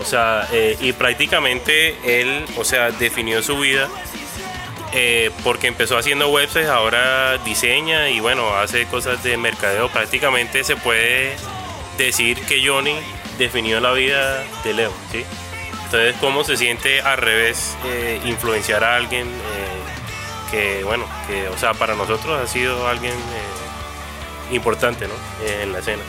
o 0.00 0.04
sea, 0.04 0.46
eh, 0.52 0.76
y 0.80 0.92
prácticamente 0.92 1.96
él, 2.04 2.44
o 2.56 2.64
sea, 2.64 2.90
definió 2.90 3.42
su 3.42 3.58
vida 3.58 3.88
eh, 4.92 5.30
porque 5.44 5.66
empezó 5.66 5.98
haciendo 5.98 6.28
websites, 6.28 6.68
ahora 6.68 7.38
diseña 7.38 8.08
y 8.10 8.20
bueno, 8.20 8.54
hace 8.56 8.86
cosas 8.86 9.22
de 9.22 9.36
mercadeo. 9.36 9.88
Prácticamente 9.88 10.64
se 10.64 10.76
puede 10.76 11.36
decir 11.98 12.40
que 12.46 12.66
Johnny 12.66 12.96
definió 13.38 13.80
la 13.80 13.92
vida 13.92 14.44
de 14.64 14.74
Leo, 14.74 14.92
¿sí? 15.12 15.24
Entonces, 15.84 16.16
¿cómo 16.20 16.42
se 16.42 16.56
siente 16.56 17.00
al 17.00 17.18
revés 17.18 17.76
influenciar 18.24 18.82
a 18.82 18.96
alguien 18.96 19.28
que, 20.50 20.82
bueno, 20.84 21.06
que, 21.28 21.48
o 21.48 21.58
sea, 21.58 21.74
para 21.74 21.94
nosotros 21.94 22.40
ha 22.42 22.46
sido 22.46 22.88
alguien 22.88 23.14
importante 24.50 25.06
¿no? 25.08 25.14
en 25.44 25.72
la 25.72 25.78
escena. 25.80 26.02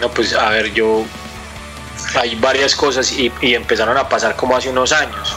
No, 0.00 0.10
pues 0.10 0.34
a 0.34 0.48
ver, 0.50 0.72
yo 0.72 1.04
hay 2.16 2.34
varias 2.36 2.74
cosas 2.74 3.12
y, 3.12 3.32
empezaron 3.42 3.96
a 3.96 4.08
pasar 4.08 4.36
como 4.36 4.56
hace 4.56 4.68
unos 4.70 4.92
años, 4.92 5.36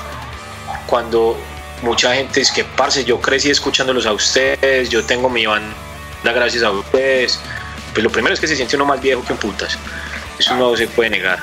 cuando 0.88 1.38
mucha 1.82 2.13
gente 2.15 2.41
es 2.41 2.51
que, 2.51 2.63
parce, 2.63 3.03
yo 3.03 3.19
crecí 3.19 3.49
escuchándolos 3.49 4.05
a 4.05 4.13
ustedes, 4.13 4.89
yo 4.89 5.03
tengo 5.03 5.30
mi 5.30 5.45
banda 5.45 5.73
gracias 6.23 6.63
a 6.63 6.71
ustedes, 6.71 7.39
pues 7.93 8.03
lo 8.03 8.09
primero 8.09 8.34
es 8.34 8.39
que 8.39 8.47
se 8.47 8.55
siente 8.55 8.75
uno 8.75 8.86
más 8.86 9.01
viejo 9.01 9.23
que 9.23 9.34
un 9.34 9.39
putas, 9.39 9.78
eso 10.38 10.55
no 10.55 10.75
se 10.75 10.88
puede 10.88 11.09
negar. 11.09 11.39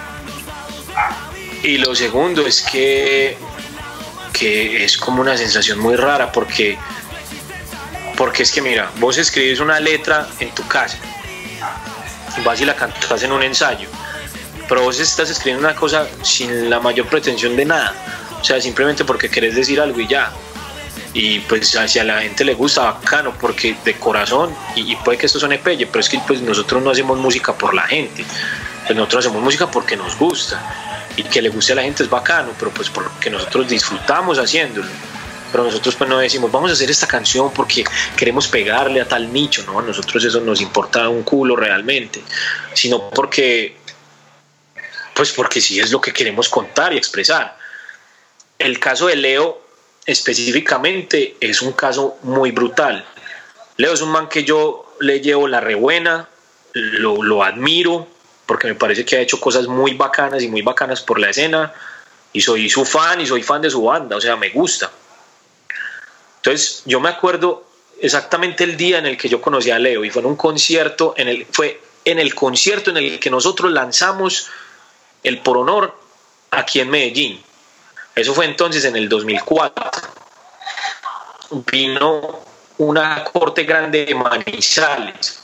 Y 1.62 1.78
lo 1.78 1.95
segundo 1.95 2.47
es 2.47 2.62
que, 2.62 3.39
que 4.32 4.85
es 4.85 4.99
como 4.99 5.22
una 5.22 5.37
sensación 5.37 5.78
muy 5.78 5.97
rara 5.97 6.30
porque, 6.30 6.76
porque 8.16 8.43
es 8.43 8.53
que 8.53 8.61
mira, 8.61 8.91
vos 8.99 9.16
escribes 9.16 9.61
una 9.61 9.80
letra 9.80 10.28
en 10.41 10.51
tu 10.51 10.66
casa, 10.66 10.99
vas 12.45 12.61
y 12.61 12.66
la 12.66 12.74
cantas 12.76 13.22
en 13.22 13.32
un 13.32 13.43
ensayo, 13.43 13.89
pero 14.68 14.82
vos 14.82 15.01
estás 15.01 15.30
escribiendo 15.30 15.66
una 15.66 15.74
cosa 15.74 16.07
sin 16.22 16.68
la 16.68 16.80
mayor 16.80 17.07
pretensión 17.07 17.57
de 17.57 17.64
nada, 17.64 17.95
o 18.45 18.47
sea, 18.47 18.61
simplemente 18.61 19.07
porque 19.07 19.30
querés 19.30 19.55
decir 19.55 19.80
algo 19.80 19.99
y 19.99 20.07
ya. 20.07 20.30
Y 21.14 21.38
pues 21.40 21.74
hacia 21.76 22.05
la 22.05 22.20
gente 22.20 22.45
le 22.45 22.53
gusta 22.53 22.82
bacano 22.82 23.32
porque 23.40 23.74
de 23.82 23.95
corazón, 23.95 24.55
y, 24.76 24.95
puede 24.97 25.16
que 25.16 25.24
esto 25.24 25.40
suene 25.40 25.57
pelle, 25.57 25.86
pero 25.86 26.01
es 26.01 26.11
que 26.11 26.18
pues 26.26 26.42
nosotros 26.42 26.82
no 26.82 26.90
hacemos 26.90 27.18
música 27.18 27.55
por 27.57 27.72
la 27.72 27.84
gente, 27.84 28.22
pues 28.86 28.95
nosotros 28.95 29.24
hacemos 29.24 29.42
música 29.42 29.70
porque 29.70 29.97
nos 29.97 30.18
gusta 30.18 30.61
y 31.16 31.22
que 31.22 31.40
le 31.40 31.49
guste 31.49 31.72
a 31.72 31.76
la 31.76 31.84
gente 31.84 32.03
es 32.03 32.11
bacano, 32.11 32.51
pero 32.59 32.70
pues 32.70 32.90
porque 32.90 33.30
nosotros 33.30 33.66
disfrutamos 33.66 34.38
haciéndolo. 34.38 34.88
Pero 35.51 35.64
nosotros 35.64 35.95
pues 35.95 36.11
no 36.11 36.18
decimos, 36.18 36.53
vamos 36.53 36.68
a 36.68 36.74
hacer 36.74 36.90
esta 36.90 37.07
canción 37.07 37.51
porque 37.51 37.82
queremos 38.14 38.47
pegarle 38.47 39.01
a 39.01 39.09
tal 39.09 39.32
nicho, 39.32 39.64
no, 39.64 39.78
a 39.78 39.82
nosotros 39.82 40.22
eso 40.22 40.42
nos 40.42 40.61
importa 40.61 41.09
un 41.09 41.22
culo 41.22 41.57
realmente, 41.57 42.22
sino 42.74 43.09
porque, 43.09 43.78
pues 45.14 45.32
porque 45.32 45.62
sí 45.62 45.80
es 45.80 45.90
lo 45.90 45.99
que 45.99 46.12
queremos 46.12 46.51
contar 46.51 46.92
y 46.92 46.99
expresar. 46.99 47.63
El 48.59 48.78
caso 48.78 49.07
de 49.07 49.16
Leo 49.16 49.61
específicamente 50.07 51.36
es 51.40 51.62
un 51.62 51.72
caso 51.72 52.18
muy 52.22 52.50
brutal. 52.50 53.05
Leo 53.76 53.92
es 53.92 54.00
un 54.00 54.11
man 54.11 54.28
que 54.28 54.44
yo 54.44 54.96
le 55.00 55.20
llevo 55.20 55.48
la 55.48 55.61
rebuena, 55.61 56.28
lo, 56.72 57.22
lo 57.22 57.42
admiro, 57.42 58.07
porque 58.46 58.68
me 58.68 58.74
parece 58.74 59.05
que 59.05 59.16
ha 59.16 59.20
hecho 59.20 59.40
cosas 59.40 59.66
muy 59.66 59.94
bacanas 59.94 60.42
y 60.42 60.48
muy 60.48 60.62
bacanas 60.62 61.02
por 61.02 61.18
la 61.18 61.30
escena 61.30 61.72
y 62.32 62.40
soy 62.40 62.68
su 62.68 62.84
fan 62.84 63.20
y 63.20 63.26
soy 63.26 63.42
fan 63.42 63.62
de 63.62 63.70
su 63.70 63.82
banda, 63.82 64.16
o 64.16 64.20
sea, 64.20 64.36
me 64.36 64.50
gusta. 64.50 64.90
Entonces, 66.36 66.82
yo 66.84 67.00
me 67.00 67.09
acuerdo 67.09 67.64
exactamente 68.00 68.64
el 68.64 68.76
día 68.76 68.98
en 68.98 69.07
el 69.07 69.16
que 69.16 69.28
yo 69.28 69.40
conocí 69.40 69.70
a 69.70 69.78
Leo 69.78 70.05
y 70.05 70.11
fue 70.11 70.20
en 70.20 70.26
un 70.26 70.36
concierto, 70.36 71.14
en 71.16 71.28
el, 71.28 71.46
fue 71.50 71.80
en 72.05 72.18
el 72.18 72.34
concierto 72.34 72.90
en 72.90 72.98
el 72.98 73.18
que 73.18 73.30
nosotros 73.30 73.72
lanzamos 73.72 74.48
el 75.22 75.38
Por 75.38 75.57
Honor 75.57 75.96
aquí 76.50 76.80
en 76.80 76.90
Medellín. 76.90 77.42
Eso 78.14 78.34
fue 78.34 78.44
entonces 78.44 78.84
en 78.84 78.96
el 78.96 79.08
2004. 79.08 79.90
Vino 81.70 82.40
una 82.78 83.24
corte 83.24 83.64
grande 83.64 84.06
de 84.06 84.14
Manizales 84.14 85.42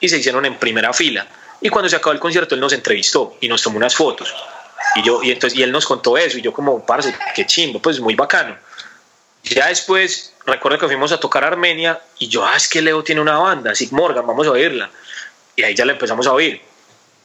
y 0.00 0.08
se 0.08 0.18
hicieron 0.18 0.44
en 0.44 0.56
primera 0.56 0.92
fila 0.92 1.26
y 1.62 1.68
cuando 1.68 1.88
se 1.88 1.96
acabó 1.96 2.12
el 2.12 2.18
concierto, 2.18 2.56
él 2.56 2.60
nos 2.60 2.72
entrevistó 2.72 3.36
y 3.40 3.48
nos 3.48 3.62
tomó 3.62 3.76
unas 3.76 3.94
fotos. 3.94 4.34
Y, 4.96 5.02
yo, 5.04 5.22
y, 5.22 5.30
entonces, 5.30 5.58
y 5.58 5.62
él 5.62 5.70
nos 5.70 5.86
contó 5.86 6.18
eso. 6.18 6.36
Y 6.36 6.42
yo, 6.42 6.52
como, 6.52 6.84
parce, 6.84 7.14
qué 7.34 7.46
chimbo, 7.46 7.80
pues 7.80 8.00
muy 8.00 8.16
bacano. 8.16 8.56
Ya 9.44 9.68
después, 9.68 10.34
recuerdo 10.44 10.78
que 10.78 10.86
fuimos 10.86 11.12
a 11.12 11.20
tocar 11.20 11.44
Armenia. 11.44 12.00
Y 12.18 12.26
yo, 12.26 12.44
ah, 12.44 12.56
es 12.56 12.68
que 12.68 12.82
Leo 12.82 13.04
tiene 13.04 13.20
una 13.20 13.38
banda, 13.38 13.74
Sig 13.76 13.92
Morgan, 13.92 14.26
vamos 14.26 14.46
a 14.48 14.50
oírla. 14.50 14.90
Y 15.54 15.62
ahí 15.62 15.74
ya 15.74 15.84
la 15.84 15.92
empezamos 15.92 16.26
a 16.26 16.32
oír. 16.32 16.60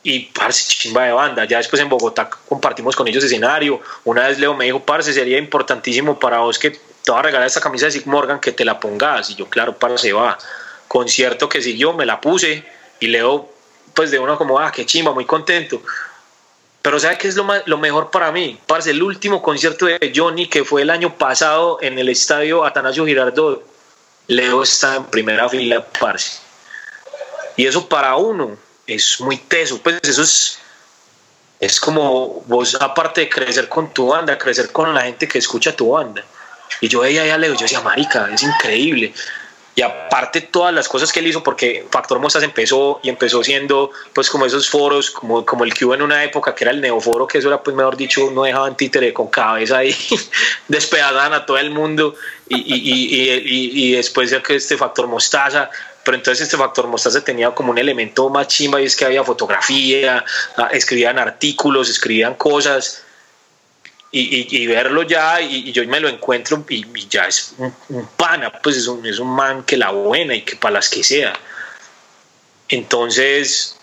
Y, 0.10 0.20
parce, 0.20 0.70
chimba 0.70 1.04
de 1.04 1.12
banda. 1.12 1.44
Ya 1.44 1.58
después 1.58 1.82
en 1.82 1.90
Bogotá 1.90 2.30
compartimos 2.48 2.96
con 2.96 3.10
ellos 3.10 3.26
escenario. 3.26 3.82
Una 4.06 4.30
vez 4.30 4.40
Leo 4.40 4.54
me 4.54 4.64
dijo, 4.64 4.80
parce, 4.80 5.12
sería 5.12 5.38
importantísimo 5.38 6.18
para 6.18 6.38
vos 6.38 6.58
que 6.58 6.72
te 6.72 7.12
va 7.12 7.20
a 7.20 7.24
regalar 7.24 7.46
esta 7.46 7.60
camisa 7.60 7.88
de 7.88 7.92
Sig 7.92 8.08
Morgan, 8.08 8.40
que 8.40 8.54
te 8.54 8.64
la 8.64 8.80
pongas. 8.80 9.30
Y 9.32 9.36
yo, 9.36 9.50
claro, 9.50 9.78
parce, 9.78 10.14
va. 10.14 10.38
Concierto 10.88 11.50
que 11.50 11.62
siguió, 11.62 11.92
me 11.92 12.06
la 12.06 12.22
puse. 12.22 12.64
Y 13.02 13.08
Leo 13.08 13.52
pues 13.94 14.10
de 14.10 14.18
uno 14.18 14.38
como, 14.38 14.58
ah, 14.58 14.72
qué 14.72 14.86
chimba, 14.86 15.12
muy 15.12 15.26
contento. 15.26 15.82
Pero 16.82 17.02
¿sabe 17.02 17.18
qué 17.18 17.28
es 17.28 17.36
lo, 17.36 17.46
lo 17.66 17.78
mejor 17.78 18.10
para 18.10 18.32
mí? 18.32 18.58
Parce, 18.66 18.92
el 18.92 19.04
último 19.04 19.42
concierto 19.42 19.88
de 19.88 20.14
Johnny, 20.16 20.48
que 20.48 20.64
fue 20.64 20.84
el 20.84 20.90
año 20.90 21.18
pasado 21.18 21.80
en 21.82 22.00
el 22.00 22.08
estadio 22.08 22.64
Atanasio 22.64 23.06
Girardot, 23.06 23.62
Leo 24.28 24.64
está 24.64 24.96
en 24.96 25.04
primera 25.04 25.50
fila, 25.50 25.86
parce. 26.00 26.40
Y 27.58 27.66
eso 27.66 27.90
para 27.90 28.16
uno 28.16 28.67
es 28.88 29.20
muy 29.20 29.38
teso, 29.38 29.80
pues 29.80 30.00
eso 30.04 30.24
es, 30.24 30.60
es 31.60 31.80
como 31.80 32.44
vos, 32.48 32.76
aparte 32.80 33.22
de 33.22 33.30
crecer 33.30 33.70
con 33.70 33.94
tu 33.94 34.08
banda, 34.08 34.38
crecer 34.38 34.72
con 34.72 34.94
la 34.94 35.02
gente 35.02 35.28
que 35.28 35.38
escucha 35.38 35.76
tu 35.76 35.92
banda. 35.92 36.24
Y 36.82 36.88
yo 36.88 37.02
veía 37.02 37.34
a 37.34 37.38
Leo, 37.38 37.54
yo 37.54 37.62
decía, 37.62 37.82
marica, 37.82 38.30
es 38.34 38.44
increíble 38.44 39.14
y 39.78 39.84
aparte 39.84 40.42
todas 40.42 40.74
las 40.74 40.90
cosas 40.90 41.12
que 41.12 41.20
él 41.20 41.28
hizo, 41.28 41.44
porque 41.44 41.86
Factor 41.92 42.18
Mostas 42.18 42.42
empezó 42.42 43.00
y 43.04 43.10
empezó 43.10 43.44
siendo 43.44 43.92
pues 44.12 44.28
como 44.28 44.48
esos 44.48 44.68
foros, 44.68 45.12
como, 45.12 45.46
como 45.46 45.66
el 45.66 45.72
que 45.76 45.86
hubo 45.86 45.94
en 45.94 46.02
una 46.02 46.24
época 46.24 46.56
que 46.56 46.64
era 46.64 46.72
el 46.72 46.82
neoforo, 46.82 47.28
que 47.28 47.38
eso 47.38 47.50
era 47.50 47.62
pues 47.62 47.76
mejor 47.76 47.96
dicho, 47.96 48.32
no 48.32 48.42
dejaban 48.42 48.76
títere 48.76 49.14
con 49.14 49.28
cabeza 49.28 49.78
ahí, 49.78 49.96
despedazaban 50.68 51.34
a 51.34 51.46
todo 51.46 51.60
el 51.60 51.70
mundo 51.70 52.16
y, 52.50 52.56
y, 52.58 53.20
y, 53.46 53.90
y 53.90 53.92
después 53.92 54.32
de 54.32 54.42
que 54.42 54.56
este 54.56 54.78
Factor 54.78 55.06
Mostaza, 55.06 55.70
pero 56.08 56.16
entonces 56.16 56.46
este 56.46 56.56
factor 56.56 56.88
mostaza 56.88 57.22
tenía 57.22 57.52
como 57.52 57.72
un 57.72 57.78
elemento 57.78 58.30
más 58.30 58.48
chimba 58.48 58.82
y 58.82 58.86
es 58.86 58.96
que 58.96 59.04
había 59.04 59.26
fotografía, 59.26 60.24
ah, 60.56 60.70
escribían 60.72 61.20
artículos, 61.20 61.90
escribían 61.90 62.36
cosas 62.36 63.04
y, 64.10 64.66
verlo 64.68 65.04
ya 65.04 65.42
y, 65.42 65.70
yo 65.74 65.86
me 65.86 66.00
lo 66.00 66.08
encuentro 66.08 66.64
y, 66.70 66.86
ya 67.10 67.26
es 67.26 67.56
un, 67.58 68.08
pana, 68.16 68.54
pues 68.64 68.78
es 68.78 68.88
un, 68.88 69.06
es 69.06 69.20
un 69.20 69.28
man 69.28 69.64
que 69.64 69.76
la 69.76 69.90
buena 69.90 70.34
y 70.34 70.44
que 70.44 70.56
para 70.56 70.76
las 70.76 70.88
que 70.88 71.04
sea. 71.04 71.34
Entonces 72.70 73.78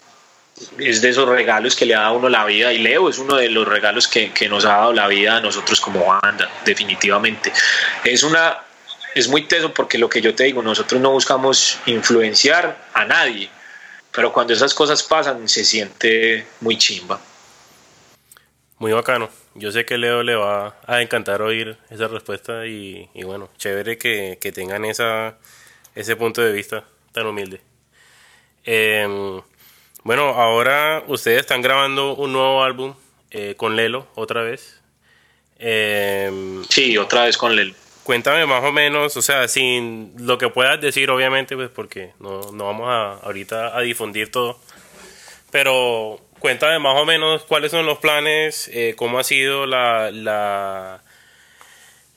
es 0.78 1.02
de 1.02 1.10
esos 1.10 1.28
regalos 1.28 1.76
que 1.76 1.84
le 1.84 1.94
ha 1.94 2.00
dado 2.00 2.14
uno 2.14 2.30
la 2.30 2.46
vida 2.46 2.72
y 2.72 2.78
Leo 2.78 3.10
es 3.10 3.18
uno 3.18 3.36
de 3.36 3.50
los 3.50 3.68
regalos 3.68 4.08
que, 4.08 4.32
que 4.32 4.48
nos 4.48 4.64
ha 4.64 4.76
dado 4.78 4.94
la 4.94 5.08
vida 5.08 5.36
a 5.36 5.40
nosotros 5.42 5.78
como 5.78 6.06
banda, 6.06 6.50
definitivamente. 6.64 7.52
Es 8.02 8.22
una 8.22 8.64
es 9.14 9.28
muy 9.28 9.42
teso 9.46 9.72
porque 9.72 9.96
lo 9.96 10.08
que 10.08 10.20
yo 10.20 10.34
te 10.34 10.44
digo, 10.44 10.62
nosotros 10.62 11.00
no 11.00 11.12
buscamos 11.12 11.78
influenciar 11.86 12.88
a 12.92 13.04
nadie, 13.04 13.48
pero 14.12 14.32
cuando 14.32 14.52
esas 14.52 14.74
cosas 14.74 15.02
pasan 15.02 15.48
se 15.48 15.64
siente 15.64 16.46
muy 16.60 16.76
chimba. 16.76 17.20
Muy 18.78 18.92
bacano. 18.92 19.30
Yo 19.54 19.70
sé 19.70 19.84
que 19.84 19.98
Leo 19.98 20.24
le 20.24 20.34
va 20.34 20.76
a 20.84 21.00
encantar 21.00 21.40
oír 21.42 21.76
esa 21.88 22.08
respuesta 22.08 22.66
y, 22.66 23.08
bueno, 23.22 23.48
chévere 23.56 23.98
que, 23.98 24.36
tengan 24.52 24.84
esa, 24.84 25.38
ese 25.94 26.16
punto 26.16 26.42
de 26.42 26.52
vista 26.52 26.84
tan 27.12 27.26
humilde. 27.26 27.60
Em, 28.64 29.40
bueno, 30.02 30.30
ahora 30.30 31.04
ustedes 31.06 31.40
están 31.40 31.62
grabando 31.62 32.16
un 32.16 32.32
nuevo 32.32 32.64
álbum 32.64 32.94
eh, 33.30 33.54
con 33.56 33.76
Lelo 33.76 34.08
otra 34.16 34.42
vez. 34.42 34.80
Em, 35.58 36.64
sí, 36.68 36.98
otra 36.98 37.26
vez 37.26 37.36
con 37.36 37.54
Lelo. 37.54 37.74
Cuéntame 38.04 38.44
más 38.44 38.62
o 38.62 38.70
menos, 38.70 39.16
o 39.16 39.22
sea, 39.22 39.48
sin 39.48 40.12
lo 40.18 40.36
que 40.36 40.50
puedas 40.50 40.78
decir, 40.78 41.10
obviamente, 41.10 41.56
pues 41.56 41.70
porque 41.70 42.12
no, 42.20 42.52
no 42.52 42.66
vamos 42.66 42.88
a 42.88 43.14
ahorita 43.24 43.76
a 43.76 43.80
difundir 43.80 44.30
todo. 44.30 44.60
Pero 45.50 46.20
cuéntame 46.38 46.78
más 46.78 46.94
o 47.00 47.06
menos 47.06 47.44
cuáles 47.44 47.70
son 47.70 47.86
los 47.86 47.96
planes, 47.98 48.68
eh, 48.74 48.94
cómo 48.98 49.18
ha 49.18 49.24
sido 49.24 49.64
la, 49.64 51.00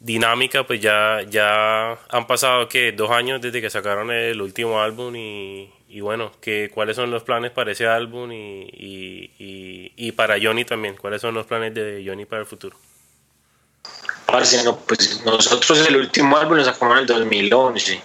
dinámica, 0.01 0.65
pues 0.65 0.81
ya, 0.81 1.21
ya 1.29 1.93
han 2.09 2.27
pasado 2.27 2.67
que 2.67 2.91
dos 2.91 3.09
años 3.09 3.39
desde 3.39 3.61
que 3.61 3.69
sacaron 3.69 4.11
el 4.11 4.41
último 4.41 4.81
álbum 4.81 5.15
y, 5.15 6.01
bueno, 6.01 6.33
que, 6.41 6.69
cuáles 6.73 6.97
son 6.97 7.11
los 7.11 7.23
planes 7.23 7.51
para 7.51 7.71
ese 7.71 7.87
álbum 7.87 8.29
y, 8.33 9.31
y, 9.95 10.11
para 10.11 10.35
Johnny 10.41 10.65
también, 10.65 10.97
cuáles 10.97 11.21
son 11.21 11.33
los 11.33 11.45
planes 11.45 11.73
de 11.73 12.03
Johnny 12.05 12.25
para 12.25 12.41
el 12.41 12.45
futuro. 12.45 12.75
Pues 14.85 15.21
nosotros 15.25 15.87
el 15.87 15.95
último 15.95 16.37
álbum 16.37 16.57
lo 16.57 16.63
sacamos 16.65 16.95
en 16.95 17.01
el 17.01 17.07
2011 17.07 18.01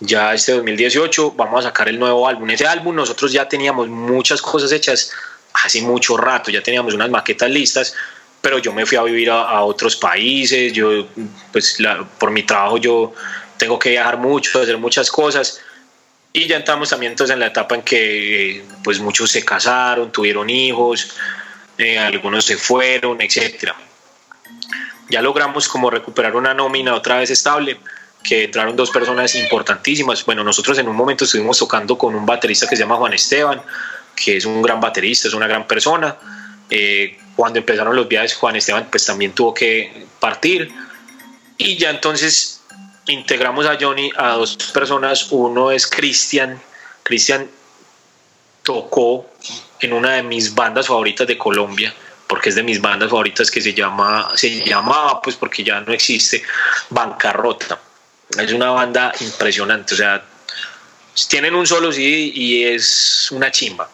ya 0.00 0.32
este 0.32 0.52
2018 0.52 1.32
vamos 1.32 1.60
a 1.60 1.68
sacar 1.68 1.88
el 1.88 1.98
nuevo 1.98 2.26
álbum. 2.26 2.48
Ese 2.50 2.66
álbum 2.66 2.96
nosotros 2.96 3.32
ya 3.32 3.48
teníamos 3.48 3.88
muchas 3.88 4.40
cosas 4.40 4.72
hechas 4.72 5.12
hace 5.52 5.82
mucho 5.82 6.16
rato, 6.16 6.50
ya 6.50 6.62
teníamos 6.62 6.94
unas 6.94 7.10
maquetas 7.10 7.50
listas, 7.50 7.94
pero 8.40 8.58
yo 8.58 8.72
me 8.72 8.86
fui 8.86 8.96
a 8.96 9.02
vivir 9.02 9.30
a, 9.30 9.62
otros 9.62 9.96
países, 9.96 10.72
yo 10.72 11.06
pues 11.52 11.78
por 12.18 12.30
mi 12.30 12.42
trabajo 12.44 12.78
yo 12.78 13.12
tengo 13.58 13.78
que 13.78 13.90
viajar 13.90 14.16
mucho, 14.16 14.62
hacer 14.62 14.78
muchas 14.78 15.10
cosas 15.10 15.60
y 16.32 16.46
ya 16.46 16.56
entramos 16.56 16.88
también 16.88 17.12
entonces 17.12 17.34
en 17.34 17.40
la 17.40 17.48
etapa 17.48 17.74
en 17.74 17.82
que 17.82 18.64
pues 18.82 19.00
muchos 19.00 19.30
se 19.30 19.44
casaron, 19.44 20.10
tuvieron 20.10 20.48
hijos, 20.48 21.14
eh, 21.76 21.98
algunos 21.98 22.46
se 22.46 22.56
fueron, 22.56 23.20
etcétera. 23.20 23.76
Ya 25.10 25.22
logramos 25.22 25.68
como 25.68 25.90
recuperar 25.90 26.36
una 26.36 26.54
nómina 26.54 26.94
otra 26.94 27.18
vez 27.18 27.30
estable, 27.30 27.78
que 28.22 28.44
entraron 28.44 28.76
dos 28.76 28.90
personas 28.90 29.34
importantísimas. 29.34 30.24
Bueno, 30.24 30.44
nosotros 30.44 30.78
en 30.78 30.88
un 30.88 30.96
momento 30.96 31.24
estuvimos 31.24 31.58
tocando 31.58 31.96
con 31.96 32.14
un 32.14 32.26
baterista 32.26 32.66
que 32.66 32.76
se 32.76 32.82
llama 32.82 32.96
Juan 32.96 33.12
Esteban, 33.12 33.62
que 34.14 34.36
es 34.36 34.44
un 34.44 34.62
gran 34.62 34.80
baterista, 34.80 35.28
es 35.28 35.34
una 35.34 35.46
gran 35.46 35.66
persona. 35.66 36.16
Eh, 36.68 37.18
cuando 37.34 37.58
empezaron 37.58 37.96
los 37.96 38.06
viajes, 38.06 38.34
Juan 38.34 38.56
Esteban 38.56 38.86
pues 38.90 39.04
también 39.06 39.32
tuvo 39.32 39.54
que 39.54 40.06
partir. 40.20 40.70
Y 41.56 41.76
ya 41.76 41.90
entonces 41.90 42.62
integramos 43.06 43.66
a 43.66 43.76
Johnny 43.80 44.10
a 44.16 44.32
dos 44.32 44.56
personas. 44.72 45.26
Uno 45.30 45.70
es 45.70 45.86
Cristian. 45.86 46.60
Cristian 47.02 47.48
tocó 48.62 49.26
en 49.80 49.92
una 49.92 50.14
de 50.14 50.22
mis 50.22 50.54
bandas 50.54 50.86
favoritas 50.86 51.26
de 51.26 51.38
Colombia, 51.38 51.94
porque 52.30 52.50
es 52.50 52.54
de 52.54 52.62
mis 52.62 52.80
bandas 52.80 53.10
favoritas 53.10 53.50
que 53.50 53.60
se 53.60 53.74
llama, 53.74 54.30
se 54.36 54.64
llamaba, 54.64 55.20
pues 55.20 55.34
porque 55.34 55.64
ya 55.64 55.80
no 55.80 55.92
existe, 55.92 56.40
Bancarrota. 56.88 57.80
Es 58.38 58.52
una 58.52 58.70
banda 58.70 59.12
impresionante, 59.18 59.94
o 59.94 59.96
sea, 59.96 60.24
tienen 61.28 61.56
un 61.56 61.66
solo 61.66 61.90
CD 61.90 62.30
y 62.32 62.62
es 62.66 63.32
una 63.32 63.50
chimba. 63.50 63.90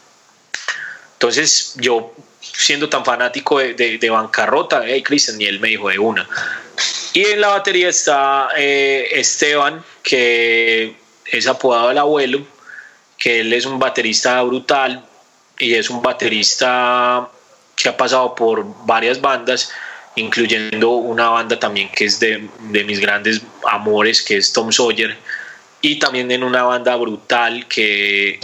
Entonces 1.15 1.73
yo, 1.77 2.13
siendo 2.43 2.91
tan 2.91 3.07
fanático 3.07 3.59
de, 3.59 3.73
de, 3.73 4.11
Bancarrota, 4.11 4.83
hey 4.85 5.03
Cristian, 5.03 5.41
y 5.41 5.47
él 5.47 5.59
me 5.59 5.69
dijo 5.69 5.89
de 5.89 5.99
una. 5.99 6.29
Y 7.15 7.25
en 7.25 7.41
la 7.41 7.49
batería 7.49 7.89
está 7.89 8.51
eh, 8.55 9.09
Esteban, 9.13 9.83
que 10.03 10.95
es 11.25 11.47
apodado 11.47 11.91
el 11.91 11.97
abuelo, 11.97 12.47
que 13.17 13.41
él 13.41 13.55
es 13.55 13.65
un 13.65 13.79
baterista 13.79 14.43
brutal 14.43 15.07
y 15.59 15.73
es 15.73 15.89
un 15.89 16.03
baterista 16.03 17.31
que 17.77 17.91
ha 17.91 17.97
pasado 17.97 18.35
por 18.35 18.65
varias 18.87 19.21
bandas, 19.21 19.71
incluyendo 20.17 20.93
una 20.93 21.29
banda 21.29 21.61
también 21.61 21.91
que 21.91 22.07
es 22.07 22.19
de, 22.19 22.49
mis 22.59 23.01
grandes 23.01 23.43
amores, 23.71 24.23
que 24.23 24.39
es 24.39 24.53
Tom 24.53 24.73
Sawyer, 24.73 25.17
y 25.83 25.99
también 25.99 26.31
en 26.31 26.43
una 26.43 26.63
banda 26.63 26.97
brutal 26.97 27.67
que, 27.69 28.41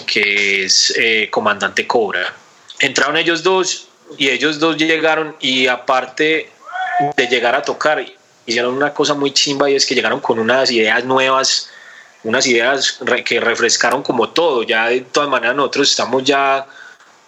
es 0.64 0.92
eh, 0.96 1.28
Comandante 1.30 1.86
Cobra. 1.86 2.32
Entraron 2.78 3.16
ellos 3.16 3.42
dos 3.42 3.88
y 4.18 4.28
ellos 4.28 4.58
dos 4.58 4.76
llegaron 4.76 5.34
y 5.40 5.66
aparte 5.66 6.50
de 7.16 7.26
llegar 7.26 7.54
a 7.54 7.62
tocar, 7.62 8.04
hicieron 8.44 8.74
una 8.74 8.92
cosa 8.92 9.14
muy 9.14 9.32
chimba 9.32 9.70
y 9.70 9.76
es 9.76 9.86
que 9.86 9.94
llegaron 9.94 10.20
con 10.20 10.38
unas 10.38 10.70
ideas 10.70 11.04
nuevas, 11.04 11.70
unas 12.22 12.46
ideas 12.46 13.00
que 13.24 13.40
refrescaron 13.40 14.02
como 14.02 14.28
todo. 14.28 14.62
Ya 14.62 14.88
de 14.88 15.00
todas 15.00 15.30
maneras 15.30 15.56
nosotros 15.56 15.90
estamos 15.90 16.22
ya 16.22 16.66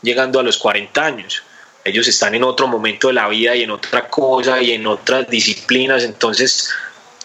llegando 0.03 0.39
a 0.39 0.43
los 0.43 0.59
40 0.59 1.03
años 1.03 1.43
ellos 1.85 2.09
están 2.09 2.35
en 2.35 2.43
otro 2.43 2.67
momento 2.67 3.09
de 3.09 3.15
la 3.15 3.29
vida 3.29 3.55
y 3.55 3.63
en 3.63 3.71
otra 3.71 4.09
cosa 4.09 4.61
y 4.63 4.73
en 4.73 4.87
otras 4.87 5.29
disciplinas, 5.29 6.03
entonces 6.03 6.71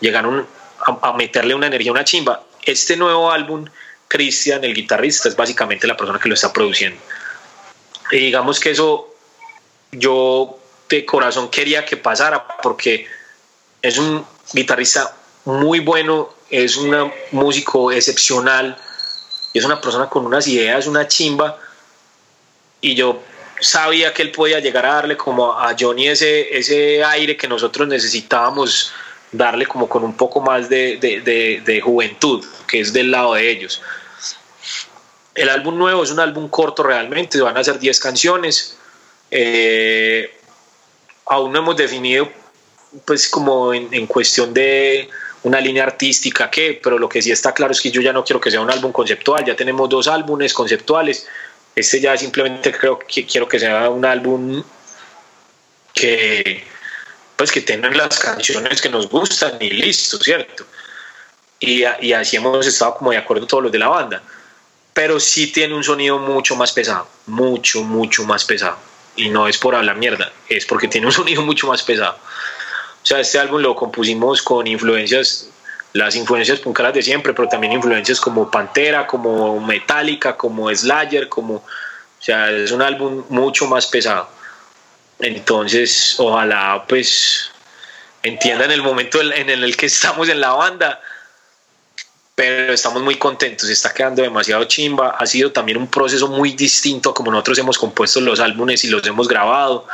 llegaron 0.01 0.45
a, 0.81 1.13
meterle 1.13 1.55
una 1.55 1.67
energía, 1.67 1.91
una 1.91 2.03
chimba. 2.03 2.43
Este 2.63 2.97
nuevo 2.97 3.31
álbum, 3.31 3.65
Cristian, 4.09 4.63
el 4.63 4.73
guitarrista, 4.73 5.29
es 5.29 5.35
básicamente 5.35 5.87
la 5.87 5.95
persona 5.95 6.19
que 6.19 6.27
lo 6.27 6.35
está 6.35 6.51
produciendo. 6.51 6.99
Y 8.11 8.17
digamos 8.17 8.59
que 8.59 8.71
eso 8.71 9.15
yo 9.91 10.59
de 10.89 11.05
corazón 11.05 11.49
quería 11.49 11.85
que 11.85 11.95
pasara 11.95 12.45
porque 12.61 13.07
es 13.81 13.97
un 13.97 14.25
guitarrista 14.53 15.15
muy 15.45 15.79
bueno, 15.79 16.33
es 16.49 16.75
un 16.75 17.11
músico 17.31 17.91
excepcional, 17.91 18.77
es 19.53 19.63
una 19.63 19.79
persona 19.79 20.09
con 20.09 20.25
unas 20.25 20.47
ideas, 20.47 20.85
una 20.85 21.07
chimba, 21.07 21.57
y 22.81 22.95
yo 22.95 23.21
sabía 23.59 24.13
que 24.13 24.21
él 24.21 24.31
podía 24.31 24.59
llegar 24.59 24.85
a 24.85 24.95
darle 24.95 25.17
como 25.17 25.53
a 25.53 25.75
Johnny 25.77 26.07
ese, 26.07 26.57
ese 26.57 27.03
aire 27.03 27.35
que 27.37 27.47
nosotros 27.47 27.87
necesitábamos 27.87 28.93
darle 29.31 29.65
como 29.65 29.87
con 29.87 30.03
un 30.03 30.15
poco 30.15 30.41
más 30.41 30.69
de, 30.69 30.97
de, 30.97 31.81
juventud, 31.81 32.45
que 32.67 32.79
es 32.79 32.93
del 32.93 33.11
lado 33.11 33.35
de 33.35 33.49
ellos. 33.49 33.81
El 35.35 35.49
álbum 35.49 35.77
nuevo 35.77 36.03
es 36.03 36.11
un 36.11 36.19
álbum 36.19 36.49
corto 36.49 36.83
realmente, 36.83 37.39
van 37.39 37.57
a 37.57 37.63
ser 37.63 37.79
10 37.79 37.99
canciones. 37.99 38.77
Eh, 39.31 40.35
aún 41.27 41.51
no 41.51 41.59
hemos 41.59 41.77
definido, 41.77 42.29
pues 43.05 43.29
como 43.29 43.73
en, 43.73 43.93
en, 43.93 44.07
cuestión 44.07 44.53
de 44.53 45.07
una 45.43 45.61
línea 45.61 45.83
artística 45.83 46.49
qué, 46.49 46.79
pero 46.81 46.97
lo 46.97 47.07
que 47.07 47.21
sí 47.21 47.31
está 47.31 47.53
claro 47.53 47.71
es 47.71 47.79
que 47.79 47.91
yo 47.91 48.01
ya 48.01 48.11
no 48.11 48.23
quiero 48.23 48.41
que 48.41 48.49
sea 48.51 48.59
un 48.59 48.71
álbum 48.71 48.91
conceptual, 48.91 49.45
ya 49.45 49.55
tenemos 49.55 49.87
dos 49.87 50.07
álbumes 50.07 50.53
conceptuales 50.53 51.27
este 51.75 52.01
ya 52.01 52.17
simplemente 52.17 52.71
creo 52.71 52.99
que 52.99 53.25
quiero 53.25 53.47
que 53.47 53.59
sea 53.59 53.89
un 53.89 54.05
álbum 54.05 54.63
que 55.93 56.63
pues 57.35 57.51
que 57.51 57.61
tengan 57.61 57.95
las 57.95 58.19
canciones 58.19 58.81
que 58.81 58.89
nos 58.89 59.09
gustan 59.09 59.57
y 59.61 59.69
listo, 59.69 60.17
¿cierto? 60.17 60.65
Y, 61.59 61.83
y 62.01 62.13
así 62.13 62.35
hemos 62.35 62.67
estado 62.67 62.95
como 62.95 63.11
de 63.11 63.17
acuerdo 63.17 63.47
todos 63.47 63.63
los 63.63 63.71
de 63.71 63.79
la 63.79 63.87
banda. 63.87 64.21
Pero 64.93 65.19
sí 65.19 65.47
tiene 65.47 65.73
un 65.73 65.83
sonido 65.83 66.19
mucho 66.19 66.57
más 66.57 66.73
pesado, 66.73 67.07
mucho, 67.27 67.81
mucho 67.83 68.23
más 68.25 68.43
pesado. 68.43 68.77
Y 69.15 69.29
no 69.29 69.47
es 69.47 69.57
por 69.57 69.73
hablar 69.73 69.95
mierda, 69.95 70.33
es 70.49 70.65
porque 70.65 70.89
tiene 70.89 71.07
un 71.07 71.13
sonido 71.19 71.41
mucho 71.41 71.67
más 71.67 71.81
pesado. 71.81 72.17
O 73.01 73.05
sea, 73.05 73.21
este 73.21 73.39
álbum 73.39 73.61
lo 73.61 73.75
compusimos 73.75 74.41
con 74.41 74.67
influencias 74.67 75.48
las 75.93 76.15
influencias 76.15 76.59
punkeras 76.59 76.93
de 76.93 77.01
siempre, 77.01 77.33
pero 77.33 77.47
también 77.47 77.73
influencias 77.73 78.19
como 78.19 78.49
Pantera, 78.49 79.07
como 79.07 79.59
Metallica, 79.59 80.37
como 80.37 80.73
Slayer, 80.73 81.27
como, 81.29 81.55
o 81.55 81.63
sea, 82.19 82.51
es 82.51 82.71
un 82.71 82.81
álbum 82.81 83.23
mucho 83.29 83.67
más 83.67 83.87
pesado. 83.87 84.29
Entonces, 85.19 86.15
ojalá 86.17 86.85
pues 86.87 87.51
entiendan 88.23 88.71
el 88.71 88.81
momento 88.81 89.21
en 89.21 89.49
el 89.49 89.77
que 89.77 89.87
estamos 89.87 90.29
en 90.29 90.39
la 90.39 90.51
banda, 90.51 91.01
pero 92.35 92.73
estamos 92.73 93.01
muy 93.01 93.15
contentos, 93.15 93.67
está 93.69 93.93
quedando 93.93 94.21
demasiado 94.21 94.63
chimba, 94.65 95.09
ha 95.09 95.25
sido 95.25 95.51
también 95.51 95.77
un 95.77 95.87
proceso 95.87 96.27
muy 96.27 96.53
distinto 96.53 97.09
a 97.09 97.13
como 97.13 97.31
nosotros 97.31 97.57
hemos 97.57 97.77
compuesto 97.77 98.21
los 98.21 98.39
álbumes 98.39 98.83
y 98.85 98.89
los 98.89 99.05
hemos 99.05 99.27
grabado 99.27 99.87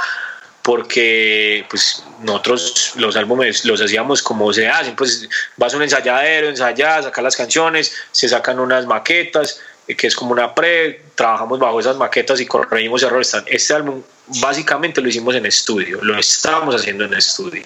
porque 0.66 1.64
pues 1.70 2.04
nosotros 2.24 2.94
los 2.96 3.16
álbumes 3.16 3.66
los 3.66 3.80
hacíamos 3.80 4.24
como 4.24 4.52
se 4.52 4.68
hacen, 4.68 4.96
pues 4.96 5.30
vas 5.58 5.72
a 5.72 5.78
un 5.78 5.84
ensayadero, 5.84 6.50
ensayas, 6.50 7.06
sacas 7.06 7.24
las 7.24 7.36
canciones, 7.36 7.94
se 8.12 8.28
sacan 8.28 8.60
unas 8.60 8.88
maquetas, 8.88 9.62
eh, 9.88 9.96
que 9.96 10.08
es 10.08 10.16
como 10.16 10.32
una 10.32 10.56
pre, 10.56 11.04
trabajamos 11.14 11.60
bajo 11.60 11.80
esas 11.80 11.98
maquetas 11.98 12.42
y 12.42 12.48
corregimos 12.48 13.04
errores. 13.04 13.32
Este 13.46 13.76
álbum 13.76 14.02
básicamente 14.42 15.02
lo 15.02 15.08
hicimos 15.08 15.36
en 15.36 15.46
estudio, 15.46 16.00
lo 16.02 16.18
estábamos 16.18 16.74
haciendo 16.74 17.06
en 17.06 17.14
estudio. 17.14 17.66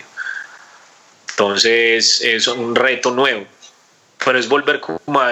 Entonces 1.30 2.20
es 2.20 2.48
un 2.50 2.76
reto 2.76 3.12
nuevo, 3.12 3.46
pero 4.26 4.38
es 4.38 4.50
volver 4.50 4.82
como 4.82 5.22
a, 5.22 5.32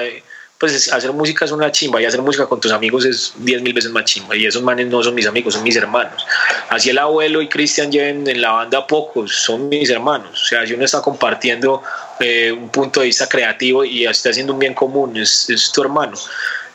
pues 0.57 0.91
hacer 0.91 1.11
música 1.11 1.45
es 1.45 1.51
una 1.51 1.71
chimba 1.71 2.01
y 2.01 2.05
hacer 2.05 2.21
música 2.21 2.47
con 2.47 2.59
tus 2.59 2.71
amigos 2.71 3.05
es 3.05 3.33
diez 3.37 3.61
mil 3.61 3.73
veces 3.73 3.91
más 3.91 4.05
chimba 4.05 4.35
y 4.35 4.45
esos 4.45 4.63
manes 4.63 4.87
no 4.87 5.03
son 5.03 5.13
mis 5.13 5.27
amigos, 5.27 5.53
son 5.53 5.63
mis 5.63 5.75
hermanos. 5.75 6.25
Así 6.69 6.89
el 6.89 6.97
abuelo 6.97 7.41
y 7.41 7.47
Cristian 7.47 7.91
lleven 7.91 8.27
en 8.27 8.41
la 8.41 8.51
banda 8.51 8.87
pocos, 8.87 9.31
son 9.35 9.69
mis 9.69 9.89
hermanos. 9.89 10.41
O 10.41 10.45
sea, 10.45 10.65
si 10.65 10.73
uno 10.73 10.83
está 10.83 11.01
compartiendo 11.01 11.83
eh, 12.19 12.51
un 12.51 12.69
punto 12.69 13.01
de 13.01 13.07
vista 13.07 13.29
creativo 13.29 13.85
y 13.85 14.05
está 14.05 14.31
haciendo 14.31 14.53
un 14.53 14.59
bien 14.59 14.73
común, 14.73 15.15
es, 15.17 15.47
es 15.49 15.71
tu 15.71 15.83
hermano. 15.83 16.17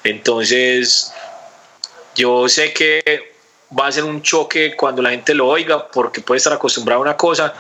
Entonces, 0.05 1.13
yo 2.15 2.49
sé 2.49 2.73
que 2.73 3.33
va 3.77 3.89
a 3.89 3.93
ser 3.93 4.05
un 4.05 4.23
choque 4.23 4.77
cuando 4.77 5.03
la 5.03 5.11
gente 5.11 5.35
lo 5.35 5.49
oiga 5.49 5.89
porque 5.89 6.21
puede 6.21 6.39
estar 6.39 6.53
acostumbrado 6.53 7.01
a 7.01 7.03
una 7.03 7.17
cosa. 7.17 7.53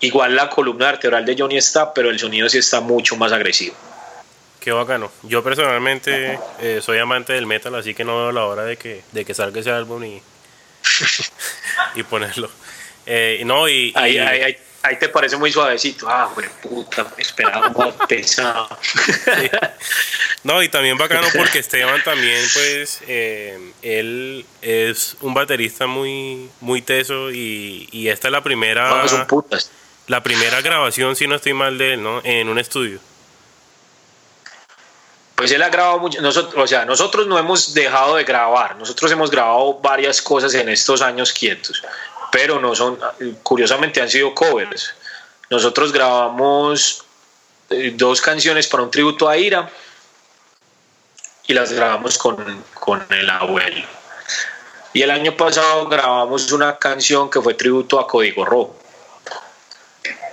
Igual 0.00 0.34
la 0.34 0.48
columna 0.48 0.86
vertebral 0.86 1.26
de 1.26 1.36
Johnny 1.38 1.58
está, 1.58 1.92
pero 1.92 2.10
el 2.10 2.18
sonido 2.18 2.48
sí 2.48 2.58
está 2.58 2.80
mucho 2.80 3.16
más 3.16 3.32
agresivo. 3.32 3.76
Qué 4.62 4.70
bacano. 4.70 5.10
Yo 5.24 5.42
personalmente 5.42 6.38
eh, 6.60 6.78
soy 6.80 6.98
amante 6.98 7.32
del 7.32 7.46
metal, 7.46 7.74
así 7.74 7.94
que 7.94 8.04
no 8.04 8.16
veo 8.16 8.30
la 8.30 8.44
hora 8.44 8.62
de 8.62 8.76
que, 8.76 9.02
de 9.10 9.24
que 9.24 9.34
salga 9.34 9.58
ese 9.58 9.72
álbum 9.72 10.04
y, 10.04 10.22
y 11.96 12.02
ponerlo. 12.04 12.48
Eh, 13.04 13.42
no, 13.44 13.68
y, 13.68 13.92
ahí, 13.96 14.18
ahí, 14.18 14.56
ahí, 14.82 14.98
te 15.00 15.08
parece 15.08 15.36
muy 15.36 15.50
suavecito. 15.50 16.08
Ah, 16.08 16.30
güey, 16.32 16.48
puta, 16.62 17.04
esperaba 17.18 17.72
pesado. 18.06 18.68
No, 20.44 20.62
y 20.62 20.68
también 20.68 20.96
bacano 20.96 21.26
porque 21.36 21.58
Esteban 21.58 22.02
también, 22.04 22.44
pues, 22.54 23.02
eh, 23.08 23.72
él 23.82 24.46
es 24.60 25.16
un 25.22 25.34
baterista 25.34 25.88
muy, 25.88 26.48
muy 26.60 26.82
teso 26.82 27.32
y, 27.32 27.88
y 27.90 28.08
esta 28.08 28.28
es 28.28 28.32
la 28.32 28.42
primera. 28.42 29.08
son 29.08 29.26
putas. 29.26 29.72
La 30.06 30.22
primera 30.22 30.60
grabación, 30.60 31.16
si 31.16 31.26
no 31.26 31.34
estoy 31.34 31.52
mal 31.52 31.78
de 31.78 31.94
él, 31.94 32.02
¿no? 32.02 32.20
En 32.24 32.48
un 32.48 32.60
estudio 32.60 33.00
pues 35.42 35.50
él 35.50 35.62
ha 35.64 35.70
grabado 35.70 35.98
mucho, 35.98 36.22
nosotros, 36.22 36.54
o 36.56 36.66
sea, 36.68 36.84
nosotros 36.84 37.26
no 37.26 37.36
hemos 37.36 37.74
dejado 37.74 38.14
de 38.14 38.22
grabar, 38.22 38.76
nosotros 38.76 39.10
hemos 39.10 39.28
grabado 39.28 39.74
varias 39.80 40.22
cosas 40.22 40.54
en 40.54 40.68
estos 40.68 41.02
años 41.02 41.32
quietos, 41.32 41.82
pero 42.30 42.60
no 42.60 42.76
son, 42.76 42.96
curiosamente 43.42 44.00
han 44.00 44.08
sido 44.08 44.32
covers. 44.36 44.94
Nosotros 45.50 45.92
grabamos 45.92 47.04
eh, 47.70 47.92
dos 47.96 48.20
canciones 48.20 48.68
para 48.68 48.84
un 48.84 48.92
tributo 48.92 49.28
a 49.28 49.36
Ira 49.36 49.68
y 51.48 51.54
las 51.54 51.72
grabamos 51.72 52.16
con, 52.18 52.64
con 52.74 53.04
el 53.10 53.28
abuelo. 53.28 53.84
Y 54.92 55.02
el 55.02 55.10
año 55.10 55.36
pasado 55.36 55.88
grabamos 55.88 56.52
una 56.52 56.78
canción 56.78 57.28
que 57.28 57.40
fue 57.40 57.54
tributo 57.54 57.98
a 57.98 58.06
Código 58.06 58.44
Rojo 58.44 58.81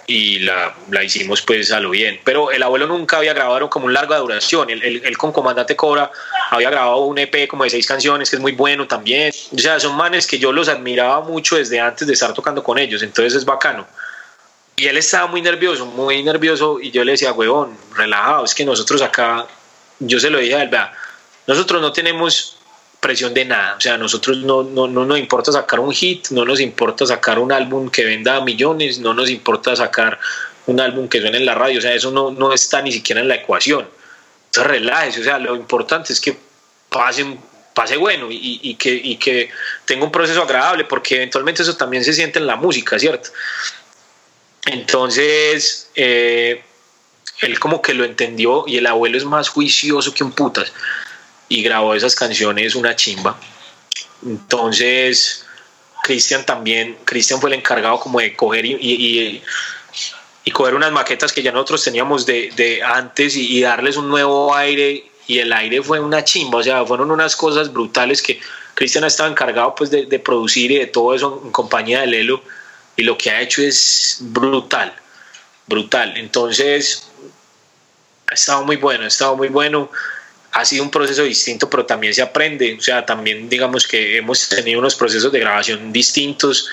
y 0.10 0.40
la, 0.40 0.74
la, 0.90 1.04
hicimos 1.04 1.44
pues 1.44 1.72
a 1.72 1.80
lo 1.80 1.92
bien. 1.92 2.20
Pero 2.24 2.50
el 2.50 2.64
abuelo 2.64 2.88
nunca 2.88 3.18
había 3.18 3.32
grabado 3.32 3.70
como 3.70 3.86
un 3.86 3.94
larga 3.94 4.18
duración. 4.18 4.72
Él, 4.72 5.16
con 5.20 5.32
Comandante 5.32 5.76
Cobra 5.76 6.12
había 6.50 6.72
grabado 6.72 7.02
un 7.02 7.20
EP 7.20 7.48
como 7.48 7.64
de 7.64 7.70
seis 7.70 7.86
canciones, 7.86 8.28
que 8.28 8.38
es 8.38 8.42
muy 8.42 8.54
bueno 8.54 8.88
también. 8.88 9.32
O 9.56 9.60
sea, 9.60 9.80
son 9.80 9.96
manes 9.96 10.26
que 10.26 10.40
yo 10.40 10.52
los 10.52 10.68
admiraba 10.68 11.22
mucho 11.22 11.58
desde 11.58 11.80
antes 11.80 12.08
de 12.08 12.14
estar 12.14 12.34
tocando 12.34 12.64
con 12.64 12.80
ellos, 12.80 13.04
entonces 13.04 13.36
es 13.36 13.46
bacano. 13.46 13.86
Y 14.76 14.88
él 14.88 14.98
estaba 14.98 15.28
muy 15.28 15.44
nervioso, 15.44 15.86
muy 15.86 16.24
nervioso, 16.24 16.80
y 16.82 16.90
yo 16.90 17.04
le 17.04 17.12
decía, 17.12 17.32
huevón, 17.32 17.78
relajado, 17.96 18.46
es 18.46 18.56
que 18.56 18.66
nosotros 18.66 19.04
acá, 19.04 19.46
yo 20.00 20.20
se 20.20 20.32
lo 20.32 20.40
dije 20.40 20.56
a 20.56 20.64
él, 20.64 20.70
vea, 20.70 20.92
nosotros 21.46 21.84
no 21.84 21.92
tenemos 21.92 22.58
presión 23.00 23.34
de 23.34 23.46
nada. 23.46 23.76
O 23.78 23.82
sea, 23.82 23.96
a 23.96 23.98
nosotros 23.98 24.38
no, 24.38 24.64
no, 24.64 24.88
no, 24.88 25.06
nos 25.06 25.20
importa 25.20 25.52
sacar 25.52 25.80
un 25.80 25.92
hit, 25.92 26.30
no 26.30 26.46
nos 26.46 26.60
importa 26.60 27.06
sacar 27.06 27.40
un 27.40 27.52
álbum 27.52 27.90
que 27.90 28.04
venda 28.04 28.42
millones, 28.42 29.00
no 29.00 29.14
nos 29.14 29.30
importa 29.30 29.76
sacar 29.76 30.20
un 30.66 30.80
álbum 30.80 31.08
que 31.08 31.20
suene 31.20 31.38
en 31.38 31.46
la 31.46 31.56
radio. 31.56 31.80
O 31.80 31.82
sea, 31.82 31.94
eso 31.94 32.12
no, 32.12 32.32
no 32.32 32.54
está 32.54 32.82
ni 32.82 32.92
siquiera 32.92 33.22
en 33.22 33.28
la 33.28 33.36
ecuación. 33.36 33.88
Entonces, 34.48 34.72
relájese. 34.72 35.22
O 35.22 35.24
sea, 35.24 35.40
lo 35.40 35.56
importante 35.56 36.14
es 36.14 36.20
que 36.20 36.38
pasen 36.90 37.40
pase 37.74 37.96
bueno 37.96 38.28
y, 38.30 38.76
que, 38.76 38.92
y 38.92 39.16
que 39.16 39.50
tenga 39.86 40.04
un 40.04 40.12
proceso 40.12 40.42
agradable, 40.42 40.84
porque 40.84 41.16
eventualmente 41.16 41.62
eso 41.64 41.78
también 41.78 42.04
se 42.04 42.12
siente 42.12 42.38
en 42.38 42.46
la 42.46 42.58
música, 42.58 43.00
¿cierto? 43.00 43.30
Entonces, 44.66 45.90
eh, 45.96 46.62
él 47.40 47.58
como 47.58 47.82
que 47.82 47.94
lo 47.94 48.04
entendió 48.04 48.66
y 48.68 48.76
el 48.76 48.86
abuelo 48.86 49.18
es 49.18 49.24
más 49.24 49.48
juicioso 49.48 50.14
que 50.14 50.26
un 50.26 50.34
putas 50.34 50.74
y 51.50 51.64
grabó 51.64 51.96
esas 51.96 52.16
canciones 52.16 52.76
una 52.76 52.96
chimba. 52.96 53.38
Entonces, 54.26 55.46
Cristian 56.04 56.46
también, 56.46 56.98
Cristian 57.04 57.42
fue 57.42 57.50
el 57.50 57.56
encargado 57.56 58.00
como 58.00 58.20
de 58.20 58.36
coger 58.36 58.66
y, 58.66 58.78
y, 58.80 59.42
y, 60.46 60.52
coger 60.52 60.76
unas 60.76 60.92
maquetas 60.92 61.32
que 61.32 61.44
ya 61.44 61.52
nosotros 61.52 61.84
teníamos 61.84 62.26
de, 62.26 62.52
de 62.56 62.82
antes 62.84 63.36
y, 63.36 63.62
darles 63.62 63.98
un 63.98 64.10
nuevo 64.10 64.56
aire 64.56 65.12
y 65.28 65.40
el 65.40 65.54
aire 65.54 65.82
fue 65.84 66.00
una 66.00 66.24
chimba, 66.24 66.60
o 66.60 66.64
sea, 66.64 66.86
fueron 66.86 67.12
unas 67.12 67.36
cosas 67.36 67.72
brutales 67.72 68.22
que 68.22 68.40
Cristian 68.74 69.04
estaba 69.04 69.30
encargado 69.30 69.76
pues 69.76 69.92
de, 69.92 70.06
de 70.06 70.20
producir 70.20 70.72
y 70.72 70.78
de 70.78 70.88
todo 70.88 71.14
eso 71.14 71.42
en 71.44 71.52
compañía 71.52 72.02
de 72.02 72.08
Lelo 72.08 72.42
y 72.96 73.04
lo 73.04 73.18
que 73.18 73.30
ha 73.30 73.42
hecho 73.42 73.62
es 73.62 74.18
brutal, 74.20 74.94
brutal. 75.68 76.18
Entonces, 76.18 77.10
ha 78.30 78.34
estado 78.34 78.64
muy 78.66 78.76
bueno, 78.76 79.06
ha 79.06 79.08
estado 79.08 79.36
muy 79.36 79.48
bueno. 79.48 79.90
Ha 80.52 80.66
sido 80.66 80.84
un 80.84 80.90
proceso 80.90 81.24
distinto, 81.24 81.70
pero 81.70 81.86
también 81.86 82.14
se 82.14 82.22
aprende. 82.22 82.76
O 82.78 82.82
sea, 82.82 83.06
también 83.06 83.50
digamos 83.50 83.88
que 83.88 84.18
hemos 84.18 84.50
tenido 84.50 84.80
unos 84.80 84.96
procesos 84.96 85.32
de 85.32 85.40
grabación 85.40 85.92
distintos. 85.92 86.70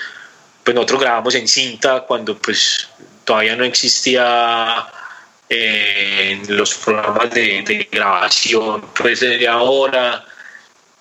Pues 0.63 0.75
nosotros 0.75 1.01
grabamos 1.01 1.35
en 1.35 1.47
cinta 1.47 2.01
cuando 2.01 2.37
pues 2.37 2.89
todavía 3.23 3.55
no 3.55 3.63
existía 3.63 4.87
eh, 5.49 6.41
los 6.49 6.73
programas 6.75 7.31
de, 7.31 7.61
de, 7.61 7.87
grabación 7.89 8.83
pues 8.93 9.21
de 9.21 9.47
ahora 9.47 10.25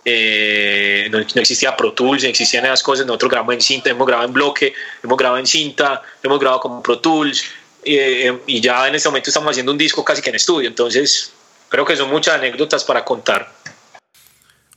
eh, 0.09 1.09
no, 1.11 1.19
existía 1.19 1.77
Pro 1.77 1.93
Tools, 1.93 2.23
no 2.23 2.29
existían 2.29 2.65
esas 2.65 2.81
cosas, 2.81 3.05
nosotros 3.07 3.29
grabamos 3.29 3.55
en 3.55 3.61
cinta, 3.61 3.91
hemos 3.91 4.07
grabado 4.07 4.29
en 4.29 4.33
bloque, 4.33 4.73
hemos 5.03 5.19
grabado 5.19 5.41
en 5.41 5.49
cinta, 5.49 6.01
hemos 6.23 6.39
grabado 6.39 6.61
con 6.61 6.81
Pro 6.81 7.01
Tools 7.01 7.45
eh, 7.85 8.39
y 8.47 8.61
ya 8.61 8.87
en 8.87 8.95
este 8.95 9.09
momento 9.09 9.31
estamos 9.31 9.51
haciendo 9.51 9.73
un 9.73 9.79
disco 9.79 10.05
casi 10.05 10.23
que 10.23 10.31
en 10.31 10.37
estudio, 10.37 10.69
entonces 10.69 11.33
creo 11.69 11.85
que 11.85 11.97
son 11.97 12.11
muchas 12.11 12.37
anécdotas 12.37 12.85
para 12.85 13.05
contar. 13.05 13.51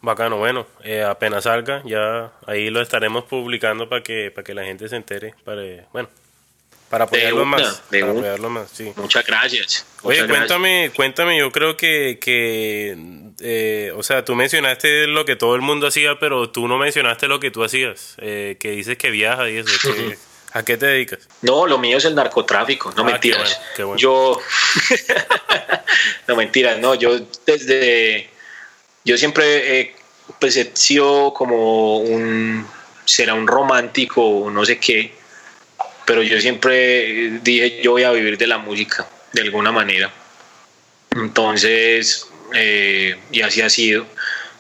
Bacano, 0.02 0.38
bueno, 0.38 0.66
eh, 0.84 1.04
apenas 1.04 1.44
salga, 1.44 1.82
ya 1.86 2.32
ahí 2.48 2.70
lo 2.70 2.82
estaremos 2.82 3.26
publicando 3.26 3.90
para 3.90 4.02
que, 4.02 4.32
para 4.32 4.46
que 4.46 4.54
la 4.54 4.64
gente 4.64 4.88
se 4.88 4.96
entere, 4.96 5.36
para, 5.44 5.62
bueno, 5.92 6.10
para 6.90 7.04
apoyarlo 7.04 7.46
más. 7.46 7.84
para 7.92 8.38
más, 8.50 8.72
sí. 8.72 8.94
Muchas 8.96 9.26
gracias. 9.26 9.86
Oye, 10.02 10.26
cuéntame, 10.26 10.92
cuéntame, 10.96 11.38
yo 11.38 11.52
creo 11.52 11.76
que, 11.76 12.18
que 12.20 12.98
eh, 13.42 13.92
o 13.96 14.02
sea, 14.04 14.24
tú 14.24 14.36
mencionaste 14.36 15.06
lo 15.08 15.26
que 15.26 15.36
todo 15.36 15.56
el 15.56 15.62
mundo 15.62 15.88
hacía, 15.88 16.18
pero 16.18 16.50
tú 16.50 16.68
no 16.68 16.78
mencionaste 16.78 17.28
lo 17.28 17.42
que 17.42 17.52
tú 17.52 17.64
hacías, 17.64 18.16
eh, 18.20 18.58
que 18.60 18.72
dices 18.72 18.98
que 18.98 19.12
viajas 19.12 19.50
y 19.50 19.58
eso. 19.58 19.70
¿A 20.54 20.64
qué 20.64 20.78
te 20.78 20.88
dedicas? 20.88 21.28
No, 21.42 21.68
lo 21.68 21.78
mío 21.78 21.98
es 21.98 22.06
el 22.06 22.16
narcotráfico, 22.16 22.92
no 22.96 23.04
ah, 23.04 23.06
mentiras. 23.06 23.60
Yo, 23.98 24.40
no 26.28 26.36
mentiras, 26.36 26.80
no, 26.80 26.96
yo 26.96 27.20
desde, 27.46 28.30
yo 29.06 29.18
siempre 29.18 29.80
he, 29.80 29.96
pues 30.40 30.58
he 30.58 30.72
sido 30.74 31.34
como 31.34 31.98
un, 32.00 32.66
será 33.06 33.36
un 33.36 33.48
romántico, 33.48 34.50
no 34.52 34.66
sé 34.66 34.80
qué, 34.80 35.14
pero 36.06 36.24
yo 36.24 36.42
siempre 36.42 37.40
dije, 37.44 37.82
yo 37.84 37.92
voy 37.92 38.04
a 38.04 38.12
vivir 38.12 38.38
de 38.38 38.48
la 38.48 38.58
música, 38.58 39.08
de 39.32 39.44
alguna 39.44 39.72
manera. 39.72 40.12
Entonces, 41.12 42.28
eh, 42.56 43.20
y 43.32 43.42
así 43.42 43.62
ha 43.62 43.70
sido. 43.70 44.08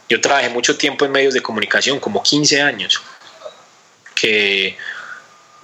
Yo 0.07 0.21
trabajé 0.21 0.49
mucho 0.49 0.77
tiempo 0.77 1.05
en 1.05 1.11
medios 1.11 1.33
de 1.33 1.41
comunicación, 1.41 1.99
como 1.99 2.21
15 2.21 2.61
años, 2.61 3.01
que 4.15 4.77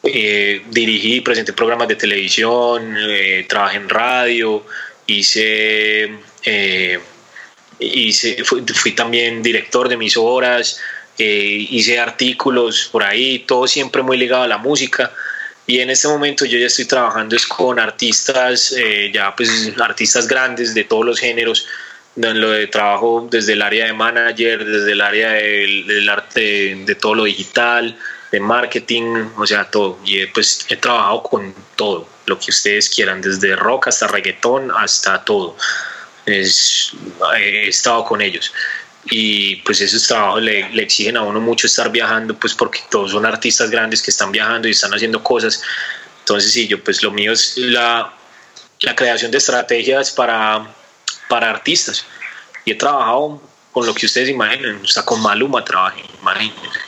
eh, 0.06 0.62
dirigí, 0.70 1.22
presenté 1.22 1.54
programas 1.54 1.88
de 1.88 1.96
televisión, 1.96 2.96
eh, 2.98 3.46
trabajé 3.48 3.78
en 3.78 3.90
radio, 3.90 4.66
hice, 5.08 6.10
hice 7.80 8.44
fui, 8.44 8.92
también 8.94 9.44
director 9.44 9.88
de 9.88 9.96
emisoras, 9.96 10.80
hice 11.18 12.00
artículos 12.00 12.90
por 12.92 13.04
ahí, 13.04 13.40
todo 13.40 13.68
siempre 13.68 14.02
muy 14.02 14.18
ligado 14.18 14.44
a 14.44 14.48
la 14.48 14.58
música. 14.58 15.12
Y 15.68 15.80
en 15.80 15.90
este 15.90 16.08
momento 16.08 16.46
yo 16.46 16.60
ya 16.60 16.68
estoy 16.68 16.86
trabajando 16.86 17.36
es 17.36 17.48
con 17.48 17.80
artistas, 17.80 18.74
eh, 18.78 19.12
ya 19.14 19.36
pues 19.36 19.72
artistas 19.80 20.28
grandes 20.28 20.76
de 20.76 20.84
todos 20.84 21.06
los 21.06 21.20
géneros, 21.20 21.68
en 22.16 22.40
lo 22.40 22.52
de 22.52 22.68
trabajo 22.68 23.28
desde 23.30 23.54
el 23.54 23.62
área 23.62 23.88
de 23.88 23.94
manager, 23.94 24.64
desde 24.64 24.92
el 24.92 25.02
área 25.02 25.32
del, 25.32 26.08
arte, 26.08 26.76
de, 26.86 26.96
todo 26.96 27.16
lo 27.16 27.24
digital, 27.26 27.98
marketing, 28.40 29.30
o 29.38 29.46
sea, 29.46 29.70
todo. 29.70 30.00
Y 30.04 30.26
pues 30.28 30.66
he 30.70 30.76
trabajado 30.78 31.24
con 31.24 31.54
todo, 31.76 32.08
lo 32.26 32.40
que 32.40 32.52
ustedes 32.52 32.90
quieran, 32.90 33.22
desde 33.22 33.56
rock 33.56 33.88
hasta 33.88 34.08
reggaetón, 34.08 34.72
hasta 34.76 35.24
todo. 35.24 35.56
Es, 36.26 36.92
he 37.38 37.68
estado 37.68 38.04
con 38.04 38.22
ellos 38.22 38.52
y 39.08 39.58
pues 39.58 39.82
esos 39.82 40.08
trabajos 40.08 40.42
le, 40.42 40.70
le, 40.70 40.84
exigen 40.84 41.18
a 41.18 41.22
uno 41.22 41.40
mucho 41.40 41.68
estar 41.68 41.92
viajando, 41.92 42.36
pues 42.36 42.56
porque 42.56 42.80
todos 42.90 43.12
son 43.12 43.26
artistas 43.26 43.70
grandes 43.70 44.02
que 44.02 44.10
están 44.10 44.32
viajando 44.32 44.68
y 44.68 44.72
están 44.72 44.94
haciendo 44.94 45.22
cosas. 45.22 45.62
Entonces 46.20 46.52
sí, 46.52 46.68
yo 46.68 46.84
pues 46.84 47.04
lo 47.04 47.12
mío 47.12 47.32
es 47.32 47.56
la, 47.58 48.12
la 48.80 48.96
creación 48.96 49.30
de 49.32 49.38
estrategias 49.38 50.12
para, 50.12 50.68
para 51.30 51.52
artistas. 51.52 52.06
Y 52.66 52.72
he 52.72 52.76
trabajado 52.76 53.42
con 53.72 53.86
lo 53.86 53.94
que 53.94 54.08
ustedes 54.08 54.30
imaginen, 54.30 54.82
o 54.84 54.88
sea, 54.88 55.04
con 55.04 55.22
Maluma 55.22 55.64
trabajé, 55.64 56.04
imagínense. 56.22 56.80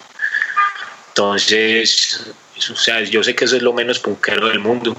Entonces, 1.17 2.27
o 2.71 2.75
sea, 2.75 3.01
yo 3.01 3.23
sé 3.23 3.35
que 3.35 3.45
eso 3.45 3.55
es 3.55 3.63
lo 3.63 3.73
menos 3.73 3.97
punkero 3.97 4.49
del 4.49 4.59
mundo, 4.59 4.95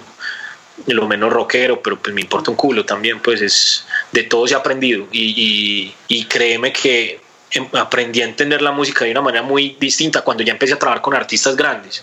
lo 0.89 1.07
menos 1.07 1.33
rockero, 1.33 1.81
pero 1.81 1.97
pues 1.97 2.12
me 2.12 2.23
importa 2.23 2.51
un 2.51 2.57
culo 2.57 2.85
también, 2.85 3.21
pues 3.21 3.41
es 3.41 3.85
de 4.11 4.25
todo 4.25 4.49
se 4.49 4.57
ha 4.57 4.59
aprendido 4.59 5.07
y, 5.12 5.95
y, 6.09 6.25
créeme 6.25 6.73
que 6.73 7.21
em, 7.53 7.69
aprendí 7.75 8.21
a 8.21 8.25
entender 8.25 8.62
la 8.62 8.73
música 8.73 9.05
de 9.05 9.12
una 9.12 9.21
manera 9.21 9.45
muy 9.45 9.77
distinta 9.79 10.23
cuando 10.23 10.43
ya 10.43 10.55
empecé 10.55 10.73
a 10.73 10.79
trabajar 10.81 11.03
con 11.03 11.14
artistas 11.14 11.55
grandes. 11.55 12.03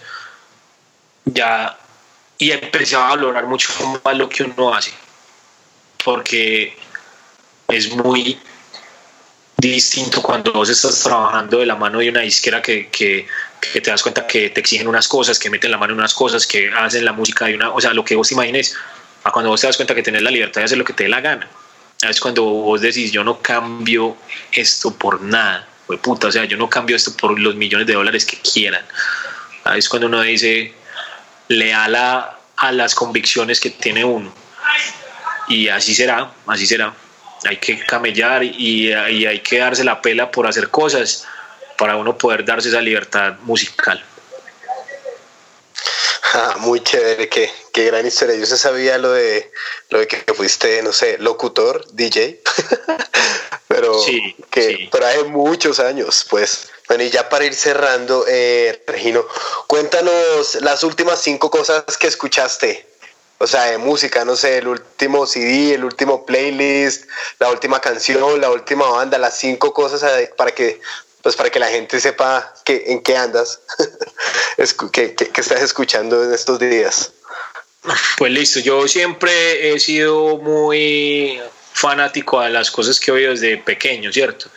Ya, 1.26 1.78
y 2.38 2.52
empecé 2.52 2.96
a 2.96 3.00
valorar 3.00 3.46
mucho 3.48 3.68
más 4.02 4.18
lo 4.18 4.30
que 4.30 4.44
uno 4.44 4.74
hace, 4.74 4.94
porque 6.06 6.74
es 7.68 7.94
muy 7.94 8.40
distinto 9.58 10.22
cuando 10.22 10.54
vos 10.54 10.70
estás 10.70 11.02
trabajando 11.04 11.60
de 11.60 11.66
la 11.66 11.76
mano 11.76 12.00
de 12.00 12.10
una 12.10 12.22
disquera 12.22 12.62
que, 12.62 12.88
que, 12.90 13.28
que, 13.68 13.82
te 13.82 13.92
das 13.92 14.02
cuenta 14.02 14.26
que 14.28 14.50
te 14.50 14.60
exigen 14.60 14.88
unas 14.88 15.08
cosas, 15.08 15.40
que 15.40 15.50
meten 15.50 15.72
la 15.72 15.78
mano 15.78 15.94
en 15.94 16.00
unas 16.00 16.14
cosas, 16.14 16.46
que 16.46 16.70
hacen 16.70 17.06
la 17.06 17.14
música 17.14 17.46
de 17.46 17.56
una, 17.56 17.72
o 17.72 17.82
sea, 17.82 17.94
lo 17.94 18.04
que 18.04 18.16
vos 18.16 18.28
te 18.28 18.34
imagines, 18.34 18.76
a 19.24 19.32
cuando 19.32 19.50
vos 19.50 19.62
te 19.62 19.68
das 19.68 19.76
cuenta 19.76 19.96
que 19.96 20.04
tenés 20.04 20.22
la 20.22 20.32
libertad 20.32 20.62
de 20.62 20.66
hacer 20.66 20.78
lo 20.78 20.84
que 20.84 20.94
te 20.94 21.04
dé 21.04 21.10
la 21.10 21.22
gana. 21.22 21.48
Es 22.02 22.20
cuando 22.20 22.44
vos 22.44 22.82
decís, 22.82 23.12
yo 23.12 23.24
no 23.24 23.42
cambio 23.42 24.18
esto 24.52 24.94
por 24.96 25.22
nada, 25.22 25.68
fue 25.88 25.98
puta, 25.98 26.28
o 26.28 26.32
sea, 26.32 26.46
yo 26.46 26.58
no 26.58 26.70
cambio 26.70 26.96
esto 26.96 27.16
por 27.16 27.40
los 27.40 27.56
millones 27.56 27.88
de 27.88 27.94
dólares 27.94 28.26
que 28.26 28.38
quieran. 28.38 28.84
Es 29.76 29.90
cuando 29.90 30.08
uno 30.08 30.22
dice, 30.22 30.74
leal 31.48 31.96
a, 31.96 32.40
a 32.58 32.72
las 32.72 32.94
convicciones 32.94 33.60
que 33.60 33.72
tiene 33.72 34.04
uno. 34.04 34.34
Y 35.48 35.70
así 35.70 35.96
será, 35.96 36.32
así 36.48 36.66
será. 36.68 36.94
Hay 37.48 37.58
que 37.58 37.80
camellar 37.86 38.44
y, 38.44 38.90
y 38.90 39.26
hay 39.26 39.40
que 39.40 39.60
darse 39.60 39.84
la 39.84 40.02
pela 40.02 40.32
por 40.32 40.48
hacer 40.48 40.70
cosas 40.70 41.28
para 41.78 41.96
uno 41.96 42.18
poder 42.18 42.46
darse 42.46 42.70
esa 42.70 42.82
libertad 42.82 43.34
musical. 43.44 44.04
Ah, 46.34 46.56
muy 46.60 46.82
chévere, 46.82 47.30
qué, 47.30 47.50
qué 47.72 47.86
gran 47.86 48.06
historia. 48.06 48.36
Yo 48.36 48.46
se 48.46 48.58
sabía 48.58 48.98
lo 48.98 49.12
de 49.12 49.52
lo 49.90 50.00
de 50.00 50.08
que 50.08 50.34
fuiste, 50.34 50.84
no 50.84 50.92
sé, 50.92 51.18
locutor, 51.18 51.86
DJ, 51.94 52.42
pero 53.70 54.02
que 54.50 54.90
pero 54.92 55.06
hace 55.06 55.24
muchos 55.24 55.80
años, 55.80 56.26
pues. 56.30 56.70
Bueno, 56.90 57.04
y 57.04 57.10
ya 57.10 57.30
para 57.30 57.46
ir 57.46 57.56
cerrando, 57.56 58.26
eh, 58.28 58.84
Regino, 58.86 59.26
cuéntanos 59.68 60.56
las 60.62 60.84
últimas 60.84 61.22
cinco 61.22 61.50
cosas 61.50 61.84
que 61.98 62.08
escuchaste. 62.08 62.86
O 63.38 63.48
sea, 63.48 63.66
de 63.66 63.78
música, 63.78 64.24
no 64.24 64.36
sé, 64.36 64.60
el 64.60 64.68
último 64.68 65.26
CD, 65.26 65.74
el 65.76 65.84
último 65.84 66.26
playlist, 66.26 67.06
la 67.40 67.50
última 67.50 67.82
canción, 67.82 68.40
la 68.40 68.50
última 68.50 68.88
banda, 68.88 69.18
las 69.18 69.38
cinco 69.38 69.74
cosas 69.74 70.04
eh, 70.04 70.32
para 70.38 70.52
que 70.52 70.80
pues 71.26 71.36
para 71.36 71.50
que 71.50 71.58
la 71.58 71.70
gente 71.70 72.00
sepa 72.00 72.54
que, 72.64 72.84
en 72.86 73.02
qué 73.02 73.18
andas, 73.18 73.60
que, 74.92 75.16
estás 75.36 75.60
escuchando 75.64 76.24
en 76.24 76.32
estos 76.32 76.60
días. 76.60 77.14
Pues 78.20 78.32
listo, 78.32 78.60
yo 78.60 78.88
siempre 78.88 79.74
he 79.74 79.80
sido 79.80 80.38
muy 80.38 81.42
fanático 81.74 82.40
a 82.40 82.48
las 82.50 82.70
cosas 82.70 83.00
que 83.00 83.12
oído 83.12 83.32
desde 83.32 83.58
pequeño, 83.58 84.14
¿cierto? 84.14 84.52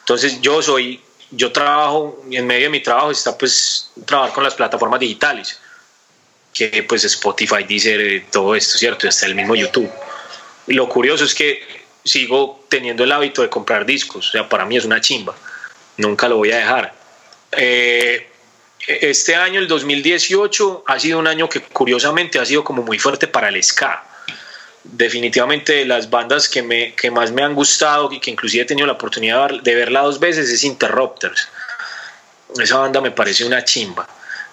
Entonces 0.00 0.42
yo 0.42 0.60
soy 0.60 1.00
yo 1.30 1.52
trabajo, 1.52 2.22
en 2.30 2.46
medio 2.46 2.64
de 2.64 2.68
mi 2.68 2.82
trabajo 2.82 3.12
está 3.12 3.38
pues 3.38 3.90
trabajar 4.04 4.34
con 4.34 4.44
las 4.44 4.54
plataformas 4.54 5.00
digitales, 5.00 5.58
que 6.52 6.82
pues 6.82 7.02
Spotify, 7.02 7.64
Deezer, 7.66 8.26
todo 8.30 8.54
esto, 8.54 8.76
¿cierto? 8.76 9.06
Y 9.06 9.08
hasta 9.08 9.24
el 9.24 9.34
mismo 9.34 9.54
YouTube. 9.54 9.90
Y 10.66 10.74
lo 10.74 10.86
curioso 10.86 11.24
es 11.24 11.34
que 11.34 11.66
sigo 12.04 12.62
teniendo 12.68 13.04
el 13.04 13.12
hábito 13.12 13.40
de 13.40 13.48
comprar 13.48 13.86
discos, 13.86 14.28
o 14.28 14.32
sea, 14.32 14.46
para 14.50 14.66
mí 14.66 14.76
es 14.76 14.84
una 14.84 15.00
chimba, 15.00 15.34
nunca 16.00 16.28
lo 16.28 16.36
voy 16.36 16.52
a 16.52 16.58
dejar. 16.58 16.94
Eh, 17.52 18.26
este 18.86 19.36
año, 19.36 19.60
el 19.60 19.68
2018, 19.68 20.84
ha 20.86 20.98
sido 20.98 21.18
un 21.18 21.26
año 21.26 21.48
que 21.48 21.60
curiosamente 21.60 22.38
ha 22.38 22.44
sido 22.44 22.64
como 22.64 22.82
muy 22.82 22.98
fuerte 22.98 23.28
para 23.28 23.48
el 23.48 23.62
ska. 23.62 24.04
Definitivamente 24.82 25.84
las 25.84 26.08
bandas 26.08 26.48
que, 26.48 26.62
me, 26.62 26.94
que 26.94 27.10
más 27.10 27.30
me 27.30 27.42
han 27.42 27.54
gustado 27.54 28.10
y 28.10 28.18
que 28.18 28.30
inclusive 28.30 28.62
he 28.62 28.66
tenido 28.66 28.86
la 28.86 28.94
oportunidad 28.94 29.50
de 29.62 29.74
verla 29.74 30.00
dos 30.00 30.18
veces 30.18 30.48
es 30.48 30.64
Interrupters. 30.64 31.48
Esa 32.58 32.78
banda 32.78 33.00
me 33.00 33.10
parece 33.10 33.44
una 33.44 33.64
chimba. 33.64 34.08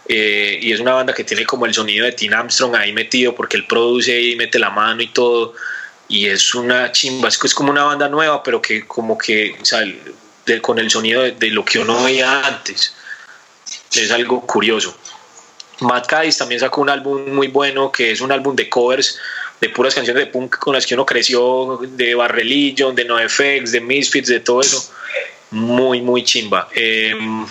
Eh, 0.09 0.59
y 0.61 0.71
es 0.71 0.79
una 0.79 0.93
banda 0.93 1.13
que 1.13 1.23
tiene 1.23 1.45
como 1.45 1.65
el 1.65 1.73
sonido 1.73 2.05
de 2.05 2.13
Tim 2.13 2.33
Armstrong 2.33 2.75
ahí 2.75 2.93
metido 2.93 3.35
porque 3.35 3.57
él 3.57 3.65
produce 3.67 4.21
y 4.21 4.35
mete 4.35 4.59
la 4.59 4.69
mano 4.69 5.01
y 5.01 5.07
todo. 5.07 5.53
Y 6.09 6.27
es 6.27 6.53
una 6.55 6.91
chimba, 6.91 7.27
es, 7.27 7.37
como 7.53 7.71
una 7.71 7.83
banda 7.83 8.07
nueva, 8.07 8.43
pero 8.43 8.61
que 8.61 8.85
como 8.85 9.17
que 9.17 9.57
con 10.61 10.79
el 10.79 10.89
sonido 10.89 11.21
de, 11.21 11.47
lo 11.49 11.63
que 11.63 11.79
uno 11.79 12.03
veía 12.03 12.41
antes 12.45 12.93
es 13.93 14.11
algo 14.11 14.41
curioso. 14.41 14.95
Matt 15.81 16.07
Cadiz 16.07 16.37
también 16.37 16.59
sacó 16.59 16.81
un 16.81 16.89
álbum 16.89 17.33
muy 17.33 17.47
bueno 17.47 17.91
que 17.91 18.11
es 18.11 18.21
un 18.21 18.31
álbum 18.31 18.55
de 18.55 18.67
covers 18.69 19.19
de 19.59 19.69
puras 19.69 19.95
canciones 19.95 20.25
de 20.25 20.31
punk 20.31 20.57
con 20.57 20.73
las 20.73 20.85
que 20.85 20.93
uno 20.93 21.05
creció, 21.05 21.79
de 21.81 22.13
Barreligion, 22.15 22.95
de 22.95 23.05
NoFX, 23.05 23.71
de 23.71 23.81
Misfits, 23.81 24.27
de 24.27 24.39
todo 24.39 24.61
eso. 24.61 24.91
Muy, 25.51 26.01
muy 26.01 26.23
chimba. 26.23 26.69
Em, 26.73 27.45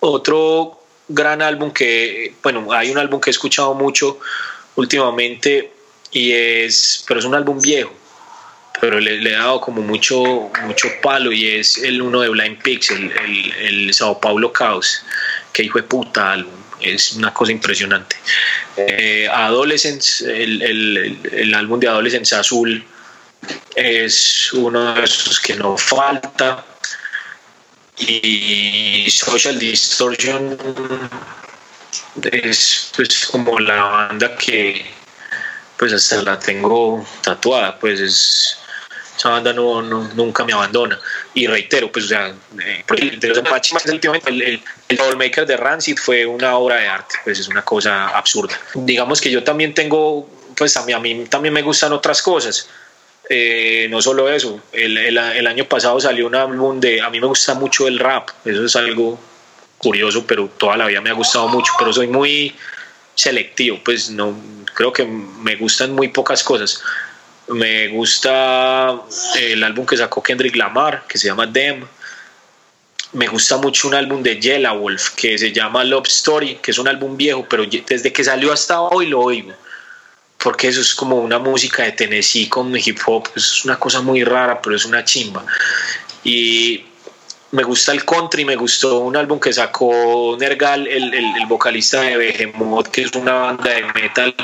otro 0.00 0.80
gran 1.08 1.42
álbum 1.42 1.72
que, 1.72 2.34
bueno, 2.42 2.72
hay 2.72 2.90
un 2.90 2.98
álbum 2.98 3.20
que 3.20 3.30
he 3.30 3.32
escuchado 3.32 3.74
mucho 3.74 4.18
últimamente 4.76 5.72
y 6.12 6.32
es, 6.32 7.04
pero 7.06 7.20
es 7.20 7.26
un 7.26 7.34
álbum 7.34 7.60
viejo, 7.60 7.92
pero 8.80 8.98
le, 8.98 9.16
he 9.16 9.32
dado 9.32 9.60
como 9.60 9.82
mucho, 9.82 10.50
mucho 10.64 10.88
palo 11.02 11.32
y 11.32 11.46
es 11.46 11.78
el 11.78 12.00
uno 12.00 12.20
de 12.20 12.28
Blind 12.28 12.62
Pigs, 12.62 12.90
el, 12.90 13.52
el 13.60 13.94
Sao 13.94 14.20
Paulo 14.20 14.52
Chaos 14.56 15.04
que 15.52 15.62
hijo 15.64 15.78
de 15.78 15.84
puta 15.84 16.32
álbum, 16.32 16.52
es 16.80 17.12
una 17.12 17.32
cosa 17.32 17.52
impresionante. 17.52 18.16
Eh, 18.76 19.28
Adolescence, 19.30 20.24
el, 20.24 20.62
el, 20.62 21.18
el, 21.32 21.54
álbum 21.54 21.78
de 21.80 21.88
Adolescence 21.88 22.34
Azul 22.34 22.84
es 23.74 24.52
uno 24.52 24.94
de 24.94 25.04
esos 25.04 25.40
que 25.40 25.54
no 25.54 25.76
falta. 25.76 26.64
Y 27.98 29.06
Social 29.10 29.58
Distortion 29.58 30.56
es 32.32 32.92
pues 32.96 33.26
como 33.26 33.58
la 33.60 33.82
banda 33.82 34.36
que 34.36 34.86
pues 35.76 35.92
hasta 35.92 36.22
la 36.22 36.38
tengo 36.38 37.06
tatuada, 37.22 37.78
pues 37.78 38.00
es 38.00 38.59
esa 39.20 39.28
banda 39.28 39.52
no, 39.52 39.82
nunca 39.82 40.44
me 40.44 40.54
abandona. 40.54 40.98
Y 41.34 41.46
reitero, 41.46 41.92
pues, 41.92 42.06
o 42.06 42.08
sea, 42.08 42.28
eh, 42.28 42.84
de 43.18 43.28
los 43.28 43.38
el, 44.26 44.42
el, 44.42 44.62
el 44.88 45.46
de 45.46 45.56
Rancid 45.58 45.98
fue 45.98 46.24
una 46.24 46.56
obra 46.56 46.76
de 46.76 46.88
arte, 46.88 47.16
pues 47.22 47.38
es 47.38 47.48
una 47.48 47.62
cosa 47.62 48.08
absurda. 48.08 48.58
Digamos 48.74 49.20
que 49.20 49.30
yo 49.30 49.44
también 49.44 49.74
tengo, 49.74 50.26
pues 50.56 50.74
a 50.78 50.86
mí, 50.86 50.94
a 50.94 50.98
mí 50.98 51.26
también 51.28 51.52
me 51.52 51.60
gustan 51.60 51.92
otras 51.92 52.22
cosas. 52.22 52.68
Eh, 53.28 53.88
no 53.90 54.00
solo 54.00 54.28
eso, 54.28 54.60
el, 54.72 54.96
el, 54.96 55.16
el, 55.16 55.46
año 55.46 55.64
pasado 55.66 56.00
salió 56.00 56.26
un 56.26 56.34
álbum 56.34 56.80
de, 56.80 57.00
a 57.00 57.10
mí 57.10 57.20
me 57.20 57.28
gusta 57.28 57.54
mucho 57.54 57.86
el 57.86 58.00
rap, 58.00 58.30
eso 58.44 58.64
es 58.64 58.74
algo 58.74 59.20
curioso, 59.78 60.26
pero 60.26 60.48
toda 60.48 60.76
la 60.76 60.86
vida 60.86 61.00
me 61.00 61.10
ha 61.10 61.12
gustado 61.12 61.46
mucho, 61.46 61.72
pero 61.78 61.92
soy 61.92 62.08
muy 62.08 62.56
selectivo, 63.14 63.78
pues 63.84 64.10
no, 64.10 64.34
creo 64.74 64.92
que 64.92 65.04
me 65.04 65.54
gustan 65.54 65.92
muy 65.92 66.08
pocas 66.08 66.42
cosas 66.42 66.82
me 67.50 67.88
gusta 67.88 69.00
el 69.38 69.62
álbum 69.64 69.84
que 69.84 69.96
sacó 69.96 70.22
Kendrick 70.22 70.56
Lamar, 70.56 71.04
que 71.08 71.18
se 71.18 71.26
llama 71.26 71.46
Dem. 71.46 71.84
Me 73.12 73.26
gusta 73.26 73.56
mucho 73.56 73.88
un 73.88 73.94
álbum 73.94 74.22
de 74.22 74.40
Yellow 74.40 74.78
Wolf 74.78 75.10
que 75.16 75.36
se 75.36 75.52
llama 75.52 75.82
Love 75.82 76.06
Story, 76.06 76.58
que 76.62 76.70
es 76.70 76.78
un 76.78 76.86
álbum 76.86 77.16
viejo, 77.16 77.44
pero 77.48 77.64
desde 77.66 78.12
que 78.12 78.22
salió 78.22 78.52
hasta 78.52 78.80
hoy 78.80 79.06
lo 79.06 79.20
oigo. 79.20 79.52
Porque 80.38 80.68
eso 80.68 80.80
es 80.80 80.94
como 80.94 81.16
una 81.16 81.38
música 81.38 81.82
de 81.82 81.92
Tennessee 81.92 82.48
con 82.48 82.74
hip 82.74 82.98
hop. 83.04 83.28
Es 83.34 83.64
una 83.64 83.78
cosa 83.78 84.00
muy 84.00 84.22
rara, 84.24 84.62
pero 84.62 84.76
es 84.76 84.84
una 84.84 85.04
chimba. 85.04 85.44
Y 86.22 86.84
me 87.52 87.64
gusta 87.64 87.92
el 87.92 88.04
country, 88.04 88.44
me 88.44 88.56
gustó 88.56 89.00
un 89.00 89.16
álbum 89.16 89.40
que 89.40 89.52
sacó 89.52 90.36
Nergal, 90.38 90.86
el, 90.86 91.12
el, 91.12 91.46
vocalista 91.46 92.00
de 92.02 92.16
Behemoth, 92.16 92.88
que 92.88 93.02
es 93.02 93.12
una 93.12 93.32
banda 93.32 93.70
de 93.70 93.84
metal, 93.92 94.34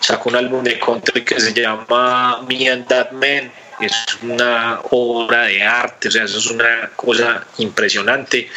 sacó 0.00 0.30
un 0.30 0.36
álbum 0.36 0.64
de 0.64 0.78
country 0.78 1.24
que 1.24 1.38
se 1.40 1.52
llama 1.52 2.42
Me 2.48 2.68
and 2.68 2.86
That 2.88 3.12
Man, 3.12 3.52
es 3.80 3.92
una 4.22 4.80
obra 4.90 5.42
de 5.44 5.62
arte, 5.62 6.08
o 6.08 6.10
sea, 6.10 6.24
eso 6.24 6.38
es 6.38 6.46
una 6.46 6.90
cosa 6.96 7.46
impresionante. 7.58 8.48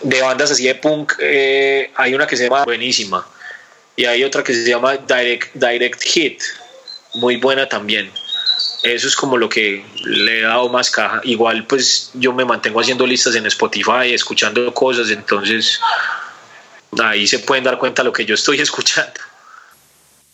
De 0.00 0.22
bandas 0.22 0.52
así 0.52 0.66
de 0.68 0.76
punk, 0.76 1.14
eh, 1.18 1.90
hay 1.96 2.14
una 2.14 2.26
que 2.26 2.36
se 2.36 2.44
llama 2.44 2.64
Buenísima, 2.64 3.26
y 3.96 4.04
hay 4.04 4.22
otra 4.22 4.44
que 4.44 4.54
se 4.54 4.68
llama 4.68 4.96
Direct, 4.96 5.54
Direct 5.54 6.02
Hit, 6.02 6.40
muy 7.14 7.36
buena 7.36 7.68
también 7.68 8.12
eso 8.82 9.08
es 9.08 9.16
como 9.16 9.36
lo 9.36 9.48
que 9.48 9.84
le 10.04 10.40
he 10.40 10.42
dado 10.42 10.68
más 10.68 10.90
caja. 10.90 11.20
Igual 11.24 11.66
pues 11.66 12.10
yo 12.14 12.32
me 12.32 12.44
mantengo 12.44 12.80
haciendo 12.80 13.06
listas 13.06 13.34
en 13.34 13.46
Spotify, 13.46 14.12
escuchando 14.12 14.72
cosas, 14.72 15.10
entonces 15.10 15.80
ahí 17.02 17.26
se 17.26 17.40
pueden 17.40 17.64
dar 17.64 17.78
cuenta 17.78 18.02
lo 18.02 18.12
que 18.12 18.24
yo 18.24 18.34
estoy 18.34 18.60
escuchando. 18.60 19.20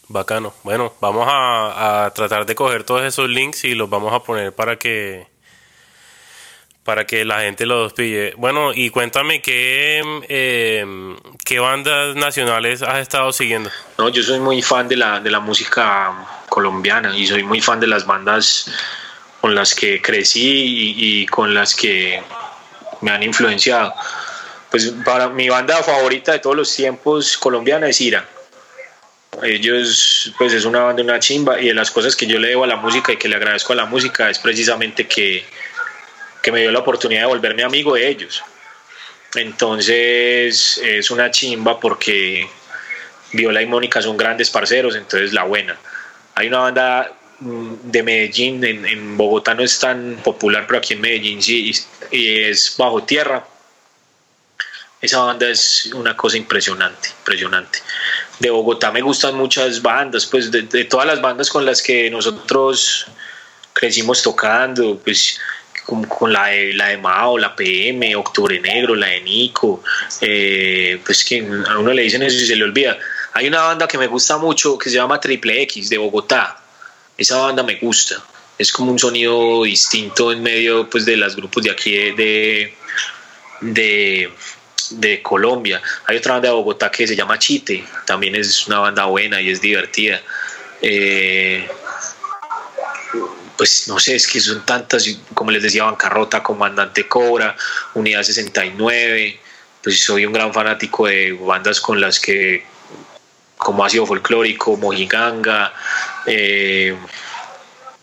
Bacano. 0.09 0.55
Bueno, 0.62 0.95
vamos 1.01 1.27
a, 1.29 2.12
tratar 2.14 2.47
de 2.47 2.55
coger 2.55 2.85
todos 2.85 3.03
esos 3.03 3.29
links 3.29 3.64
y 3.64 3.75
los 3.75 3.89
vamos 3.89 4.12
a 4.12 4.20
poner 4.20 4.55
para 4.55 4.79
que 4.79 5.27
para 6.85 7.07
que 7.07 7.24
la 7.24 7.41
gente 7.41 7.64
los 7.64 7.95
pille. 7.95 8.35
Bueno, 8.37 8.72
y 8.74 8.91
cuéntame 8.91 9.41
qué, 9.41 10.03
em, 10.28 11.16
qué 11.45 11.59
bandas 11.59 12.14
nacionales 12.14 12.82
has 12.82 12.99
estado 12.99 13.32
siguiendo. 13.32 13.70
No, 13.99 14.11
yo 14.11 14.22
soy 14.22 14.39
muy 14.39 14.61
fan 14.61 14.87
de 14.87 14.97
la, 14.97 15.18
de 15.18 15.30
la 15.30 15.41
música 15.41 16.12
colombiana 16.49 17.16
y 17.16 17.26
soy 17.26 17.43
muy 17.43 17.61
fan 17.61 17.80
de 17.80 17.87
las 17.87 18.07
bandas 18.07 18.70
con 19.41 19.55
las 19.55 19.74
que 19.74 20.01
crecí 20.01 20.95
y, 20.97 21.26
con 21.26 21.55
las 21.55 21.74
que 21.74 22.22
me 23.01 23.11
han 23.11 23.22
influenciado. 23.22 23.95
Pues 24.70 24.93
para 25.05 25.28
mi 25.28 25.49
banda 25.49 25.82
favorita 25.82 26.32
de 26.32 26.39
todos 26.39 26.57
los 26.57 26.74
tiempos 26.74 27.37
colombiana 27.39 27.89
es 27.89 28.01
Ira. 28.01 28.28
Ellos, 29.43 30.32
pues 30.39 30.53
es 30.53 30.64
una 30.64 30.80
banda, 30.80 31.03
una 31.03 31.18
chimba 31.18 31.61
y 31.61 31.68
de 31.68 31.74
las 31.74 31.91
cosas 31.91 32.14
que 32.14 32.26
yo 32.26 32.39
le 32.39 32.49
debo 32.49 32.64
a 32.64 32.66
la 32.66 32.76
música 32.76 33.12
y 33.12 33.16
que 33.16 33.28
le 33.28 33.37
agradezco 33.37 33.72
a 33.72 33.76
la 33.76 33.85
música 33.87 34.30
es 34.30 34.39
precisamente 34.39 35.07
que, 35.07 35.45
que 36.45 36.53
me 36.53 36.61
dio 36.61 36.71
la 36.71 36.81
oportunidad 36.81 37.23
de 37.23 37.27
volverme 37.27 37.63
amigo 37.63 37.95
de 37.95 38.07
ellos. 38.07 38.45
Entonces 39.35 40.79
es 40.79 41.11
una 41.11 41.31
chimba 41.31 41.81
porque 41.81 42.47
Viola 43.33 43.63
y 43.63 43.67
Mónica 43.67 44.03
son 44.03 44.19
grandes 44.19 44.51
parceros, 44.51 44.95
entonces 44.95 45.33
la 45.33 45.45
buena. 45.45 45.77
Hay 46.35 46.49
una 46.49 46.59
banda 46.59 47.13
mm, 47.41 47.75
de 47.85 48.03
Medellín, 48.03 48.63
en, 48.63 49.17
Bogotá 49.17 49.55
no 49.55 49.63
es 49.63 49.79
tan 49.79 50.21
popular, 50.23 50.67
pero 50.67 50.79
aquí 50.79 50.93
en 50.93 51.01
Medellín 51.01 51.43
sí, 51.43 51.73
y 52.11 52.43
es 52.43 52.75
Bajo 52.77 53.03
Tierra. 53.03 53.43
Esa 55.01 55.21
banda 55.21 55.49
es 55.49 55.87
una 55.95 56.15
cosa 56.15 56.37
impresionante, 56.37 57.09
impresionante. 57.21 57.79
De 58.39 58.51
Bogotá 58.51 58.91
me 58.93 59.01
gustan 59.01 59.35
muchas 59.35 59.81
bandas, 59.81 60.27
pues 60.27 60.51
de, 60.51 60.85
todas 60.85 61.07
las 61.07 61.23
bandas 61.23 61.49
con 61.49 61.65
las 61.65 61.81
que 61.81 62.11
nosotros 62.11 63.07
crecimos 63.73 64.23
tocando, 64.23 64.99
pues 64.99 65.41
con, 65.85 66.32
la, 66.32 66.47
de, 66.47 66.72
la 66.74 66.89
de 66.89 66.99
Mao, 66.99 67.39
la 67.39 67.55
PM, 67.55 68.16
Octubre 68.16 68.59
Negro, 68.61 68.95
la 68.95 69.09
de 69.09 69.20
Nico, 69.20 69.82
eh, 70.20 70.99
pues 71.05 71.24
que 71.24 71.41
a 71.41 71.78
uno 71.78 71.93
le 71.93 72.03
dicen 72.03 72.22
eso 72.22 72.43
y 72.43 72.47
se 72.47 72.57
le 72.57 72.64
olvida. 72.64 72.99
Hay 73.32 73.49
una 73.49 73.62
banda 73.62 73.87
que 73.87 73.99
me 73.99 74.07
gusta 74.07 74.39
mucho 74.39 74.78
que 74.78 74.91
se 74.91 74.97
llama 74.97 75.20
Triple 75.20 75.62
X 75.62 75.89
de 75.89 75.99
Bogotá. 75.99 76.61
Esa 77.16 77.39
banda 77.39 77.62
me 77.62 77.76
gusta. 77.76 78.22
Es 78.57 78.72
como 78.72 78.93
un 78.93 78.99
sonido 78.99 79.64
distinto 79.64 80.32
en 80.32 80.43
medio 80.43 80.89
pues, 80.89 81.05
de 81.05 81.16
los 81.16 81.35
grupos 81.35 81.64
de 81.64 81.70
aquí 81.70 81.93
de, 82.12 82.74
de, 83.61 84.30
de 84.91 85.22
Colombia. 85.22 85.82
Hay 86.07 86.16
otra 86.16 86.35
banda 86.35 86.49
de 86.49 86.55
Bogotá 86.55 86.91
que 86.91 87.07
se 87.07 87.16
llama 87.16 87.39
Chite. 87.39 87.85
También 88.07 88.37
es 88.37 88.66
una 88.68 88.78
banda 88.78 89.05
buena 89.07 89.41
y 89.41 89.51
es 89.51 89.61
divertida. 89.61 90.22
Eh, 90.80 91.68
pues 93.57 93.89
no 93.89 93.99
sé, 93.99 94.17
es 94.17 94.27
que 94.27 94.41
son 94.41 94.65
tantas, 94.65 95.07
como 95.35 95.51
les 95.51 95.63
decía, 95.63 95.85
Bancarrota, 95.85 96.43
Comandante 96.43 97.07
Cobra, 97.09 97.57
Unidad 97.95 98.23
69, 98.23 99.41
pues 99.83 100.01
soy 100.01 100.27
un 100.27 100.33
gran 100.33 100.53
fanático 100.53 101.07
de 101.07 101.33
bandas 101.33 101.81
con 101.81 102.01
las 102.01 102.19
que 102.19 102.65
como 103.57 103.85
ácido 103.85 104.07
folclórico, 104.07 104.77
mojiganga, 104.77 105.73
eh, 106.27 106.97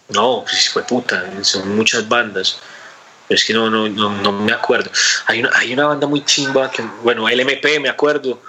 no, 0.10 0.44
pues 0.44 0.70
fue 0.70 0.84
puta, 0.84 1.24
son 1.44 1.76
muchas 1.76 2.08
bandas. 2.08 2.60
es 3.30 3.46
que 3.46 3.54
no, 3.54 3.70
no, 3.70 3.88
no, 3.88 4.32
me 4.32 4.52
acuerdo. 4.52 4.92
Hay 5.28 5.40
una, 5.40 5.52
hay 5.54 5.74
una 5.74 5.86
banda 5.88 6.08
muy 6.08 6.26
chimba, 6.26 6.70
que, 6.70 6.84
bueno, 7.04 7.30
LMP 7.30 7.80
me 7.80 7.90
acuerdo. 7.90 8.42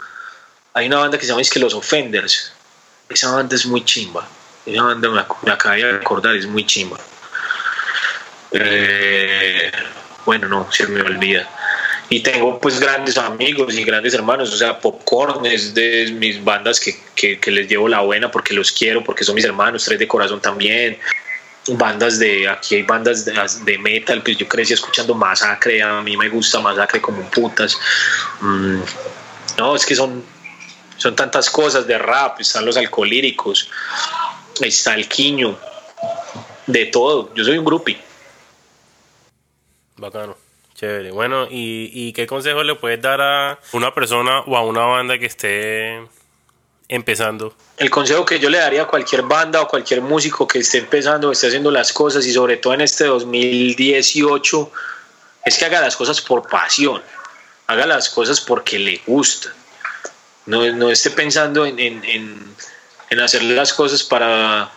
Hay 0.74 0.86
una 0.86 0.98
banda 0.98 1.18
que 1.18 1.24
se 1.24 1.30
llama 1.30 1.42
es 1.42 1.50
que 1.50 1.60
Los 1.60 1.74
Offenders. 1.74 2.52
Esa 3.08 3.30
banda 3.32 3.54
es 3.54 3.66
muy 3.66 3.84
chimba. 3.84 4.26
Esa 4.66 4.94
me, 4.94 5.52
acabé 5.52 5.84
de 5.84 5.96
acordar, 5.96 6.36
es 6.36 6.46
muy 6.46 6.64
chimba. 6.66 6.98
Eh, 8.52 9.72
bueno, 10.24 10.48
no, 10.48 10.70
se 10.70 10.86
me 10.86 11.02
olvida. 11.02 11.48
Y 12.08 12.20
tengo 12.20 12.60
pues 12.60 12.78
grandes 12.78 13.16
amigos 13.16 13.74
y 13.74 13.84
grandes 13.84 14.12
hermanos, 14.12 14.52
o 14.52 14.56
sea, 14.56 14.78
Popcorn 14.78 15.46
es 15.46 15.72
de 15.72 16.12
mis 16.18 16.44
bandas 16.44 16.78
que, 16.78 16.94
que, 17.14 17.40
que 17.40 17.50
les 17.50 17.68
llevo 17.68 17.88
la 17.88 18.00
buena 18.00 18.30
porque 18.30 18.52
los 18.52 18.70
quiero, 18.70 19.02
porque 19.02 19.24
son 19.24 19.34
mis 19.34 19.44
hermanos, 19.44 19.84
Tres 19.84 19.98
de 19.98 20.06
Corazón 20.06 20.40
también, 20.40 20.98
bandas 21.68 22.18
de, 22.18 22.48
aquí 22.48 22.76
hay 22.76 22.82
bandas 22.82 23.24
de, 23.24 23.78
metal, 23.78 24.22
pues 24.22 24.36
yo 24.36 24.48
crecí 24.48 24.72
escuchando 24.72 25.14
Masacre, 25.14 25.82
a 25.82 26.00
mí 26.02 26.16
me 26.16 26.28
gusta 26.28 26.60
Masacre 26.60 27.00
como 27.00 27.22
putas. 27.30 27.78
Mm, 28.40 28.80
no, 29.58 29.76
es 29.76 29.86
que 29.86 29.94
son, 29.94 30.24
son 30.96 31.14
tantas 31.14 31.48
cosas 31.48 31.86
de 31.86 31.98
rap, 31.98 32.40
están 32.40 32.64
los 32.64 32.76
alcohólicos, 32.76 33.70
está 34.60 34.94
el 34.94 35.08
quiño, 35.08 35.58
de 36.66 36.86
todo. 36.86 37.32
Yo 37.34 37.44
soy 37.44 37.58
un 37.58 37.64
groupie. 37.64 37.98
Bacano, 39.96 40.36
chévere. 40.74 41.10
Bueno, 41.10 41.46
¿y, 41.50 41.90
¿y 41.92 42.12
qué 42.12 42.26
consejo 42.26 42.62
le 42.62 42.74
puedes 42.74 43.00
dar 43.00 43.20
a 43.20 43.58
una 43.72 43.94
persona 43.94 44.40
o 44.40 44.56
a 44.56 44.62
una 44.62 44.82
banda 44.82 45.18
que 45.18 45.26
esté 45.26 46.00
empezando? 46.88 47.54
El 47.76 47.90
consejo 47.90 48.24
que 48.24 48.38
yo 48.38 48.50
le 48.50 48.58
daría 48.58 48.82
a 48.82 48.86
cualquier 48.86 49.22
banda 49.22 49.62
o 49.62 49.68
cualquier 49.68 50.02
músico 50.02 50.46
que 50.46 50.58
esté 50.58 50.78
empezando, 50.78 51.28
o 51.28 51.32
esté 51.32 51.48
haciendo 51.48 51.70
las 51.70 51.92
cosas 51.92 52.26
y 52.26 52.32
sobre 52.32 52.56
todo 52.56 52.74
en 52.74 52.82
este 52.82 53.04
2018 53.04 54.72
es 55.44 55.58
que 55.58 55.64
haga 55.64 55.80
las 55.80 55.96
cosas 55.96 56.20
por 56.20 56.48
pasión, 56.48 57.02
haga 57.66 57.86
las 57.86 58.08
cosas 58.10 58.40
porque 58.40 58.78
le 58.78 59.00
gusta. 59.06 59.52
No, 60.46 60.70
no 60.72 60.90
esté 60.90 61.10
pensando 61.10 61.64
en, 61.64 61.78
en, 61.78 62.04
en, 62.04 62.56
hacer 63.20 63.42
las 63.42 63.72
cosas 63.72 64.02
para, 64.02 64.70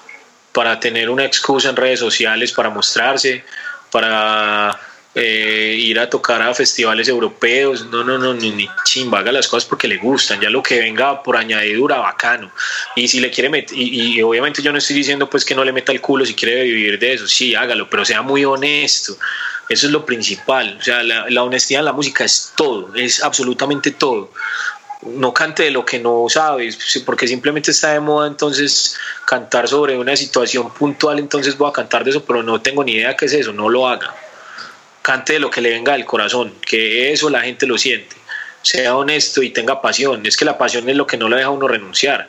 para 0.52 0.80
tener 0.80 1.10
una 1.10 1.26
excusa 1.26 1.70
en 1.70 1.76
redes 1.76 2.00
sociales, 2.00 2.52
para 2.52 2.70
mostrarse, 2.70 3.44
para 3.92 4.80
eh, 5.18 5.78
ir 5.80 5.98
a 5.98 6.10
tocar 6.10 6.42
a 6.42 6.54
festivales 6.54 7.08
europeos, 7.08 7.86
no, 7.86 8.04
no, 8.04 8.18
no, 8.18 8.34
ni, 8.34 8.52
ni 8.52 8.70
chimba, 8.84 9.20
haga 9.20 9.32
las 9.32 9.48
cosas 9.48 9.68
porque 9.68 9.88
le 9.88 9.96
gustan, 9.96 10.42
ya 10.42 10.50
lo 10.50 10.62
que 10.62 10.80
venga 10.80 11.24
por 11.24 11.38
añadidura, 11.38 12.00
bacano. 12.00 12.52
Y 12.98 13.08
si 13.08 13.22
le 13.22 13.32
quiere 13.32 13.50
meter, 13.50 13.78
y, 13.78 14.22
obviamente 14.22 14.62
yo 14.62 14.74
no 14.74 14.78
estoy 14.78 14.98
diciendo 14.98 15.30
pues 15.30 15.46
que 15.46 15.56
no 15.56 15.64
le 15.64 15.72
meta 15.72 15.94
el 15.94 16.02
culo 16.02 16.26
si 16.26 16.34
quiere 16.34 16.64
vivir 16.64 17.00
de 17.00 17.14
eso, 17.14 17.28
sí, 17.28 17.56
hágalo, 17.56 17.90
pero 17.90 18.04
sea 18.04 18.22
muy 18.22 18.44
honesto. 18.44 19.18
Eso 19.70 19.88
es 19.88 19.92
lo 19.94 20.06
principal, 20.06 20.78
o 20.80 20.84
sea, 20.84 21.02
la, 21.02 21.30
la 21.30 21.44
honestidad 21.44 21.80
en 21.80 21.86
la 21.86 21.94
música 21.94 22.26
es 22.26 22.52
todo, 22.56 22.94
es 22.94 23.24
absolutamente 23.24 23.92
todo 23.92 24.32
no 25.06 25.34
cante 25.34 25.64
de 25.64 25.72
lo 25.72 25.86
que 25.86 26.00
no 26.00 26.26
sabes, 26.30 26.78
porque 27.06 27.28
simplemente 27.28 27.72
está 27.72 27.94
de 27.94 28.00
moda 28.00 28.28
entonces 28.28 28.98
cantar 29.26 29.68
sobre 29.68 29.98
una 29.98 30.16
situación 30.16 30.74
puntual, 30.74 31.20
entonces 31.20 31.58
voy 31.58 31.70
a 31.70 31.74
cantar 31.74 32.04
de 32.04 32.12
eso, 32.12 32.24
pero 32.26 32.44
no 32.44 32.62
tengo 32.62 32.84
ni 32.84 32.94
idea 32.94 33.16
qué 33.16 33.26
es 33.26 33.34
eso, 33.34 33.54
no 33.54 33.70
lo 33.70 33.88
haga 33.88 34.14
cante 35.06 35.34
de 35.34 35.40
lo 35.40 35.52
que 35.52 35.62
le 35.62 35.70
venga 35.70 35.94
del 35.94 36.04
corazón, 36.04 36.56
que 36.66 37.14
eso 37.14 37.30
la 37.30 37.42
gente 37.42 37.68
lo 37.68 37.78
siente. 37.78 38.16
Sea 38.64 38.96
honesto 38.96 39.44
y 39.44 39.52
tenga 39.52 39.80
pasión. 39.80 40.26
Es 40.26 40.36
que 40.36 40.46
la 40.46 40.58
pasión 40.58 40.90
es 40.90 40.96
lo 40.96 41.06
que 41.06 41.16
no 41.16 41.30
le 41.30 41.36
deja 41.36 41.52
uno 41.52 41.68
renunciar. 41.68 42.28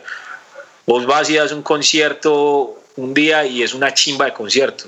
Vos 0.84 1.06
vas 1.06 1.30
y 1.30 1.36
das 1.36 1.52
un 1.52 1.62
concierto 1.62 2.78
un 2.96 3.14
día 3.14 3.46
y 3.46 3.62
es 3.62 3.72
una 3.72 3.94
chimba 3.94 4.26
de 4.26 4.34
concierto. 4.34 4.84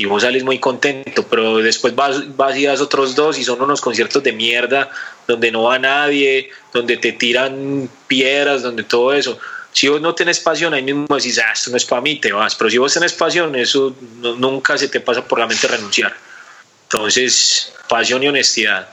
Y 0.00 0.06
vos 0.06 0.22
sales 0.22 0.44
muy 0.44 0.58
contento, 0.58 1.26
pero 1.28 1.58
después 1.58 1.94
vas, 1.94 2.34
vas 2.34 2.56
y 2.56 2.64
das 2.64 2.80
otros 2.80 3.14
dos 3.14 3.36
y 3.36 3.44
son 3.44 3.60
unos 3.60 3.82
conciertos 3.82 4.22
de 4.22 4.32
mierda 4.32 4.88
donde 5.28 5.52
no 5.52 5.64
va 5.64 5.78
nadie, 5.78 6.48
donde 6.72 6.96
te 6.96 7.12
tiran 7.12 7.86
piedras, 8.06 8.62
donde 8.62 8.82
todo 8.82 9.12
eso. 9.12 9.38
Si 9.74 9.88
vos 9.88 10.00
no 10.00 10.14
tenés 10.14 10.40
pasión, 10.40 10.72
ahí 10.72 10.82
mismo 10.82 11.06
decís, 11.14 11.38
ah, 11.38 11.52
esto 11.52 11.70
no 11.70 11.76
es 11.76 11.84
para 11.84 12.00
mí, 12.00 12.18
te 12.18 12.32
vas. 12.32 12.54
Pero 12.54 12.70
si 12.70 12.78
vos 12.78 12.94
tenés 12.94 13.12
pasión, 13.12 13.54
eso 13.54 13.94
nunca 14.22 14.78
se 14.78 14.88
te 14.88 15.00
pasa 15.00 15.22
por 15.22 15.38
la 15.38 15.46
mente 15.46 15.68
renunciar. 15.68 16.16
Entonces, 16.84 17.74
pasión 17.86 18.22
y 18.22 18.28
honestidad. 18.28 18.88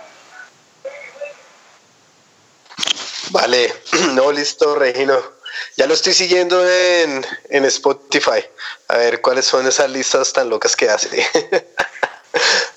Vale, 3.30 3.74
no, 4.14 4.30
listo, 4.34 4.76
Regino. 4.76 5.37
Ya 5.76 5.88
lo 5.88 5.94
estoy 5.94 6.14
siguiendo 6.14 6.68
en, 6.68 7.26
en 7.50 7.66
Spotify. 7.66 8.44
A 8.88 8.98
ver 8.98 9.22
cuáles 9.22 9.46
son 9.46 9.68
esas 9.68 9.90
listas 9.90 10.34
tan 10.34 10.50
locas 10.50 10.76
que 10.76 10.90
hace. 10.90 11.10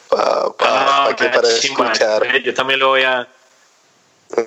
pa, 0.09 0.57
pa, 0.57 1.07
ah, 1.07 1.17
para 1.17 1.49
escuchar. 1.49 2.25
Eh, 2.27 2.43
yo 2.43 2.53
también 2.55 2.81
lo 2.81 2.89
voy 2.89 3.03
a. 3.03 3.29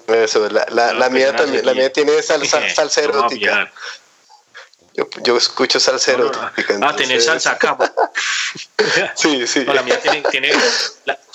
Eso, 0.07 0.47
la, 0.49 0.65
la, 0.69 0.93
la 0.93 1.09
mía 1.09 1.35
también, 1.35 1.65
la 1.65 1.73
mía 1.73 1.91
tiene 1.91 2.21
salsa, 2.21 2.69
salsa 2.75 3.01
erótica. 3.01 3.71
Yo, 4.95 5.07
yo 5.23 5.37
escucho 5.37 5.79
salsero. 5.79 6.31
ah, 6.81 6.95
tenés 6.95 7.25
salsa 7.25 7.51
acá. 7.51 7.77
sí, 9.15 9.47
sí. 9.47 9.65
la, 9.65 9.81
mía 9.81 9.99
tiene, 9.99 10.21
tiene 10.29 10.51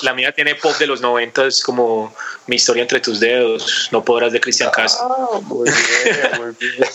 la, 0.00 0.14
mía 0.14 0.32
tiene 0.32 0.54
pop 0.54 0.76
de 0.78 0.86
los 0.86 1.00
90, 1.00 1.46
es 1.46 1.62
como 1.62 2.14
Mi 2.46 2.56
historia 2.56 2.82
entre 2.82 3.00
tus 3.00 3.18
dedos, 3.18 3.88
No 3.90 4.04
podrás 4.04 4.32
de 4.32 4.40
Cristian 4.40 4.70
Castro. 4.70 5.09
Ah, 5.11 5.40
muy 5.40 5.68
bien, 5.68 6.40
muy 6.40 6.54
bien. 6.61 6.88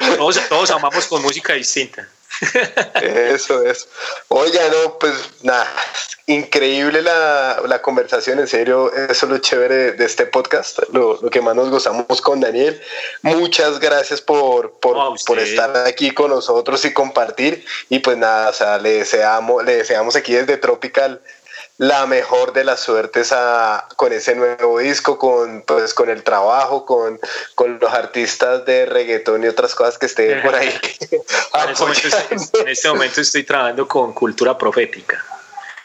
todos, 0.16 0.48
todos 0.48 0.70
amamos 0.70 1.06
con 1.06 1.22
música 1.22 1.54
distinta. 1.54 2.08
Eso 3.02 3.62
es. 3.62 3.88
Oiga, 4.28 4.60
no, 4.70 4.98
pues 4.98 5.14
nada, 5.42 5.66
increíble 6.26 7.02
la, 7.02 7.62
la, 7.66 7.82
conversación, 7.82 8.38
en 8.38 8.48
serio, 8.48 8.92
eso 8.92 9.26
es 9.26 9.32
lo 9.32 9.38
chévere 9.38 9.92
de 9.92 10.04
este 10.04 10.26
podcast, 10.26 10.78
lo, 10.92 11.18
lo 11.20 11.30
que 11.30 11.40
más 11.40 11.54
nos 11.54 11.70
gozamos 11.70 12.20
con 12.20 12.40
Daniel. 12.40 12.80
Muchas 13.22 13.78
gracias 13.78 14.20
por, 14.20 14.72
por, 14.80 14.96
por, 15.26 15.38
estar 15.38 15.76
aquí 15.86 16.10
con 16.12 16.30
nosotros 16.30 16.84
y 16.84 16.92
compartir. 16.92 17.64
Y 17.88 17.98
pues 17.98 18.16
nada, 18.16 18.50
o 18.50 18.52
sea, 18.52 18.78
le 18.78 18.98
deseamos, 18.98 19.64
le 19.64 19.76
deseamos 19.76 20.16
aquí 20.16 20.32
desde 20.32 20.56
Tropical 20.56 21.20
la 21.78 22.06
mejor 22.06 22.52
de 22.52 22.64
las 22.64 22.80
suertes 22.80 23.32
a, 23.32 23.88
con 23.96 24.12
ese 24.12 24.36
nuevo 24.36 24.78
disco, 24.78 25.18
con, 25.18 25.62
pues, 25.62 25.92
con 25.92 26.08
el 26.08 26.22
trabajo, 26.22 26.86
con, 26.86 27.18
con 27.54 27.78
los 27.80 27.92
artistas 27.92 28.64
de 28.64 28.86
reggaetón 28.86 29.42
y 29.42 29.48
otras 29.48 29.74
cosas 29.74 29.98
que 29.98 30.06
estén 30.06 30.40
por 30.42 30.54
ahí. 30.54 30.68
en, 31.10 31.70
este 31.70 31.82
momento 31.82 32.08
estoy, 32.08 32.60
en, 32.60 32.68
este 32.68 32.88
momento 32.88 33.20
estoy, 33.20 33.42
trabajando 33.42 33.88
con 33.88 34.12
cultura 34.12 34.56
profética. 34.56 35.24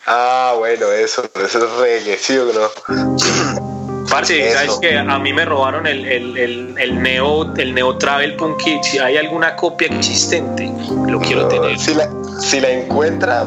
Ah, 0.06 0.56
bueno, 0.58 0.92
eso, 0.92 1.24
eso 1.36 1.66
es 1.66 1.72
reggae, 1.80 2.18
¿sí 2.18 2.38
o 2.38 2.46
no? 2.46 3.70
Parce, 4.10 4.54
sabes 4.54 4.78
que 4.82 4.98
a 4.98 5.20
mí 5.20 5.34
me 5.34 5.46
robaron 5.46 5.86
el, 5.86 6.04
el, 6.06 6.38
el, 6.38 6.76
el, 6.80 7.02
Neo, 7.02 7.54
el 7.56 7.76
Neo 7.76 7.96
Travel 7.98 8.36
Punk 8.38 8.60
Si 8.82 8.98
hay 8.98 9.18
alguna 9.18 9.56
copia 9.56 9.88
existente, 9.88 10.72
lo 11.08 11.20
quiero 11.20 11.48
tener. 11.48 11.78
Si 11.78 11.94
la, 11.94 12.10
si 12.42 12.60
la 12.60 12.72
encuentra, 12.72 13.46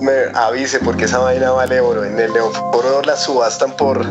me 0.00 0.12
avise 0.34 0.78
porque 0.80 1.04
esa 1.04 1.18
vaina 1.18 1.50
vale 1.50 1.80
oro. 1.80 2.04
En 2.04 2.18
el 2.18 2.32
Neoforo 2.32 3.02
la 3.02 3.16
subastan 3.16 3.72
por, 3.72 4.04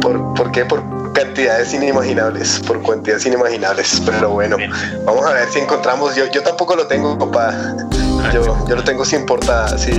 por, 0.00 0.34
¿por 0.34 0.52
qué? 0.52 0.64
Por 0.64 0.82
cantidades 1.12 1.72
inimaginables, 1.74 2.60
por 2.66 2.82
cuantías 2.82 3.24
inimaginables. 3.26 4.02
Pero 4.04 4.30
bueno, 4.30 4.56
vamos 5.04 5.26
a 5.26 5.32
ver 5.32 5.48
si 5.50 5.60
encontramos. 5.60 6.16
Yo, 6.16 6.30
yo 6.30 6.42
tampoco 6.42 6.74
lo 6.76 6.86
tengo, 6.86 7.18
papá. 7.18 7.54
Yo, 8.32 8.66
yo 8.68 8.76
lo 8.76 8.84
tengo 8.84 9.04
sin 9.04 9.26
portada, 9.26 9.76
sí. 9.76 9.92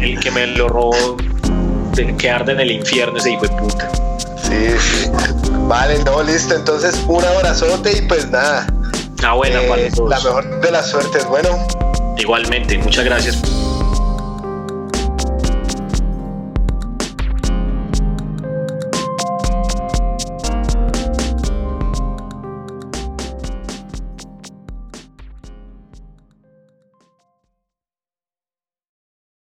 El, 0.00 0.20
que 0.20 0.30
me 0.30 0.46
lo 0.46 0.68
robó, 0.68 1.16
que 2.18 2.30
arde 2.30 2.52
en 2.52 2.60
el 2.60 2.70
infierno, 2.70 3.18
ese 3.18 3.32
hijo 3.32 3.42
de 3.42 3.56
puta. 3.56 3.90
Sí, 4.42 4.68
sí. 4.78 5.10
Vale, 5.66 6.02
no, 6.04 6.22
listo. 6.22 6.54
Entonces, 6.54 7.02
un 7.08 7.24
abrazote 7.24 7.98
y 7.98 8.02
pues 8.02 8.30
nada. 8.30 8.66
Ah, 9.22 9.34
buena, 9.34 9.60
eh, 9.62 9.90
La 10.06 10.20
mejor 10.20 10.60
de 10.60 10.70
las 10.70 10.90
suertes, 10.90 11.24
bueno. 11.26 11.48
Igualmente, 12.16 12.78
muchas 12.78 13.04
gracias. 13.04 13.42